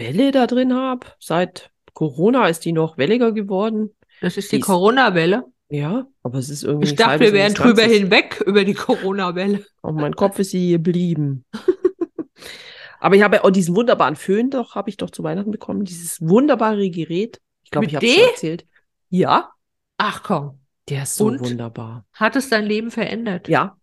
Welle 0.00 0.32
da 0.32 0.46
drin 0.46 0.74
habe. 0.74 1.06
Seit 1.20 1.70
Corona 1.94 2.48
ist 2.48 2.64
die 2.64 2.72
noch 2.72 2.98
welliger 2.98 3.32
geworden. 3.32 3.94
Das 4.20 4.36
ist 4.36 4.50
die, 4.50 4.56
die 4.56 4.62
Corona-Welle? 4.62 5.44
Ja, 5.68 6.08
aber 6.24 6.38
es 6.38 6.48
ist 6.48 6.64
irgendwie. 6.64 6.88
Ich 6.88 6.96
dachte, 6.96 7.20
wir 7.20 7.32
wären 7.32 7.54
drüber 7.54 7.82
hinweg 7.82 8.42
über 8.44 8.64
die 8.64 8.74
Corona-Welle. 8.74 9.64
Auf 9.82 9.94
mein 9.94 10.16
Kopf 10.16 10.38
ist 10.40 10.50
sie 10.50 10.72
geblieben. 10.72 11.44
aber 13.00 13.14
ich 13.14 13.22
habe 13.22 13.44
auch 13.44 13.50
diesen 13.50 13.76
wunderbaren 13.76 14.16
Föhn, 14.16 14.50
doch, 14.50 14.74
habe 14.74 14.90
ich 14.90 14.96
doch 14.96 15.10
zu 15.10 15.22
Weihnachten 15.22 15.52
bekommen. 15.52 15.84
Dieses 15.84 16.20
wunderbare 16.20 16.90
Gerät. 16.90 17.40
Ich 17.62 17.70
glaube, 17.70 17.86
ich 17.86 17.94
habe 17.94 18.06
es 18.06 18.16
erzählt. 18.32 18.66
Ja. 19.10 19.52
Ach 19.96 20.22
komm. 20.22 20.58
Der 20.88 21.04
ist 21.04 21.14
so 21.14 21.26
Und? 21.26 21.40
wunderbar. 21.40 22.04
Hat 22.12 22.34
es 22.34 22.48
dein 22.48 22.66
Leben 22.66 22.90
verändert? 22.90 23.48
Ja, 23.48 23.76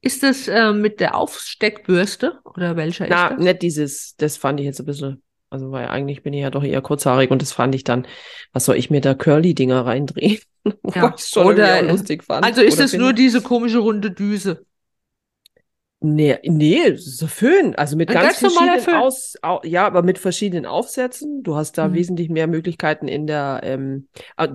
ist 0.00 0.22
das 0.22 0.48
äh, 0.48 0.72
mit 0.72 1.00
der 1.00 1.16
Aufsteckbürste 1.16 2.38
oder 2.44 2.76
welcher 2.76 3.06
Na, 3.08 3.28
ist 3.28 3.36
das? 3.36 3.44
nicht 3.44 3.62
dieses, 3.62 4.16
das 4.16 4.36
fand 4.36 4.60
ich 4.60 4.66
jetzt 4.66 4.80
ein 4.80 4.86
bisschen, 4.86 5.22
also 5.50 5.72
weil 5.72 5.88
eigentlich 5.88 6.22
bin 6.22 6.32
ich 6.32 6.42
ja 6.42 6.50
doch 6.50 6.62
eher 6.62 6.82
kurzhaarig 6.82 7.30
und 7.30 7.42
das 7.42 7.52
fand 7.52 7.74
ich 7.74 7.84
dann, 7.84 8.06
was 8.52 8.64
soll 8.64 8.76
ich 8.76 8.90
mir 8.90 9.00
da 9.00 9.14
Curly-Dinger 9.14 9.86
reindrehen? 9.86 10.38
Ja, 10.94 11.14
schon 11.16 11.46
oder, 11.46 11.80
lustig 11.82 12.24
fand. 12.24 12.44
Also 12.44 12.60
ist 12.60 12.78
das 12.78 12.92
nur 12.92 13.14
diese 13.14 13.40
komische 13.40 13.78
runde 13.78 14.10
Düse? 14.10 14.66
Nee, 16.00 16.38
nee, 16.44 16.94
so 16.96 17.26
Föhn. 17.26 17.74
Also 17.74 17.96
mit 17.96 18.10
ganz, 18.10 18.38
ganz 18.38 18.54
verschiedenen 18.54 18.96
Aus, 18.96 19.36
au, 19.40 19.60
ja, 19.64 19.86
aber 19.86 20.02
mit 20.02 20.18
verschiedenen 20.18 20.66
Aufsätzen. 20.66 21.42
Du 21.42 21.56
hast 21.56 21.78
da 21.78 21.88
mhm. 21.88 21.94
wesentlich 21.94 22.28
mehr 22.28 22.48
Möglichkeiten 22.48 23.08
in 23.08 23.26
der, 23.26 23.60
ähm, 23.62 24.08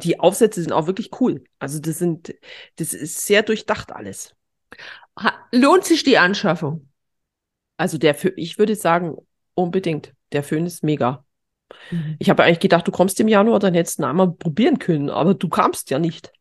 die 0.04 0.20
Aufsätze 0.20 0.62
sind 0.62 0.72
auch 0.72 0.86
wirklich 0.86 1.10
cool. 1.20 1.44
Also 1.58 1.80
das 1.80 1.98
sind, 1.98 2.36
das 2.76 2.94
ist 2.94 3.26
sehr 3.26 3.42
durchdacht 3.42 3.92
alles 3.92 4.36
lohnt 5.52 5.86
sich 5.86 6.04
die 6.04 6.18
Anschaffung? 6.18 6.90
Also 7.78 7.98
der, 7.98 8.16
ich 8.38 8.58
würde 8.58 8.76
sagen, 8.76 9.18
unbedingt. 9.56 10.14
Der 10.32 10.44
Föhn 10.44 10.66
ist 10.66 10.84
mega. 10.84 11.26
Mhm. 11.92 12.16
Ich 12.20 12.30
habe 12.30 12.44
eigentlich 12.44 12.60
gedacht, 12.60 12.88
du 12.88 12.92
kommst 12.92 13.20
im 13.20 13.28
Januar, 13.28 13.60
dann 13.60 13.74
hättest 13.74 14.00
du 14.00 14.04
ihn 14.04 14.06
einmal 14.06 14.32
probieren 14.32 14.80
können, 14.80 15.10
aber 15.10 15.34
du 15.34 15.50
kamst 15.50 15.90
ja 15.90 16.00
nicht. 16.00 16.32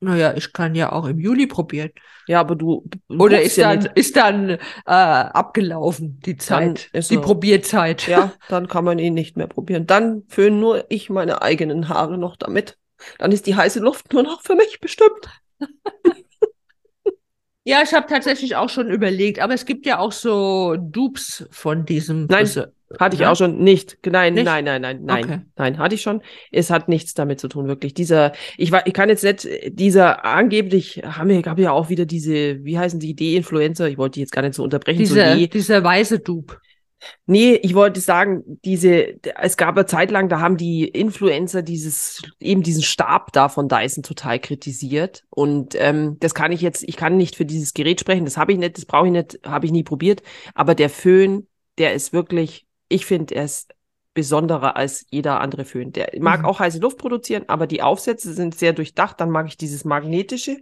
Naja, 0.00 0.34
ich 0.34 0.52
kann 0.52 0.74
ja 0.74 0.90
auch 0.90 1.06
im 1.06 1.20
Juli 1.20 1.46
probieren. 1.46 1.90
Ja, 2.26 2.40
aber 2.40 2.56
du. 2.56 2.88
Oder 3.08 3.40
ist, 3.40 3.56
ja 3.56 3.76
dann, 3.76 3.92
ist 3.94 4.16
dann 4.16 4.50
äh, 4.50 4.58
abgelaufen, 4.86 6.18
die 6.18 6.36
Zeit, 6.36 6.90
die 6.92 7.14
er, 7.14 7.20
Probierzeit. 7.20 8.08
Ja, 8.08 8.32
dann 8.48 8.66
kann 8.66 8.84
man 8.84 8.98
ihn 8.98 9.14
nicht 9.14 9.36
mehr 9.36 9.46
probieren. 9.46 9.86
Dann 9.86 10.24
föhne 10.28 10.56
nur 10.56 10.86
ich 10.88 11.08
meine 11.08 11.40
eigenen 11.40 11.88
Haare 11.88 12.18
noch 12.18 12.34
damit. 12.36 12.78
Dann 13.18 13.30
ist 13.30 13.46
die 13.46 13.54
heiße 13.54 13.78
Luft 13.78 14.12
nur 14.12 14.24
noch 14.24 14.42
für 14.42 14.56
mich 14.56 14.80
bestimmt. 14.80 15.30
Ja, 17.64 17.80
ich 17.84 17.94
habe 17.94 18.06
tatsächlich 18.08 18.56
auch 18.56 18.68
schon 18.68 18.90
überlegt, 18.90 19.38
aber 19.40 19.54
es 19.54 19.66
gibt 19.66 19.86
ja 19.86 19.98
auch 19.98 20.10
so 20.10 20.76
Dupes 20.76 21.46
von 21.50 21.84
diesem. 21.84 22.26
Nein, 22.26 22.46
Füße. 22.46 22.72
hatte 22.98 23.14
ich 23.14 23.20
ja? 23.20 23.30
auch 23.30 23.36
schon 23.36 23.58
nicht. 23.62 23.98
Nein, 24.04 24.34
nicht? 24.34 24.44
nein, 24.44 24.64
nein, 24.64 24.82
nein, 24.82 25.04
nein, 25.04 25.24
okay. 25.24 25.40
nein, 25.56 25.78
hatte 25.78 25.94
ich 25.94 26.02
schon. 26.02 26.22
Es 26.50 26.70
hat 26.70 26.88
nichts 26.88 27.14
damit 27.14 27.38
zu 27.38 27.46
tun, 27.46 27.68
wirklich. 27.68 27.94
Dieser, 27.94 28.32
ich 28.56 28.72
war, 28.72 28.84
ich 28.86 28.92
kann 28.92 29.08
jetzt 29.08 29.22
nicht, 29.22 29.48
dieser 29.68 30.24
angeblich 30.24 31.02
haben 31.04 31.28
wir, 31.28 31.40
gab 31.40 31.58
ja 31.60 31.70
auch 31.70 31.88
wieder 31.88 32.04
diese, 32.04 32.64
wie 32.64 32.78
heißen 32.78 32.98
die, 32.98 33.14
D-Influencer. 33.14 33.88
Ich 33.88 33.96
wollte 33.96 34.14
die 34.14 34.20
jetzt 34.20 34.32
gar 34.32 34.42
nicht 34.42 34.54
so 34.54 34.64
unterbrechen. 34.64 34.98
Diese, 34.98 35.38
so 35.38 35.46
dieser 35.46 35.84
weiße 35.84 36.18
Dupe. 36.18 36.56
Nee, 37.26 37.54
ich 37.54 37.74
wollte 37.74 38.00
sagen, 38.00 38.60
diese, 38.64 39.14
es 39.40 39.56
gab 39.56 39.76
eine 39.76 39.86
Zeit 39.86 40.10
lang, 40.10 40.28
da 40.28 40.40
haben 40.40 40.56
die 40.56 40.86
Influencer 40.88 41.62
dieses, 41.62 42.22
eben 42.40 42.62
diesen 42.62 42.82
Stab 42.82 43.32
da 43.32 43.48
von 43.48 43.68
Dyson 43.68 44.02
total 44.02 44.38
kritisiert. 44.38 45.24
Und 45.30 45.74
ähm, 45.78 46.18
das 46.20 46.34
kann 46.34 46.52
ich 46.52 46.60
jetzt, 46.60 46.82
ich 46.82 46.96
kann 46.96 47.16
nicht 47.16 47.36
für 47.36 47.44
dieses 47.44 47.74
Gerät 47.74 48.00
sprechen, 48.00 48.24
das 48.24 48.36
habe 48.36 48.52
ich 48.52 48.58
nicht, 48.58 48.76
das 48.76 48.86
brauche 48.86 49.06
ich 49.06 49.12
nicht, 49.12 49.40
habe 49.44 49.66
ich 49.66 49.72
nie 49.72 49.84
probiert. 49.84 50.22
Aber 50.54 50.74
der 50.74 50.90
Föhn, 50.90 51.46
der 51.78 51.94
ist 51.94 52.12
wirklich 52.12 52.66
ich 52.92 53.06
finde, 53.06 53.34
er 53.34 53.44
ist 53.44 53.74
besonderer 54.14 54.76
als 54.76 55.06
jeder 55.10 55.40
andere 55.40 55.64
Föhn. 55.64 55.92
Der 55.92 56.10
mag 56.20 56.40
mhm. 56.40 56.46
auch 56.46 56.60
heiße 56.60 56.78
Luft 56.78 56.98
produzieren, 56.98 57.44
aber 57.48 57.66
die 57.66 57.82
Aufsätze 57.82 58.34
sind 58.34 58.54
sehr 58.54 58.74
durchdacht. 58.74 59.20
Dann 59.20 59.30
mag 59.30 59.46
ich 59.48 59.56
dieses 59.56 59.84
magnetische 59.84 60.58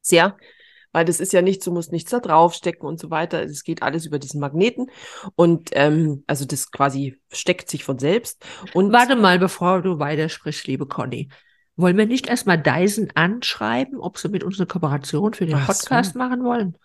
sehr, 0.00 0.38
weil 0.92 1.04
das 1.04 1.20
ist 1.20 1.32
ja 1.32 1.42
nicht, 1.42 1.66
du 1.66 1.72
musst 1.72 1.92
nichts 1.92 2.10
da 2.10 2.20
draufstecken 2.20 2.86
und 2.86 2.98
so 2.98 3.10
weiter. 3.10 3.42
Es 3.42 3.64
geht 3.64 3.82
alles 3.82 4.06
über 4.06 4.18
diesen 4.18 4.40
Magneten 4.40 4.90
und 5.34 5.70
ähm, 5.72 6.24
also 6.26 6.44
das 6.44 6.70
quasi 6.70 7.20
steckt 7.32 7.70
sich 7.70 7.84
von 7.84 7.98
selbst. 7.98 8.44
Und 8.74 8.92
warte 8.92 9.16
mal, 9.16 9.38
bevor 9.38 9.82
du 9.82 9.98
weitersprichst, 9.98 10.66
liebe 10.66 10.86
Conny. 10.86 11.28
Wollen 11.76 11.96
wir 11.96 12.06
nicht 12.06 12.26
erstmal 12.26 12.60
Dyson 12.60 13.12
anschreiben, 13.14 14.00
ob 14.00 14.18
sie 14.18 14.28
mit 14.28 14.42
uns 14.42 14.58
eine 14.58 14.66
Kooperation 14.66 15.32
für 15.32 15.46
den 15.46 15.54
Ach 15.54 15.66
Podcast 15.66 16.14
so. 16.14 16.18
machen 16.18 16.42
wollen? 16.42 16.76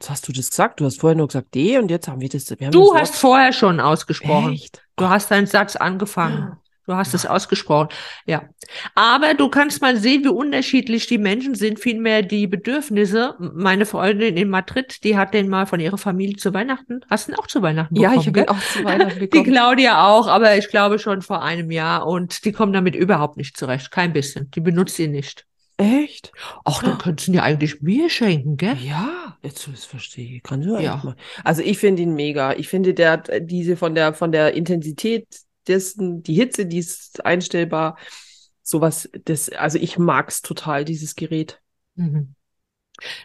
Jetzt 0.00 0.08
hast 0.08 0.26
du 0.26 0.32
das 0.32 0.48
gesagt. 0.48 0.80
Du 0.80 0.86
hast 0.86 1.00
vorher 1.00 1.18
nur 1.18 1.26
gesagt 1.26 1.54
D 1.54 1.76
und 1.76 1.90
jetzt 1.90 2.08
haben 2.08 2.22
wir 2.22 2.30
das. 2.30 2.48
Wir 2.58 2.70
du 2.70 2.94
hast 2.94 3.14
vorher 3.16 3.52
schon 3.52 3.78
ausgesprochen. 3.78 4.54
Echt? 4.54 4.82
Du 4.96 5.06
hast 5.06 5.30
deinen 5.30 5.46
Satz 5.46 5.76
angefangen. 5.76 6.56
Du 6.88 6.96
hast 6.96 7.12
es 7.12 7.26
ausgesprochen. 7.26 7.90
Ja. 8.24 8.48
Aber 8.94 9.34
du 9.34 9.50
kannst 9.50 9.82
mal 9.82 9.98
sehen, 9.98 10.24
wie 10.24 10.28
unterschiedlich 10.28 11.06
die 11.06 11.18
Menschen 11.18 11.54
sind, 11.54 11.78
vielmehr 11.78 12.22
die 12.22 12.46
Bedürfnisse. 12.46 13.34
Meine 13.38 13.84
Freundin 13.84 14.38
in 14.38 14.48
Madrid, 14.48 15.04
die 15.04 15.18
hat 15.18 15.34
den 15.34 15.50
mal 15.50 15.66
von 15.66 15.80
ihrer 15.80 15.98
Familie 15.98 16.36
zu 16.36 16.54
Weihnachten. 16.54 17.00
Hast 17.10 17.28
du 17.28 17.32
ihn 17.32 17.38
auch 17.38 17.46
zu 17.46 17.60
Weihnachten 17.60 17.94
bekommen? 17.94 18.14
Ja, 18.14 18.18
ich 18.18 18.26
habe 18.26 18.40
ihn 18.40 18.48
auch 18.48 18.60
zu 18.60 18.84
Weihnachten 18.84 19.18
bekommen. 19.18 19.44
Die 19.44 19.50
Claudia 19.50 20.08
auch, 20.08 20.28
aber 20.28 20.56
ich 20.56 20.70
glaube 20.70 20.98
schon 20.98 21.20
vor 21.20 21.42
einem 21.42 21.70
Jahr. 21.70 22.06
Und 22.06 22.46
die 22.46 22.52
kommen 22.52 22.72
damit 22.72 22.96
überhaupt 22.96 23.36
nicht 23.36 23.58
zurecht. 23.58 23.90
Kein 23.90 24.14
bisschen. 24.14 24.50
Die 24.52 24.60
benutzt 24.62 24.98
ihn 24.98 25.10
nicht. 25.10 25.44
Echt? 25.76 26.32
Ach, 26.64 26.82
dann 26.82 26.96
könntest 26.96 27.28
du 27.28 27.32
ihn 27.32 27.34
ja 27.34 27.42
eigentlich 27.42 27.82
mir 27.82 28.08
schenken, 28.08 28.56
gell? 28.56 28.78
Ja, 28.80 29.36
jetzt 29.42 29.62
verstehe 29.62 30.36
ich. 30.36 30.42
Kann 30.42 30.62
du 30.62 30.78
ja. 30.78 31.02
mal. 31.04 31.16
Also 31.44 31.60
ich 31.60 31.76
finde 31.76 32.00
ihn 32.00 32.14
mega. 32.14 32.54
Ich 32.54 32.68
finde, 32.68 32.94
der 32.94 33.12
hat 33.12 33.30
diese 33.42 33.76
von 33.76 33.94
der 33.94 34.14
von 34.14 34.32
der 34.32 34.54
Intensität 34.54 35.26
dessen, 35.68 36.22
die 36.22 36.34
Hitze, 36.34 36.66
die 36.66 36.78
ist 36.78 37.24
einstellbar. 37.24 37.96
Sowas, 38.62 39.08
das, 39.24 39.48
also 39.50 39.78
ich 39.78 39.98
mag 39.98 40.28
es 40.28 40.42
total, 40.42 40.84
dieses 40.84 41.14
Gerät. 41.14 41.60
Mhm. 41.94 42.34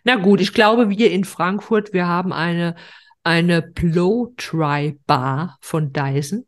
Na 0.03 0.15
gut, 0.15 0.39
ich 0.41 0.53
glaube, 0.53 0.89
wir 0.89 1.11
in 1.11 1.23
Frankfurt, 1.23 1.93
wir 1.93 2.07
haben 2.07 2.31
eine, 2.31 2.75
eine 3.23 3.61
Blow-Try-Bar 3.61 5.57
von 5.61 5.91
Dyson. 5.91 6.45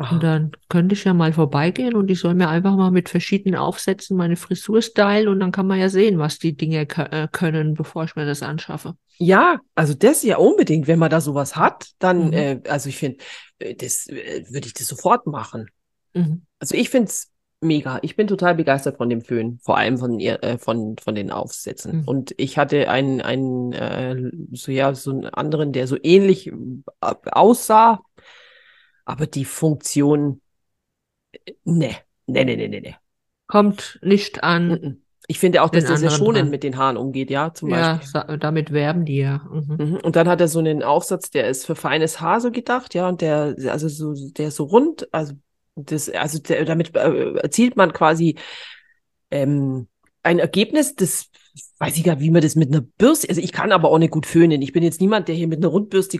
Aha. 0.00 0.14
Und 0.14 0.22
dann 0.22 0.52
könnte 0.68 0.94
ich 0.94 1.02
ja 1.02 1.12
mal 1.12 1.32
vorbeigehen 1.32 1.94
und 1.94 2.08
ich 2.08 2.20
soll 2.20 2.34
mir 2.34 2.48
einfach 2.48 2.76
mal 2.76 2.92
mit 2.92 3.08
verschiedenen 3.08 3.58
Aufsätzen 3.58 4.16
meine 4.16 4.36
Frisur 4.36 4.80
stylen 4.80 5.26
und 5.26 5.40
dann 5.40 5.50
kann 5.50 5.66
man 5.66 5.80
ja 5.80 5.88
sehen, 5.88 6.20
was 6.20 6.38
die 6.38 6.56
Dinge 6.56 6.82
äh, 6.88 7.26
können, 7.32 7.74
bevor 7.74 8.04
ich 8.04 8.14
mir 8.14 8.24
das 8.24 8.44
anschaffe. 8.44 8.94
Ja, 9.18 9.58
also 9.74 9.94
das 9.94 10.22
ja 10.22 10.36
unbedingt. 10.36 10.86
Wenn 10.86 11.00
man 11.00 11.10
da 11.10 11.20
sowas 11.20 11.56
hat, 11.56 11.88
dann, 11.98 12.28
mhm. 12.28 12.32
äh, 12.32 12.60
also 12.68 12.88
ich 12.88 12.96
finde, 12.96 13.18
äh, 13.58 13.74
das 13.74 14.06
äh, 14.06 14.44
würde 14.48 14.68
ich 14.68 14.74
das 14.74 14.86
sofort 14.86 15.26
machen. 15.26 15.66
Mhm. 16.14 16.42
Also 16.60 16.76
ich 16.76 16.90
finde 16.90 17.08
es 17.08 17.32
mega. 17.60 17.98
Ich 18.02 18.14
bin 18.14 18.28
total 18.28 18.54
begeistert 18.54 18.98
von 18.98 19.10
dem 19.10 19.22
Föhn, 19.22 19.58
vor 19.64 19.78
allem 19.78 19.98
von 19.98 20.20
ihr, 20.20 20.42
äh, 20.44 20.58
von, 20.58 20.96
von 20.98 21.16
den 21.16 21.32
Aufsätzen. 21.32 22.02
Mhm. 22.02 22.04
Und 22.04 22.34
ich 22.36 22.56
hatte 22.56 22.88
einen, 22.88 23.20
einen 23.20 23.72
äh, 23.72 24.30
so 24.52 24.70
ja, 24.70 24.94
so 24.94 25.10
einen 25.10 25.26
anderen, 25.26 25.72
der 25.72 25.88
so 25.88 25.96
ähnlich 26.00 26.46
äh, 26.46 27.14
aussah, 27.32 28.00
aber 29.08 29.26
die 29.26 29.46
Funktion, 29.46 30.42
ne, 31.64 31.96
ne, 32.26 32.44
ne, 32.44 32.56
ne, 32.56 32.68
ne, 32.68 32.80
ne. 32.80 32.94
Kommt 33.46 33.98
nicht 34.02 34.44
an. 34.44 34.98
Ich 35.26 35.38
finde 35.38 35.62
auch, 35.62 35.70
dass 35.70 35.86
der 35.86 35.96
sehr 35.96 36.10
schonend 36.10 36.50
mit 36.50 36.62
den 36.62 36.76
Haaren 36.76 36.98
umgeht, 36.98 37.30
ja, 37.30 37.54
zum 37.54 37.70
Beispiel. 37.70 38.06
Ja, 38.14 38.36
damit 38.36 38.70
werben 38.70 39.06
die 39.06 39.16
ja. 39.16 39.46
Mhm. 39.50 39.76
mhm. 39.78 39.96
Und 39.96 40.14
dann 40.16 40.28
hat 40.28 40.42
er 40.42 40.48
so 40.48 40.58
einen 40.58 40.82
Aufsatz, 40.82 41.30
der 41.30 41.48
ist 41.48 41.64
für 41.64 41.74
feines 41.74 42.20
Haar 42.20 42.42
so 42.42 42.50
gedacht, 42.50 42.94
ja, 42.94 43.08
und 43.08 43.22
der, 43.22 43.56
also 43.68 43.88
so, 43.88 44.14
der 44.32 44.48
ist 44.48 44.56
so 44.56 44.64
rund, 44.64 45.08
also 45.12 45.32
das, 45.74 46.10
also 46.10 46.38
der, 46.38 46.66
damit 46.66 46.94
äh, 46.94 47.32
erzielt 47.36 47.76
man 47.76 47.94
quasi 47.94 48.36
ähm, 49.30 49.88
ein 50.22 50.38
Ergebnis, 50.38 50.94
das 50.96 51.30
weiß 51.78 51.96
ich 51.96 52.04
gar, 52.04 52.20
wie 52.20 52.30
man 52.30 52.42
das 52.42 52.56
mit 52.56 52.68
einer 52.68 52.82
Bürste, 52.82 53.30
also 53.30 53.40
ich 53.40 53.52
kann 53.52 53.72
aber 53.72 53.90
auch 53.90 53.98
nicht 53.98 54.10
gut 54.10 54.26
föhnen. 54.26 54.60
Ich 54.60 54.72
bin 54.72 54.82
jetzt 54.82 55.00
niemand, 55.00 55.28
der 55.28 55.34
hier 55.34 55.48
mit 55.48 55.58
einer 55.58 55.68
Rundbürste 55.68 56.18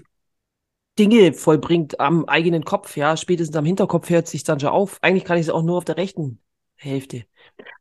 Dinge 0.98 1.32
vollbringt 1.32 2.00
am 2.00 2.24
eigenen 2.24 2.64
Kopf, 2.64 2.96
ja. 2.96 3.16
Spätestens 3.16 3.56
am 3.56 3.64
Hinterkopf 3.64 4.10
hört 4.10 4.28
sich 4.28 4.44
dann 4.44 4.60
schon 4.60 4.70
auf. 4.70 4.98
Eigentlich 5.02 5.24
kann 5.24 5.38
ich 5.38 5.46
es 5.46 5.50
auch 5.50 5.62
nur 5.62 5.78
auf 5.78 5.84
der 5.84 5.96
rechten 5.96 6.40
Hälfte. 6.76 7.24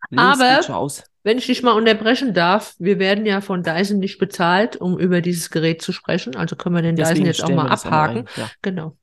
Links 0.09 0.23
Aber 0.41 0.89
wenn 1.23 1.37
ich 1.37 1.47
dich 1.47 1.61
mal 1.61 1.73
unterbrechen 1.73 2.33
darf, 2.33 2.75
wir 2.79 2.99
werden 2.99 3.25
ja 3.25 3.41
von 3.41 3.61
Dyson 3.61 3.99
nicht 3.99 4.17
bezahlt, 4.17 4.77
um 4.77 4.97
über 4.97 5.21
dieses 5.21 5.49
Gerät 5.49 5.81
zu 5.81 5.91
sprechen. 5.91 6.35
Also 6.35 6.55
können 6.55 6.75
wir 6.75 6.81
den 6.81 6.95
Deswegen 6.95 7.25
Dyson 7.25 7.25
jetzt 7.25 7.43
auch 7.43 7.49
mal 7.49 7.69
abhaken. 7.69 8.29
Ja. 8.37 8.49
Genau. 8.61 8.97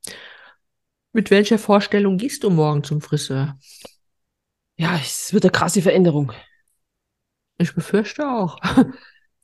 Mit 1.13 1.31
welcher 1.31 1.59
Vorstellung 1.59 2.17
gehst 2.17 2.43
du 2.43 2.51
morgen 2.51 2.83
zum 2.83 3.01
Friseur? 3.01 3.59
Ja, 4.77 4.97
es 4.97 5.33
wird 5.33 5.45
eine 5.45 5.53
krasse 5.53 5.83
Veränderung. 5.83 6.33
Ich 7.59 7.75
befürchte 7.75 8.27
auch. 8.27 8.59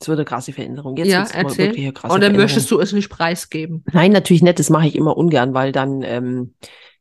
Es 0.01 0.09
wird 0.09 0.19
eine 0.19 0.25
krasse 0.25 0.53
Veränderung. 0.53 0.97
Jetzt 0.97 1.09
ja, 1.09 1.27
erzähl. 1.33 1.69
Wirklich 1.69 1.85
eine 1.85 1.93
krasse 1.93 2.15
Und 2.15 2.23
dann 2.23 2.35
möchtest 2.35 2.71
du 2.71 2.81
es 2.81 2.93
nicht 2.93 3.11
preisgeben. 3.11 3.85
Nein, 3.93 4.13
natürlich 4.13 4.43
nicht. 4.43 4.59
Das 4.59 4.71
mache 4.71 4.87
ich 4.87 4.97
immer 4.97 5.17
ungern, 5.17 5.53
weil 5.53 5.73
dann, 5.73 6.03
ähm, 6.03 6.55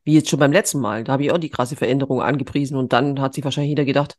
wie 0.04 0.14
jetzt 0.14 0.28
schon 0.28 0.38
beim 0.38 0.52
letzten 0.52 0.80
Mal, 0.80 1.04
da 1.04 1.12
habe 1.12 1.24
ich 1.24 1.32
auch 1.32 1.38
die 1.38 1.48
krasse 1.48 1.76
Veränderung 1.76 2.20
angepriesen 2.20 2.76
und 2.76 2.92
dann 2.92 3.20
hat 3.20 3.34
sich 3.34 3.42
wahrscheinlich 3.42 3.70
jeder 3.70 3.86
gedacht, 3.86 4.18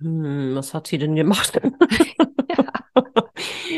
hm, 0.00 0.54
was 0.54 0.72
hat 0.72 0.86
sie 0.86 0.98
denn 0.98 1.14
gemacht? 1.14 1.60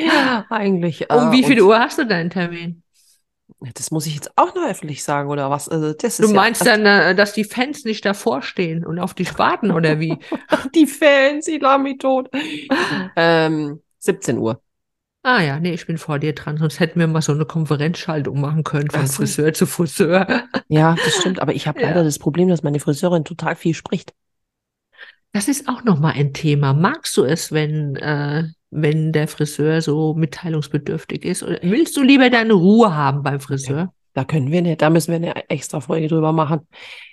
ja. 0.06 0.46
Eigentlich. 0.50 1.10
Um 1.10 1.28
äh, 1.28 1.32
wie 1.32 1.44
viel 1.44 1.60
Uhr 1.60 1.78
hast 1.78 1.98
du 1.98 2.06
deinen 2.06 2.30
Termin? 2.30 2.82
Das 3.74 3.90
muss 3.90 4.06
ich 4.06 4.14
jetzt 4.14 4.30
auch 4.36 4.54
noch 4.54 4.68
öffentlich 4.68 5.02
sagen, 5.02 5.30
oder 5.30 5.50
was? 5.50 5.68
Also 5.68 5.92
das 5.92 6.18
du 6.18 6.28
meinst 6.28 6.64
ja, 6.64 6.76
dann, 6.76 6.86
äh, 6.86 7.14
dass 7.14 7.32
die 7.32 7.42
Fans 7.42 7.84
nicht 7.84 8.04
davor 8.04 8.42
stehen 8.42 8.86
und 8.86 9.00
auf 9.00 9.14
dich 9.14 9.36
warten, 9.38 9.72
oder 9.72 9.98
wie? 9.98 10.16
die 10.74 10.86
Fans, 10.86 11.48
ich 11.48 11.60
lache 11.60 11.80
mich 11.80 11.98
tot. 11.98 12.30
ähm, 13.16 13.82
17 13.98 14.38
Uhr. 14.38 14.62
Ah 15.24 15.42
ja, 15.42 15.58
nee, 15.58 15.72
ich 15.72 15.86
bin 15.86 15.98
vor 15.98 16.20
dir 16.20 16.32
dran, 16.34 16.56
sonst 16.56 16.78
hätten 16.78 17.00
wir 17.00 17.08
mal 17.08 17.20
so 17.20 17.32
eine 17.32 17.44
Konferenzschaltung 17.44 18.40
machen 18.40 18.62
können 18.62 18.90
von 18.90 19.06
so. 19.06 19.14
Friseur 19.14 19.52
zu 19.52 19.66
Friseur. 19.66 20.44
ja, 20.68 20.94
das 20.94 21.16
stimmt, 21.16 21.40
aber 21.40 21.52
ich 21.52 21.66
habe 21.66 21.80
leider 21.80 21.98
ja. 21.98 22.04
das 22.04 22.20
Problem, 22.20 22.48
dass 22.48 22.62
meine 22.62 22.78
Friseurin 22.78 23.24
total 23.24 23.56
viel 23.56 23.74
spricht. 23.74 24.14
Das 25.32 25.48
ist 25.48 25.68
auch 25.68 25.82
nochmal 25.82 26.14
ein 26.14 26.32
Thema. 26.32 26.72
Magst 26.72 27.16
du 27.16 27.24
es, 27.24 27.52
wenn 27.52 27.96
äh, 27.96 28.44
wenn 28.70 29.12
der 29.12 29.28
Friseur 29.28 29.80
so 29.80 30.14
mitteilungsbedürftig 30.14 31.24
ist? 31.24 31.42
Oder 31.42 31.58
willst 31.62 31.96
du 31.96 32.02
lieber 32.02 32.30
deine 32.30 32.52
Ruhe 32.52 32.94
haben 32.94 33.22
beim 33.22 33.40
Friseur? 33.40 33.92
Da 34.14 34.24
können 34.24 34.50
wir 34.50 34.62
nicht, 34.62 34.82
da 34.82 34.90
müssen 34.90 35.12
wir 35.12 35.16
eine 35.16 35.48
extra 35.48 35.80
Folge 35.80 36.08
drüber 36.08 36.32
machen. 36.32 36.66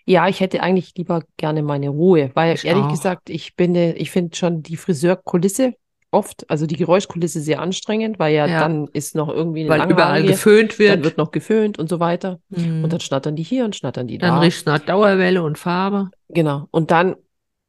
Ja, 0.06 0.28
ich 0.28 0.40
hätte 0.40 0.64
eigentlich 0.64 0.94
lieber 0.96 1.22
gerne 1.38 1.62
meine 1.62 1.90
Ruhe, 1.90 2.32
weil 2.34 2.56
ich 2.56 2.66
ehrlich 2.66 2.86
auch. 2.86 2.92
gesagt, 2.92 3.30
ich 3.30 3.56
bin, 3.56 3.76
ich 3.76 4.10
finde 4.10 4.36
schon 4.36 4.64
die 4.64 4.76
Friseurkulisse 4.76 5.74
oft, 6.16 6.50
also 6.50 6.66
die 6.66 6.78
Geräuschkulisse 6.78 7.42
sehr 7.42 7.62
anstrengend, 7.62 8.18
weil 8.18 8.34
ja, 8.34 8.48
ja. 8.48 8.60
dann 8.60 8.88
ist 8.94 9.16
noch 9.16 9.30
irgendwie 9.30 9.62
eine 9.62 9.70
weil 9.70 9.92
überall 9.92 10.24
geföhnt 10.24 10.80
wird, 10.80 10.94
dann 10.94 11.04
wird 11.04 11.18
noch 11.18 11.32
geföhnt 11.32 11.78
und 11.78 11.90
so 11.90 12.00
weiter 12.00 12.40
mhm. 12.50 12.84
und 12.84 12.92
dann 12.92 13.02
schnattern 13.02 13.36
die 13.36 13.44
hier 13.44 13.66
und 13.66 13.76
schnattern 13.76 14.08
die 14.08 14.18
dann 14.18 14.30
da. 14.30 14.36
Dann 14.36 14.44
riecht 14.44 14.58
es 14.58 14.66
nach 14.66 14.80
Dauerwelle 14.80 15.44
und 15.44 15.58
Farbe. 15.58 16.10
Genau 16.30 16.68
und 16.72 16.90
dann 16.90 17.16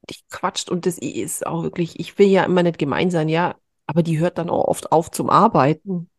die 0.09 0.17
quatscht 0.31 0.71
und 0.71 0.87
das 0.87 0.99
ist 0.99 1.47
auch 1.47 1.65
wirklich, 1.65 1.99
ich 1.99 2.19
will 2.19 2.29
ja 2.29 2.45
immer 2.45 2.63
nicht 2.63 2.79
gemein 2.79 3.11
sein, 3.11 3.29
ja, 3.29 3.57
aber 3.87 4.03
die 4.03 4.19
hört 4.19 4.39
dann 4.39 4.51
auch 4.51 4.65
oft 4.69 4.93
auf 4.93 5.11
zum 5.11 5.31
Arbeiten. 5.31 6.11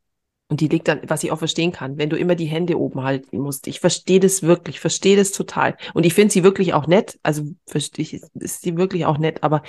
Und 0.50 0.62
die 0.62 0.70
legt 0.70 0.88
dann, 0.88 1.02
was 1.08 1.24
ich 1.24 1.32
auch 1.32 1.40
verstehen 1.40 1.74
kann, 1.74 1.98
wenn 1.98 2.10
du 2.10 2.18
immer 2.18 2.36
die 2.36 2.46
Hände 2.46 2.80
oben 2.80 3.04
halten 3.04 3.38
musst. 3.40 3.68
Ich 3.68 3.82
verstehe 3.82 4.22
das 4.22 4.44
wirklich, 4.44 4.80
verstehe 4.80 5.18
das 5.18 5.32
total. 5.34 5.76
Und 5.94 6.06
ich 6.06 6.14
finde 6.14 6.32
sie 6.34 6.44
wirklich 6.44 6.74
auch 6.74 6.88
nett. 6.88 7.20
Also 7.22 7.44
verstehe 7.68 8.04
ich, 8.04 8.22
ist 8.36 8.62
sie 8.62 8.78
wirklich 8.78 9.06
auch 9.06 9.18
nett. 9.18 9.44
Aber 9.44 9.62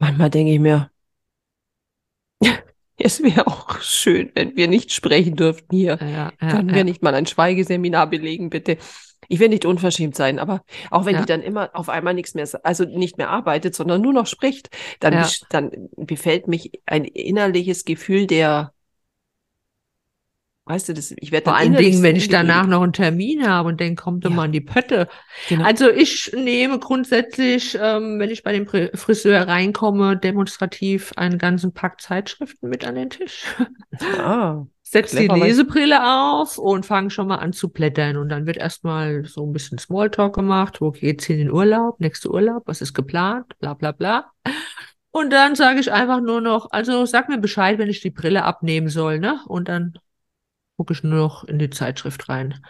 manchmal 0.00 0.30
denke 0.30 0.52
ich 0.52 0.58
mir, 0.60 0.90
es 3.02 3.22
wäre 3.22 3.46
auch 3.46 3.80
schön, 3.80 4.30
wenn 4.34 4.56
wir 4.56 4.68
nicht 4.68 4.92
sprechen 4.92 5.34
dürften 5.36 5.74
hier. 5.74 5.98
Ja, 6.00 6.32
ja, 6.40 6.50
Können 6.50 6.68
wir 6.68 6.78
ja. 6.78 6.84
nicht 6.84 7.02
mal 7.02 7.14
ein 7.14 7.26
Schweigeseminar 7.26 8.08
belegen, 8.08 8.50
bitte? 8.50 8.76
Ich 9.28 9.38
will 9.38 9.48
nicht 9.48 9.64
unverschämt 9.64 10.16
sein, 10.16 10.38
aber 10.38 10.62
auch 10.90 11.06
wenn 11.06 11.16
die 11.16 11.24
dann 11.24 11.40
immer 11.40 11.70
auf 11.72 11.88
einmal 11.88 12.14
nichts 12.14 12.34
mehr, 12.34 12.48
also 12.64 12.84
nicht 12.84 13.16
mehr 13.16 13.30
arbeitet, 13.30 13.74
sondern 13.74 14.00
nur 14.00 14.12
noch 14.12 14.26
spricht, 14.26 14.70
dann, 14.98 15.24
dann 15.50 15.70
befällt 15.96 16.48
mich 16.48 16.72
ein 16.86 17.04
innerliches 17.04 17.84
Gefühl 17.84 18.26
der, 18.26 18.72
weißt 20.66 20.88
du, 20.88 20.94
das, 20.94 21.12
ich 21.16 21.32
werde 21.32 21.44
Vor 21.44 21.56
allen 21.56 21.74
Dingen, 21.74 22.02
wenn 22.02 22.16
ich 22.16 22.28
danach 22.28 22.66
noch 22.66 22.82
einen 22.82 22.92
Termin 22.92 23.48
habe 23.48 23.68
und 23.68 23.80
dann 23.80 23.96
kommt 23.96 24.24
ja. 24.24 24.30
immer 24.30 24.42
an 24.42 24.52
die 24.52 24.60
Pötte. 24.60 25.08
Genau. 25.48 25.64
Also 25.64 25.90
ich 25.90 26.32
nehme 26.34 26.78
grundsätzlich, 26.78 27.76
ähm, 27.80 28.18
wenn 28.18 28.30
ich 28.30 28.42
bei 28.42 28.52
dem 28.52 28.66
Friseur 28.66 29.48
reinkomme, 29.48 30.16
demonstrativ 30.16 31.12
einen 31.16 31.38
ganzen 31.38 31.72
Pack 31.72 32.00
Zeitschriften 32.00 32.68
mit 32.68 32.84
an 32.86 32.94
den 32.94 33.10
Tisch. 33.10 33.44
Ah 34.18 34.64
setz 34.90 35.12
die 35.12 35.28
Lesebrille 35.28 36.02
auf 36.02 36.58
und 36.58 36.84
fang 36.84 37.10
schon 37.10 37.28
mal 37.28 37.36
an 37.36 37.52
zu 37.52 37.68
blättern. 37.68 38.16
Und 38.16 38.28
dann 38.28 38.46
wird 38.46 38.56
erstmal 38.56 39.24
so 39.24 39.46
ein 39.46 39.52
bisschen 39.52 39.78
Smalltalk 39.78 40.34
gemacht. 40.34 40.80
Wo 40.80 40.90
geht's 40.90 41.28
in 41.28 41.38
den 41.38 41.52
Urlaub? 41.52 42.00
Nächster 42.00 42.30
Urlaub? 42.30 42.64
Was 42.66 42.80
ist 42.80 42.92
geplant? 42.92 43.56
Bla, 43.60 43.74
bla, 43.74 43.92
bla. 43.92 44.32
Und 45.12 45.32
dann 45.32 45.54
sage 45.54 45.78
ich 45.78 45.92
einfach 45.92 46.20
nur 46.20 46.40
noch, 46.40 46.70
also 46.72 47.06
sag 47.06 47.28
mir 47.28 47.38
Bescheid, 47.38 47.78
wenn 47.78 47.88
ich 47.88 48.00
die 48.00 48.10
Brille 48.10 48.44
abnehmen 48.44 48.88
soll, 48.88 49.20
ne? 49.20 49.40
Und 49.46 49.68
dann 49.68 49.94
gucke 50.80 50.94
ich 50.94 51.02
nur 51.02 51.18
noch 51.18 51.44
in 51.44 51.58
die 51.58 51.68
Zeitschrift 51.68 52.30
rein. 52.30 52.64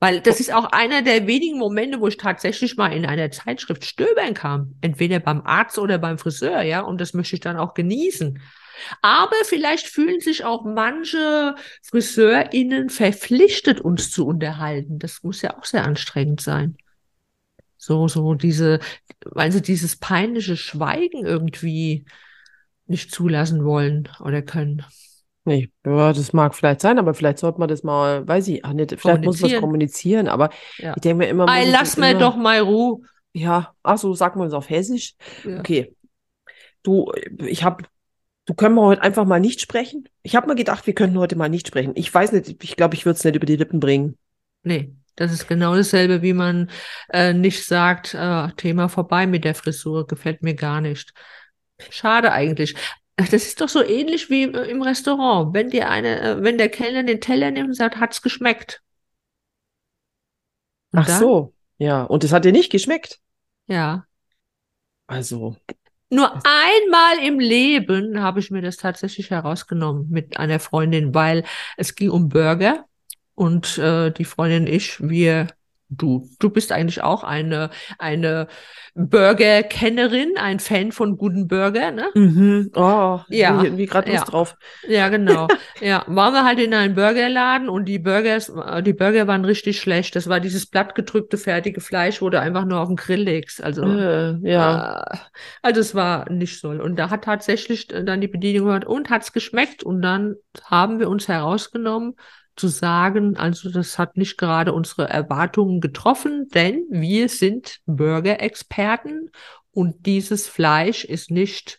Weil 0.00 0.22
das 0.22 0.40
ist 0.40 0.54
auch 0.54 0.72
einer 0.72 1.02
der 1.02 1.26
wenigen 1.26 1.58
Momente, 1.58 2.00
wo 2.00 2.08
ich 2.08 2.16
tatsächlich 2.16 2.78
mal 2.78 2.94
in 2.94 3.04
einer 3.04 3.30
Zeitschrift 3.30 3.84
stöbern 3.84 4.32
kam. 4.32 4.74
Entweder 4.80 5.20
beim 5.20 5.42
Arzt 5.42 5.78
oder 5.78 5.98
beim 5.98 6.16
Friseur, 6.16 6.62
ja. 6.62 6.80
Und 6.80 6.98
das 6.98 7.12
möchte 7.12 7.36
ich 7.36 7.40
dann 7.40 7.58
auch 7.58 7.74
genießen. 7.74 8.40
Aber 9.02 9.36
vielleicht 9.44 9.86
fühlen 9.86 10.20
sich 10.20 10.46
auch 10.46 10.64
manche 10.64 11.56
FriseurInnen 11.82 12.88
verpflichtet, 12.88 13.82
uns 13.82 14.10
zu 14.10 14.26
unterhalten. 14.26 14.98
Das 14.98 15.22
muss 15.22 15.42
ja 15.42 15.58
auch 15.58 15.66
sehr 15.66 15.84
anstrengend 15.84 16.40
sein. 16.40 16.78
So, 17.76 18.08
so 18.08 18.32
diese, 18.32 18.80
weil 19.26 19.52
sie 19.52 19.60
dieses 19.60 19.96
peinliche 19.96 20.56
Schweigen 20.56 21.26
irgendwie 21.26 22.06
nicht 22.86 23.12
zulassen 23.12 23.62
wollen 23.62 24.08
oder 24.20 24.40
können. 24.40 24.86
Nee, 25.46 25.70
ja, 25.86 26.12
das 26.12 26.32
mag 26.32 26.56
vielleicht 26.56 26.80
sein, 26.80 26.98
aber 26.98 27.14
vielleicht 27.14 27.38
sollte 27.38 27.60
man 27.60 27.68
das 27.68 27.84
mal, 27.84 28.26
weiß 28.26 28.48
ich, 28.48 28.64
ach 28.64 28.72
nicht, 28.72 29.00
vielleicht 29.00 29.22
muss 29.22 29.40
man 29.40 29.52
es 29.52 29.60
kommunizieren, 29.60 30.26
aber 30.26 30.50
ja. 30.78 30.92
ich 30.96 31.02
denke 31.02 31.18
mir 31.18 31.28
immer. 31.28 31.48
Ei, 31.48 31.70
lass 31.70 31.96
mir 31.96 32.18
doch 32.18 32.34
mal 32.34 32.58
Ruhe. 32.58 33.02
Ja, 33.32 33.72
ach 33.84 33.96
so, 33.96 34.12
sag 34.12 34.34
mal 34.34 34.48
es 34.48 34.52
auf 34.52 34.68
Hessisch. 34.68 35.14
Ja. 35.44 35.60
Okay. 35.60 35.94
Du, 36.82 37.12
ich 37.38 37.62
habe, 37.62 37.84
du 38.44 38.54
können 38.54 38.74
wir 38.74 38.82
heute 38.82 39.02
einfach 39.02 39.24
mal 39.24 39.38
nicht 39.38 39.60
sprechen. 39.60 40.08
Ich 40.22 40.34
habe 40.34 40.48
mir 40.48 40.56
gedacht, 40.56 40.84
wir 40.88 40.94
könnten 40.94 41.18
heute 41.18 41.36
mal 41.36 41.48
nicht 41.48 41.68
sprechen. 41.68 41.92
Ich 41.94 42.12
weiß 42.12 42.32
nicht, 42.32 42.64
ich 42.64 42.74
glaube, 42.74 42.96
ich 42.96 43.06
würde 43.06 43.16
es 43.16 43.22
nicht 43.22 43.36
über 43.36 43.46
die 43.46 43.56
Lippen 43.56 43.78
bringen. 43.78 44.18
Nee, 44.64 44.96
das 45.14 45.32
ist 45.32 45.46
genau 45.46 45.76
dasselbe, 45.76 46.22
wie 46.22 46.32
man 46.32 46.70
äh, 47.12 47.32
nicht 47.32 47.64
sagt, 47.64 48.14
äh, 48.14 48.48
Thema 48.56 48.88
vorbei 48.88 49.28
mit 49.28 49.44
der 49.44 49.54
Frisur, 49.54 50.08
gefällt 50.08 50.42
mir 50.42 50.54
gar 50.54 50.80
nicht. 50.80 51.12
Schade 51.90 52.32
eigentlich. 52.32 52.74
Das 53.16 53.32
ist 53.32 53.60
doch 53.60 53.68
so 53.68 53.82
ähnlich 53.82 54.28
wie 54.28 54.44
äh, 54.44 54.70
im 54.70 54.82
Restaurant. 54.82 55.54
Wenn 55.54 55.70
dir 55.70 55.88
eine, 55.88 56.20
äh, 56.20 56.42
wenn 56.42 56.58
der 56.58 56.68
Kellner 56.68 57.02
den 57.02 57.20
Teller 57.20 57.50
nimmt 57.50 57.68
und 57.68 57.74
sagt, 57.74 57.96
hat's 57.96 58.20
geschmeckt. 58.20 58.82
Und 60.92 61.00
Ach 61.00 61.06
dann? 61.06 61.20
so, 61.20 61.54
ja. 61.78 62.04
Und 62.04 62.24
es 62.24 62.32
hat 62.32 62.44
dir 62.44 62.52
nicht 62.52 62.70
geschmeckt? 62.70 63.20
Ja. 63.66 64.06
Also. 65.06 65.56
Nur 66.10 66.32
einmal 66.34 67.26
im 67.26 67.40
Leben 67.40 68.20
habe 68.20 68.38
ich 68.38 68.50
mir 68.50 68.62
das 68.62 68.76
tatsächlich 68.76 69.30
herausgenommen 69.30 70.08
mit 70.08 70.38
einer 70.38 70.60
Freundin, 70.60 71.14
weil 71.14 71.44
es 71.76 71.94
ging 71.94 72.10
um 72.10 72.28
Burger 72.28 72.84
und 73.34 73.78
äh, 73.78 74.12
die 74.12 74.24
Freundin 74.24 74.64
und 74.64 74.68
ich, 74.68 75.00
wir 75.00 75.48
Du, 75.88 76.28
du 76.40 76.50
bist 76.50 76.72
eigentlich 76.72 77.02
auch 77.02 77.22
eine, 77.22 77.70
eine 77.98 78.48
Burger-Kennerin, 78.96 80.36
ein 80.36 80.58
Fan 80.58 80.90
von 80.90 81.16
guten 81.16 81.46
Burger, 81.46 81.92
ne? 81.92 82.08
Mhm. 82.14 82.70
Oh, 82.74 83.20
ja. 83.28 83.62
irgendwie 83.62 83.86
gerade 83.86 84.10
Lust 84.10 84.24
ja. 84.24 84.30
drauf. 84.30 84.56
Ja, 84.88 85.08
genau. 85.08 85.46
ja, 85.80 86.02
waren 86.08 86.32
wir 86.32 86.44
halt 86.44 86.58
in 86.58 86.74
einem 86.74 86.94
Burgerladen 86.94 87.68
und 87.68 87.84
die 87.84 87.98
Burgers, 88.00 88.52
die 88.82 88.94
Burger 88.94 89.28
waren 89.28 89.44
richtig 89.44 89.80
schlecht. 89.80 90.16
Das 90.16 90.28
war 90.28 90.40
dieses 90.40 90.66
blattgedrückte, 90.66 91.36
fertige 91.36 91.80
Fleisch, 91.80 92.20
wo 92.20 92.30
du 92.30 92.40
einfach 92.40 92.64
nur 92.64 92.80
auf 92.80 92.88
den 92.88 92.96
Grill 92.96 93.22
legst. 93.22 93.62
Also, 93.62 93.84
äh, 93.84 94.36
ja. 94.42 95.02
Äh, 95.02 95.16
also 95.62 95.80
es 95.80 95.94
war 95.94 96.30
nicht 96.30 96.60
so. 96.60 96.70
Und 96.70 96.96
da 96.96 97.10
hat 97.10 97.24
tatsächlich 97.24 97.86
dann 97.86 98.20
die 98.20 98.28
Bedienung 98.28 98.66
gehört 98.66 98.86
und 98.86 99.10
hat's 99.10 99.32
geschmeckt. 99.32 99.84
Und 99.84 100.02
dann 100.02 100.36
haben 100.64 100.98
wir 100.98 101.08
uns 101.08 101.28
herausgenommen, 101.28 102.14
zu 102.56 102.68
sagen, 102.68 103.36
also 103.36 103.70
das 103.70 103.98
hat 103.98 104.16
nicht 104.16 104.38
gerade 104.38 104.72
unsere 104.72 105.08
Erwartungen 105.08 105.80
getroffen, 105.80 106.48
denn 106.48 106.86
wir 106.90 107.28
sind 107.28 107.80
Burger-Experten 107.86 109.30
und 109.70 110.06
dieses 110.06 110.48
Fleisch 110.48 111.04
ist 111.04 111.30
nicht 111.30 111.78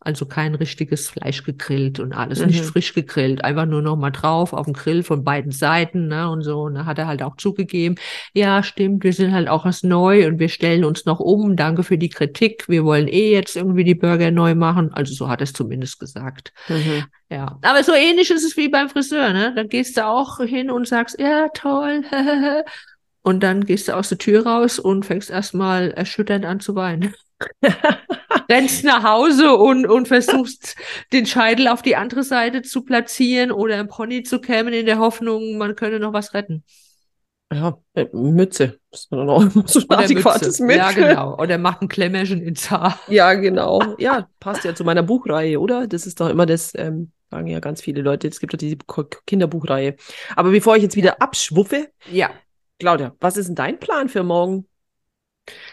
also 0.00 0.26
kein 0.26 0.54
richtiges 0.54 1.08
Fleisch 1.08 1.42
gegrillt 1.42 1.98
und 1.98 2.12
alles 2.12 2.40
mhm. 2.40 2.46
nicht 2.46 2.64
frisch 2.64 2.94
gegrillt. 2.94 3.44
Einfach 3.44 3.66
nur 3.66 3.82
noch 3.82 3.96
mal 3.96 4.10
drauf 4.10 4.52
auf 4.52 4.66
dem 4.66 4.72
Grill 4.72 5.02
von 5.02 5.24
beiden 5.24 5.50
Seiten, 5.50 6.06
ne, 6.06 6.30
und 6.30 6.42
so. 6.42 6.62
Und 6.62 6.74
da 6.76 6.86
hat 6.86 6.98
er 6.98 7.08
halt 7.08 7.22
auch 7.22 7.36
zugegeben, 7.36 7.96
ja, 8.32 8.62
stimmt, 8.62 9.02
wir 9.02 9.12
sind 9.12 9.32
halt 9.32 9.48
auch 9.48 9.64
was 9.64 9.82
neu 9.82 10.26
und 10.26 10.38
wir 10.38 10.48
stellen 10.48 10.84
uns 10.84 11.04
noch 11.04 11.18
um. 11.18 11.56
Danke 11.56 11.82
für 11.82 11.98
die 11.98 12.08
Kritik. 12.10 12.68
Wir 12.68 12.84
wollen 12.84 13.08
eh 13.08 13.32
jetzt 13.32 13.56
irgendwie 13.56 13.84
die 13.84 13.96
Burger 13.96 14.30
neu 14.30 14.54
machen. 14.54 14.92
Also 14.92 15.14
so 15.14 15.28
hat 15.28 15.40
er 15.40 15.44
es 15.44 15.52
zumindest 15.52 15.98
gesagt. 15.98 16.52
Mhm. 16.68 17.04
Ja. 17.28 17.58
Aber 17.62 17.82
so 17.82 17.92
ähnlich 17.92 18.30
ist 18.30 18.44
es 18.44 18.56
wie 18.56 18.68
beim 18.68 18.88
Friseur, 18.88 19.32
ne? 19.32 19.52
Da 19.54 19.64
gehst 19.64 19.96
du 19.96 20.06
auch 20.06 20.38
hin 20.38 20.70
und 20.70 20.86
sagst, 20.86 21.18
ja, 21.18 21.48
toll. 21.52 22.04
und 23.22 23.42
dann 23.42 23.64
gehst 23.64 23.88
du 23.88 23.96
aus 23.96 24.08
der 24.08 24.18
Tür 24.18 24.46
raus 24.46 24.78
und 24.78 25.04
fängst 25.04 25.28
erstmal 25.28 25.90
erschütternd 25.90 26.46
an 26.46 26.60
zu 26.60 26.76
weinen. 26.76 27.14
Rennst 28.50 28.84
nach 28.84 29.02
Hause 29.02 29.54
und, 29.54 29.86
und 29.86 30.08
versuchst, 30.08 30.76
den 31.12 31.26
Scheitel 31.26 31.68
auf 31.68 31.82
die 31.82 31.96
andere 31.96 32.22
Seite 32.22 32.62
zu 32.62 32.82
platzieren 32.82 33.52
oder 33.52 33.78
im 33.78 33.88
Pony 33.88 34.22
zu 34.22 34.40
kämen 34.40 34.72
in 34.72 34.86
der 34.86 34.98
Hoffnung, 34.98 35.58
man 35.58 35.76
könne 35.76 36.00
noch 36.00 36.12
was 36.12 36.34
retten. 36.34 36.64
Ja, 37.52 37.78
äh, 37.94 38.06
Mütze. 38.12 38.78
Das 38.90 39.00
ist 39.00 39.12
dann 39.12 39.28
auch 39.28 39.40
immer 39.40 39.66
so 39.66 39.80
ein 39.88 39.98
adäquates 39.98 40.60
Mittel. 40.60 40.76
Ja, 40.76 40.92
genau. 40.92 41.38
Oder 41.38 41.56
macht 41.56 41.80
ein 41.80 41.88
Klemmerchen 41.88 42.42
ins 42.42 42.70
Haar. 42.70 42.98
Ja, 43.08 43.34
genau. 43.34 43.96
Ja, 43.98 44.28
passt 44.38 44.64
ja 44.64 44.74
zu 44.74 44.84
meiner 44.84 45.02
Buchreihe, 45.02 45.58
oder? 45.58 45.86
Das 45.86 46.06
ist 46.06 46.20
doch 46.20 46.28
immer 46.28 46.44
das, 46.44 46.72
ähm, 46.74 47.12
sagen 47.30 47.46
ja 47.46 47.60
ganz 47.60 47.80
viele 47.80 48.02
Leute, 48.02 48.28
es 48.28 48.40
gibt 48.40 48.52
doch 48.52 48.58
diese 48.58 48.76
Kinderbuchreihe. 49.26 49.96
Aber 50.36 50.50
bevor 50.50 50.76
ich 50.76 50.82
jetzt 50.82 50.96
wieder 50.96 51.22
abschwuffe, 51.22 51.88
ja. 52.12 52.30
Claudia, 52.78 53.14
was 53.18 53.36
ist 53.36 53.48
denn 53.48 53.56
dein 53.56 53.80
Plan 53.80 54.08
für 54.08 54.22
morgen? 54.22 54.67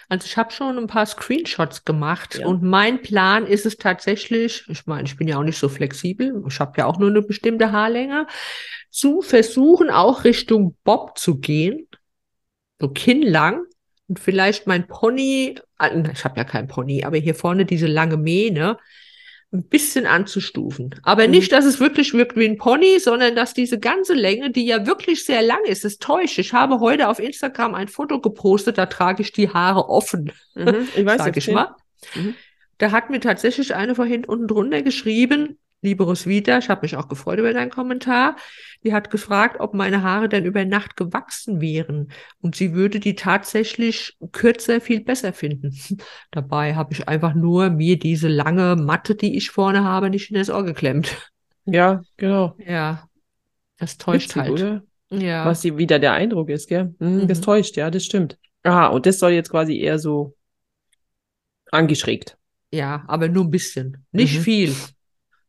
Also 0.09 0.25
ich 0.25 0.37
habe 0.37 0.51
schon 0.51 0.77
ein 0.77 0.87
paar 0.87 1.05
Screenshots 1.05 1.85
gemacht 1.85 2.39
ja. 2.39 2.47
und 2.47 2.63
mein 2.63 3.01
Plan 3.01 3.45
ist 3.45 3.65
es 3.65 3.77
tatsächlich, 3.77 4.63
ich 4.67 4.85
meine, 4.85 5.03
ich 5.03 5.17
bin 5.17 5.27
ja 5.27 5.37
auch 5.37 5.43
nicht 5.43 5.57
so 5.57 5.69
flexibel, 5.69 6.43
ich 6.47 6.59
habe 6.59 6.73
ja 6.77 6.85
auch 6.85 6.99
nur 6.99 7.09
eine 7.09 7.21
bestimmte 7.21 7.71
Haarlänge, 7.71 8.27
zu 8.89 9.21
versuchen, 9.21 9.89
auch 9.89 10.23
Richtung 10.23 10.77
Bob 10.83 11.17
zu 11.17 11.39
gehen, 11.39 11.87
so 12.79 12.89
kinnlang 12.89 13.63
und 14.07 14.19
vielleicht 14.19 14.67
mein 14.67 14.87
Pony, 14.87 15.59
äh, 15.79 16.11
ich 16.11 16.23
habe 16.23 16.37
ja 16.37 16.43
kein 16.43 16.67
Pony, 16.67 17.03
aber 17.03 17.17
hier 17.17 17.35
vorne 17.35 17.65
diese 17.65 17.87
lange 17.87 18.17
Mähne, 18.17 18.77
ein 19.55 19.63
bisschen 19.63 20.05
anzustufen. 20.05 20.95
Aber 21.03 21.25
mhm. 21.25 21.31
nicht, 21.31 21.51
dass 21.51 21.65
es 21.65 21.79
wirklich 21.79 22.13
wirkt 22.13 22.35
wie 22.37 22.45
ein 22.45 22.57
Pony, 22.57 22.99
sondern 22.99 23.35
dass 23.35 23.53
diese 23.53 23.79
ganze 23.79 24.13
Länge, 24.13 24.51
die 24.51 24.65
ja 24.65 24.85
wirklich 24.85 25.25
sehr 25.25 25.41
lang 25.41 25.63
ist, 25.65 25.85
es 25.85 25.97
täuscht. 25.97 26.37
Ich 26.37 26.53
habe 26.53 26.79
heute 26.79 27.07
auf 27.07 27.19
Instagram 27.19 27.75
ein 27.75 27.87
Foto 27.87 28.19
gepostet, 28.19 28.77
da 28.77 28.85
trage 28.85 29.21
ich 29.21 29.31
die 29.31 29.49
Haare 29.49 29.89
offen. 29.89 30.31
Mhm. 30.55 30.87
Ich 30.95 31.05
weiß, 31.05 31.17
sag 31.23 31.37
ich 31.37 31.49
mal. 31.49 31.75
Mhm. 32.15 32.35
Da 32.77 32.91
hat 32.91 33.09
mir 33.09 33.19
tatsächlich 33.19 33.73
eine 33.73 33.95
vorhin 33.95 34.25
unten 34.25 34.47
drunter 34.47 34.81
geschrieben, 34.81 35.57
liebe 35.85 36.03
Roswitha, 36.03 36.57
ich 36.57 36.69
habe 36.69 36.81
mich 36.81 36.95
auch 36.97 37.07
gefreut 37.07 37.39
über 37.39 37.53
deinen 37.53 37.69
Kommentar. 37.69 38.35
Die 38.83 38.93
hat 38.93 39.09
gefragt, 39.09 39.59
ob 39.59 39.73
meine 39.73 40.03
Haare 40.03 40.27
denn 40.27 40.45
über 40.45 40.65
Nacht 40.65 40.97
gewachsen 40.97 41.61
wären. 41.61 42.09
Und 42.41 42.55
sie 42.55 42.73
würde 42.73 42.99
die 42.99 43.15
tatsächlich 43.15 44.17
kürzer 44.31 44.81
viel 44.81 45.03
besser 45.03 45.31
finden. 45.31 45.73
Dabei 46.31 46.75
habe 46.75 46.93
ich 46.93 47.07
einfach 47.07 47.33
nur 47.33 47.69
mir 47.69 47.97
diese 47.97 48.27
lange 48.27 48.75
Matte, 48.75 49.15
die 49.15 49.37
ich 49.37 49.51
vorne 49.51 49.83
habe, 49.83 50.09
nicht 50.09 50.29
in 50.29 50.37
das 50.37 50.49
Ohr 50.49 50.63
geklemmt. 50.63 51.31
Ja, 51.65 52.03
genau. 52.17 52.55
Ja, 52.59 53.07
das 53.77 53.97
täuscht 53.97 54.35
Witzig, 54.35 54.41
halt. 54.41 54.51
Oder? 54.51 54.83
Ja. 55.09 55.45
Was 55.45 55.63
wieder 55.63 55.99
der 55.99 56.13
Eindruck 56.13 56.49
ist, 56.49 56.67
gell? 56.67 56.93
Hm, 56.99 57.21
mhm. 57.21 57.27
Das 57.27 57.41
täuscht, 57.41 57.77
ja, 57.77 57.89
das 57.89 58.03
stimmt. 58.05 58.37
Aha, 58.63 58.87
und 58.87 59.05
das 59.05 59.19
soll 59.19 59.31
jetzt 59.31 59.51
quasi 59.51 59.79
eher 59.79 59.99
so 59.99 60.35
angeschrägt. 61.71 62.37
Ja, 62.71 63.03
aber 63.07 63.29
nur 63.29 63.45
ein 63.45 63.51
bisschen. 63.51 64.05
Nicht 64.11 64.39
mhm. 64.39 64.43
viel. 64.43 64.75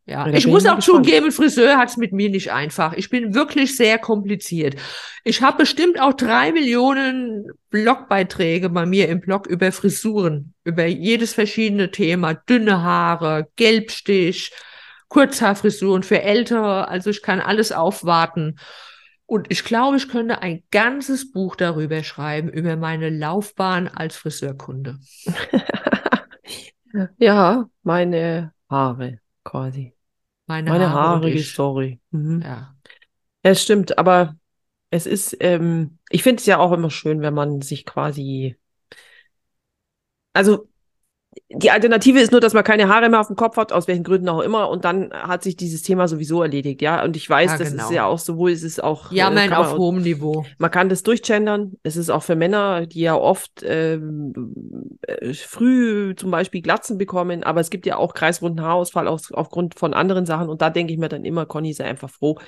Ja, 0.08 0.28
ich 0.28 0.46
muss 0.46 0.64
auch 0.66 0.76
gespannt. 0.76 1.04
zugeben, 1.04 1.32
Friseur 1.32 1.78
hat 1.78 1.88
es 1.88 1.96
mit 1.96 2.12
mir 2.12 2.30
nicht 2.30 2.52
einfach. 2.52 2.92
Ich 2.92 3.10
bin 3.10 3.34
wirklich 3.34 3.76
sehr 3.76 3.98
kompliziert. 3.98 4.76
Ich 5.24 5.42
habe 5.42 5.58
bestimmt 5.58 6.00
auch 6.00 6.12
drei 6.12 6.52
Millionen 6.52 7.50
Blogbeiträge 7.70 8.70
bei 8.70 8.86
mir 8.86 9.08
im 9.08 9.20
Blog 9.20 9.48
über 9.48 9.72
Frisuren, 9.72 10.54
über 10.62 10.86
jedes 10.86 11.34
verschiedene 11.34 11.90
Thema. 11.90 12.34
Dünne 12.34 12.82
Haare, 12.82 13.48
Gelbstich, 13.56 14.52
Kurzhaarfrisuren 15.08 16.04
für 16.04 16.22
Ältere. 16.22 16.86
Also 16.86 17.10
ich 17.10 17.20
kann 17.20 17.40
alles 17.40 17.72
aufwarten. 17.72 18.60
Und 19.26 19.50
ich 19.50 19.64
glaube, 19.64 19.96
ich 19.96 20.08
könnte 20.08 20.40
ein 20.40 20.62
ganzes 20.70 21.32
Buch 21.32 21.56
darüber 21.56 22.04
schreiben, 22.04 22.48
über 22.48 22.76
meine 22.76 23.10
Laufbahn 23.10 23.88
als 23.88 24.14
Friseurkunde. 24.14 24.98
ja, 27.18 27.68
meine 27.82 28.52
Haare 28.70 29.18
quasi. 29.42 29.95
Meine, 30.46 30.70
Meine 30.70 30.90
Haare, 30.90 31.20
haarige 31.20 31.42
Story. 31.42 32.00
Mhm. 32.10 32.42
Ja. 32.42 32.76
Ja, 33.44 33.50
es 33.52 33.62
stimmt, 33.62 33.98
aber 33.98 34.36
es 34.90 35.06
ist, 35.06 35.36
ähm, 35.40 35.98
ich 36.10 36.22
finde 36.22 36.40
es 36.40 36.46
ja 36.46 36.58
auch 36.58 36.72
immer 36.72 36.90
schön, 36.90 37.20
wenn 37.22 37.34
man 37.34 37.62
sich 37.62 37.84
quasi, 37.86 38.56
also 40.32 40.68
die 41.48 41.70
Alternative 41.70 42.18
ist 42.18 42.32
nur, 42.32 42.40
dass 42.40 42.54
man 42.54 42.64
keine 42.64 42.88
Haare 42.88 43.08
mehr 43.08 43.20
auf 43.20 43.28
dem 43.28 43.36
Kopf 43.36 43.56
hat, 43.56 43.72
aus 43.72 43.86
welchen 43.86 44.02
Gründen 44.02 44.28
auch 44.28 44.40
immer, 44.40 44.68
und 44.68 44.84
dann 44.84 45.12
hat 45.12 45.44
sich 45.44 45.54
dieses 45.54 45.82
Thema 45.82 46.08
sowieso 46.08 46.42
erledigt, 46.42 46.82
ja. 46.82 47.04
Und 47.04 47.16
ich 47.16 47.30
weiß, 47.30 47.52
ja, 47.52 47.58
das 47.58 47.70
genau. 47.70 47.84
ist 47.84 47.92
ja 47.92 48.04
auch 48.04 48.18
sowohl, 48.18 48.50
es 48.50 48.64
ist 48.64 48.82
auch. 48.82 49.12
Ja, 49.12 49.30
man 49.30 49.52
auf 49.52 49.70
man, 49.70 49.78
hohem 49.78 50.02
Niveau. 50.02 50.44
Man 50.58 50.72
kann 50.72 50.88
das 50.88 51.04
durchgendern. 51.04 51.74
Es 51.84 51.96
ist 51.96 52.10
auch 52.10 52.24
für 52.24 52.34
Männer, 52.34 52.86
die 52.86 53.00
ja 53.00 53.14
oft 53.14 53.62
ähm, 53.62 54.32
äh, 55.02 55.34
früh 55.34 56.16
zum 56.16 56.32
Beispiel 56.32 56.62
Glatzen 56.62 56.98
bekommen, 56.98 57.44
aber 57.44 57.60
es 57.60 57.70
gibt 57.70 57.86
ja 57.86 57.96
auch 57.96 58.14
kreisrunden 58.14 58.64
Haarausfall 58.64 59.06
auf, 59.06 59.30
aufgrund 59.32 59.78
von 59.78 59.94
anderen 59.94 60.26
Sachen. 60.26 60.48
Und 60.48 60.62
da 60.62 60.70
denke 60.70 60.92
ich 60.92 60.98
mir 60.98 61.08
dann 61.08 61.24
immer, 61.24 61.46
Conny, 61.46 61.72
sei 61.72 61.84
einfach 61.84 62.10
froh. 62.10 62.38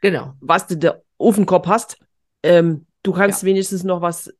Genau. 0.00 0.34
Was 0.40 0.68
du 0.68 0.76
der 0.76 1.02
Ofenkopf 1.18 1.66
hast, 1.66 1.98
ähm, 2.44 2.86
du 3.02 3.12
kannst 3.12 3.42
ja. 3.42 3.48
wenigstens 3.48 3.82
noch 3.82 4.00
was, 4.00 4.32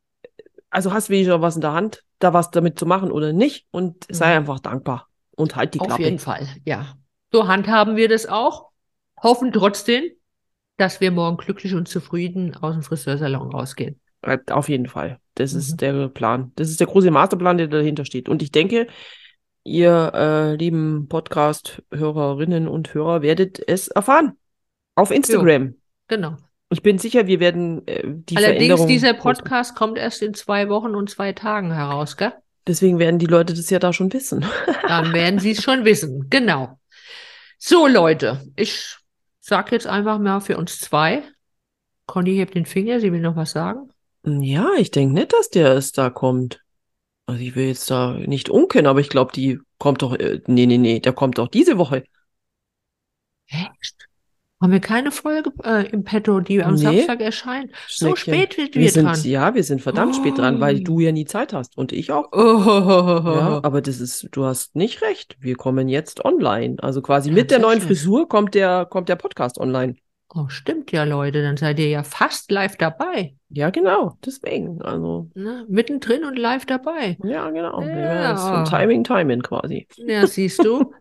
also 0.71 0.93
hast 0.93 1.11
wenigstens 1.11 1.35
noch 1.35 1.43
was 1.43 1.57
in 1.57 1.63
der 1.63 1.73
Hand, 1.73 2.05
da 2.25 2.33
was 2.33 2.51
damit 2.51 2.79
zu 2.79 2.87
machen 2.87 3.13
oder 3.13 3.33
nicht 3.33 3.67
und 3.71 4.05
sei 4.11 4.33
mhm. 4.33 4.39
einfach 4.39 4.61
dankbar 4.61 5.09
und 5.37 5.57
halt 5.57 5.75
die 5.75 5.79
Klappe. 5.79 5.95
Auf 5.95 6.01
jeden 6.01 6.19
Fall, 6.19 6.49
ja. 6.65 6.97
So 7.31 7.47
handhaben 7.49 7.97
wir 7.97 8.09
das 8.09 8.27
auch. 8.27 8.71
Hoffen 9.23 9.53
trotzdem, 9.53 10.05
dass 10.77 11.01
wir 11.01 11.11
morgen 11.11 11.37
glücklich 11.37 11.75
und 11.75 11.89
zufrieden 11.89 12.57
aus 12.57 12.75
dem 12.75 12.83
Friseursalon 12.83 13.51
rausgehen. 13.51 14.01
Äh, 14.23 14.39
auf 14.51 14.69
jeden 14.69 14.87
Fall. 14.87 15.19
Das 15.35 15.53
mhm. 15.53 15.59
ist 15.59 15.77
der 15.81 16.09
Plan. 16.09 16.53
Das 16.57 16.71
ist 16.71 16.81
der 16.81 16.87
große 16.87 17.11
Masterplan, 17.11 17.59
der 17.59 17.69
dahinter 17.69 18.05
steht. 18.05 18.29
Und 18.29 18.43
ich 18.43 18.53
denke, 18.53 18.87
ihr 19.65 20.13
äh, 20.15 20.55
lieben 20.57 21.09
Podcast-Hörerinnen 21.09 22.69
und 22.69 22.95
Hörer 22.95 23.23
werdet 23.23 23.63
es 23.67 23.89
erfahren. 23.89 24.37
Auf 24.95 25.11
Instagram. 25.11 25.67
Jo, 25.67 25.75
genau. 26.09 26.37
Ich 26.75 26.83
bin 26.83 26.99
sicher, 26.99 27.29
wir 27.29 27.39
werden 27.39 27.87
äh, 27.87 28.03
die 28.05 28.37
Allerdings, 28.37 28.87
dieser 28.87 29.15
Podcast 29.15 29.71
posten. 29.71 29.79
kommt 29.79 29.97
erst 29.99 30.23
in 30.23 30.35
zwei 30.35 30.69
Wochen 30.69 30.97
und 30.97 31.09
zwei 31.09 31.33
Tagen 31.33 31.73
heraus, 31.73 32.17
gell? 32.17 32.33
Deswegen 32.67 32.99
werden 32.99 33.21
die 33.21 33.27
Leute 33.27 33.55
das 33.55 33.71
ja 33.71 33.79
da 33.79 33.93
schon 33.93 34.13
wissen. 34.13 34.45
Dann 34.89 35.13
werden 35.13 35.39
sie 35.39 35.53
es 35.53 35.63
schon 35.63 35.85
wissen, 35.85 36.29
genau. 36.31 36.81
So, 37.59 37.87
Leute, 37.87 38.43
ich 38.57 38.97
sag 39.39 39.71
jetzt 39.71 39.87
einfach 39.87 40.19
mal 40.19 40.41
für 40.41 40.57
uns 40.57 40.81
zwei. 40.81 41.23
Conny 42.07 42.35
hebt 42.35 42.57
den 42.57 42.67
Finger, 42.67 42.99
sie 42.99 43.13
will 43.13 43.21
noch 43.21 43.37
was 43.37 43.53
sagen. 43.53 43.91
Ja, 44.27 44.71
ich 44.77 44.91
denke 44.91 45.15
nicht, 45.15 45.33
dass 45.33 45.51
der 45.51 45.75
es 45.75 45.93
da 45.93 46.11
kommt. 46.11 46.61
Also 47.27 47.41
ich 47.41 47.55
will 47.55 47.69
jetzt 47.69 47.89
da 47.89 48.15
nicht 48.15 48.49
unkennen, 48.49 48.89
aber 48.89 48.99
ich 48.99 49.11
glaube, 49.11 49.33
die 49.33 49.61
kommt 49.79 50.03
doch, 50.03 50.15
äh, 50.15 50.41
nee, 50.49 50.67
nee, 50.67 50.79
nee, 50.79 50.99
der 50.99 51.13
kommt 51.13 51.39
doch 51.39 51.47
diese 51.47 51.79
Woche. 51.79 52.03
Echt? 53.47 54.09
Haben 54.65 54.73
wir 54.73 54.81
keine 54.81 55.11
Folge 55.11 55.53
äh, 55.63 55.91
im 55.91 56.05
Petto, 56.05 56.41
die 56.41 56.65
am 56.65 56.77
nee. 56.77 56.81
Samstag 56.81 57.21
erscheint? 57.21 57.71
So 57.87 58.17
spät 58.17 58.55
sind 58.55 58.75
wir, 58.75 58.81
wir 58.81 58.91
sind, 58.91 59.05
dran. 59.05 59.21
Ja, 59.25 59.55
wir 59.55 59.63
sind 59.63 59.83
verdammt 59.83 60.15
oh. 60.15 60.21
spät 60.23 60.39
dran, 60.39 60.59
weil 60.59 60.81
du 60.81 61.01
ja 61.01 61.13
nie 61.13 61.27
Zeit 61.27 61.53
hast 61.53 61.77
und 61.77 61.93
ich 61.93 62.11
auch. 62.11 62.33
Oh. 62.33 62.41
Ja, 63.27 63.61
aber 63.63 63.83
das 63.83 64.01
ist, 64.01 64.29
du 64.33 64.47
hast 64.47 64.75
nicht 64.75 65.03
recht. 65.03 65.37
Wir 65.39 65.57
kommen 65.57 65.87
jetzt 65.87 66.25
online. 66.25 66.77
Also 66.79 67.03
quasi 67.03 67.31
mit 67.31 67.51
der 67.51 67.59
neuen 67.59 67.83
Frisur 67.83 68.27
kommt 68.27 68.55
der, 68.55 68.87
kommt 68.87 69.11
der 69.11 69.17
Podcast 69.17 69.59
online. 69.59 69.97
Oh, 70.37 70.49
stimmt 70.49 70.91
ja, 70.91 71.05
Leute. 71.05 71.43
Dann 71.43 71.57
seid 71.57 71.79
ihr 71.79 71.89
ja 71.89 72.03
fast 72.03 72.51
live 72.51 72.77
dabei. 72.77 73.35
Ja, 73.51 73.71
genau. 73.71 74.19
Deswegen. 74.27 74.83
Also. 74.83 75.31
Na, 75.35 75.65
mittendrin 75.69 76.25
und 76.25 76.37
live 76.37 76.67
dabei. 76.67 77.17
Ja, 77.23 77.49
genau. 77.51 77.81
Ja. 77.83 78.33
Ja, 78.33 78.65
Timing, 78.65 79.05
Timing 79.05 79.43
quasi. 79.43 79.87
Ja, 79.97 80.27
siehst 80.27 80.65
du. 80.65 80.93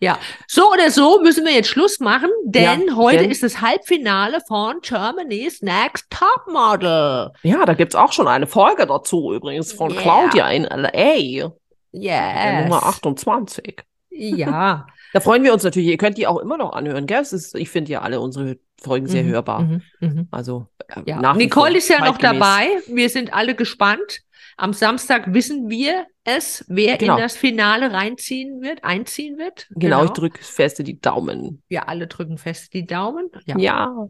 ja. 0.00 0.18
So 0.48 0.72
oder 0.72 0.90
so 0.90 1.20
müssen 1.22 1.44
wir 1.44 1.52
jetzt 1.52 1.68
Schluss 1.68 2.00
machen, 2.00 2.30
denn 2.44 2.88
ja, 2.88 2.96
heute 2.96 3.18
denn... 3.18 3.30
ist 3.30 3.44
das 3.44 3.60
Halbfinale 3.60 4.40
von 4.48 4.80
Germany's 4.82 5.62
Next 5.62 6.10
Top 6.10 6.52
Model. 6.52 7.30
Ja, 7.42 7.64
da 7.64 7.74
gibt 7.74 7.94
es 7.94 7.96
auch 7.96 8.12
schon 8.12 8.26
eine 8.26 8.48
Folge 8.48 8.86
dazu 8.86 9.32
übrigens 9.32 9.72
von 9.72 9.92
yeah. 9.92 10.00
Claudia 10.02 10.50
in 10.50 10.64
LA. 10.64 11.52
Ja. 11.92 12.62
Nummer 12.62 12.82
28. 12.86 13.84
Ja. 14.10 14.86
Da 15.14 15.20
freuen 15.20 15.44
wir 15.44 15.52
uns 15.52 15.62
natürlich. 15.62 15.90
Ihr 15.90 15.96
könnt 15.96 16.18
die 16.18 16.26
auch 16.26 16.38
immer 16.38 16.58
noch 16.58 16.72
anhören, 16.72 17.06
gell? 17.06 17.22
Ist, 17.22 17.54
ich 17.54 17.70
finde 17.70 17.92
ja 17.92 18.02
alle 18.02 18.20
unsere 18.20 18.58
Folgen 18.82 19.06
sehr 19.06 19.22
mhm, 19.22 19.28
hörbar. 19.28 19.60
Mhm, 19.60 19.82
mhm. 20.00 20.28
Also 20.32 20.66
äh, 20.88 21.02
ja. 21.06 21.20
nach 21.20 21.36
Nicole 21.36 21.78
ist 21.78 21.88
ja 21.88 22.04
noch 22.04 22.18
dabei. 22.18 22.66
Wir 22.88 23.08
sind 23.08 23.32
alle 23.32 23.54
gespannt. 23.54 24.22
Am 24.56 24.72
Samstag 24.72 25.32
wissen 25.32 25.70
wir 25.70 26.06
es, 26.24 26.64
wer 26.66 26.96
genau. 26.96 27.14
in 27.14 27.22
das 27.22 27.36
Finale 27.36 27.92
reinziehen 27.92 28.60
wird, 28.60 28.82
einziehen 28.82 29.38
wird. 29.38 29.68
Genau, 29.70 30.00
genau. 30.00 30.04
ich 30.06 30.10
drücke 30.10 30.42
feste 30.42 30.82
die 30.82 31.00
Daumen. 31.00 31.62
Wir 31.68 31.88
alle 31.88 32.08
drücken 32.08 32.36
fest 32.36 32.74
die 32.74 32.84
Daumen. 32.84 33.30
Ja. 33.46 33.56
ja. 33.56 34.08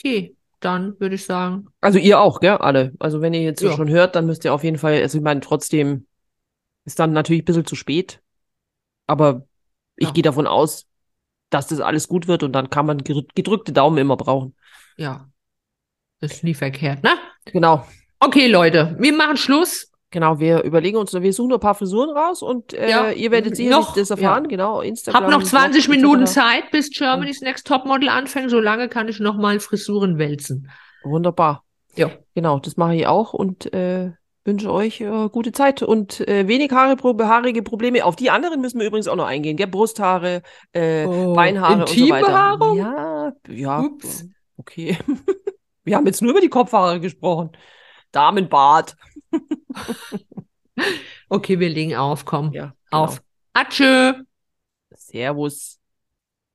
Okay, 0.00 0.34
dann 0.58 0.98
würde 0.98 1.14
ich 1.14 1.24
sagen. 1.24 1.68
Also 1.80 2.00
ihr 2.00 2.18
auch, 2.18 2.40
gell? 2.40 2.56
Alle. 2.56 2.92
Also 2.98 3.20
wenn 3.20 3.34
ihr 3.34 3.42
jetzt 3.42 3.62
ja. 3.62 3.70
schon 3.70 3.88
hört, 3.88 4.16
dann 4.16 4.26
müsst 4.26 4.44
ihr 4.44 4.52
auf 4.52 4.64
jeden 4.64 4.78
Fall, 4.78 5.00
also 5.00 5.16
ich 5.16 5.22
meine, 5.22 5.42
trotzdem 5.42 6.08
ist 6.84 6.98
dann 6.98 7.12
natürlich 7.12 7.42
ein 7.42 7.44
bisschen 7.44 7.66
zu 7.66 7.76
spät. 7.76 8.20
Aber 9.06 9.46
ich 9.96 10.08
ja. 10.08 10.12
gehe 10.12 10.22
davon 10.22 10.46
aus, 10.46 10.86
dass 11.50 11.68
das 11.68 11.80
alles 11.80 12.08
gut 12.08 12.28
wird 12.28 12.42
und 12.42 12.52
dann 12.52 12.70
kann 12.70 12.86
man 12.86 12.98
gedrückte 12.98 13.72
Daumen 13.72 13.98
immer 13.98 14.16
brauchen. 14.16 14.54
Ja. 14.96 15.28
Das 16.20 16.32
ist 16.32 16.44
nie 16.44 16.54
verkehrt, 16.54 17.02
ne? 17.02 17.10
Genau. 17.46 17.86
Okay, 18.20 18.46
Leute, 18.46 18.96
wir 18.98 19.12
machen 19.12 19.36
Schluss. 19.36 19.92
Genau, 20.10 20.38
wir 20.38 20.62
überlegen 20.62 20.96
uns, 20.96 21.12
wir 21.12 21.32
suchen 21.32 21.52
ein 21.52 21.60
paar 21.60 21.74
Frisuren 21.74 22.16
raus 22.16 22.40
und 22.40 22.72
äh, 22.72 22.88
ja, 22.88 23.10
ihr 23.10 23.30
werdet 23.30 23.56
sicherlich 23.56 23.86
das 23.88 24.10
erfahren. 24.10 24.44
Ja. 24.44 24.48
Genau, 24.48 24.80
Instagram. 24.80 25.24
Hab 25.24 25.30
noch 25.30 25.42
20 25.42 25.88
Minuten 25.88 26.26
Zeit, 26.26 26.70
bis 26.70 26.90
Germany's 26.90 27.40
Next 27.40 27.66
Topmodel 27.66 28.08
anfängt. 28.08 28.50
So 28.50 28.60
lange 28.60 28.88
kann 28.88 29.08
ich 29.08 29.20
noch 29.20 29.36
mal 29.36 29.60
Frisuren 29.60 30.16
wälzen. 30.16 30.70
Wunderbar. 31.02 31.64
Ja. 31.96 32.10
Genau, 32.34 32.58
das 32.60 32.76
mache 32.76 32.94
ich 32.94 33.06
auch 33.06 33.32
und 33.32 33.72
äh, 33.74 34.12
wünsche 34.46 34.72
euch 34.72 35.00
äh, 35.00 35.28
gute 35.30 35.52
Zeit 35.52 35.82
und 35.82 36.26
äh, 36.28 36.48
wenig 36.48 36.70
Haare, 36.72 36.96
haarige 37.26 37.62
Probleme. 37.62 38.04
Auf 38.04 38.16
die 38.16 38.30
anderen 38.30 38.60
müssen 38.60 38.78
wir 38.78 38.86
übrigens 38.86 39.08
auch 39.08 39.16
noch 39.16 39.26
eingehen, 39.26 39.56
gell? 39.56 39.66
Brusthaare, 39.66 40.42
äh, 40.72 41.04
oh, 41.06 41.34
Beinhaare 41.34 41.80
und 41.80 41.88
so 41.88 42.08
weiter. 42.08 42.26
Behaarung? 42.26 42.78
Ja, 42.78 43.32
ja. 43.48 43.80
Ups. 43.80 44.26
Okay. 44.56 44.96
wir 45.84 45.96
haben 45.96 46.06
jetzt 46.06 46.22
nur 46.22 46.30
über 46.30 46.40
die 46.40 46.48
Kopfhaare 46.48 47.00
gesprochen. 47.00 47.50
Damenbart. 48.12 48.96
okay, 51.28 51.60
wir 51.60 51.68
legen 51.68 51.96
auf, 51.96 52.24
komm. 52.24 52.52
Ja, 52.52 52.74
genau. 52.90 53.04
Auf. 53.04 53.22
Atschö. 53.52 54.14
Servus. 54.94 55.75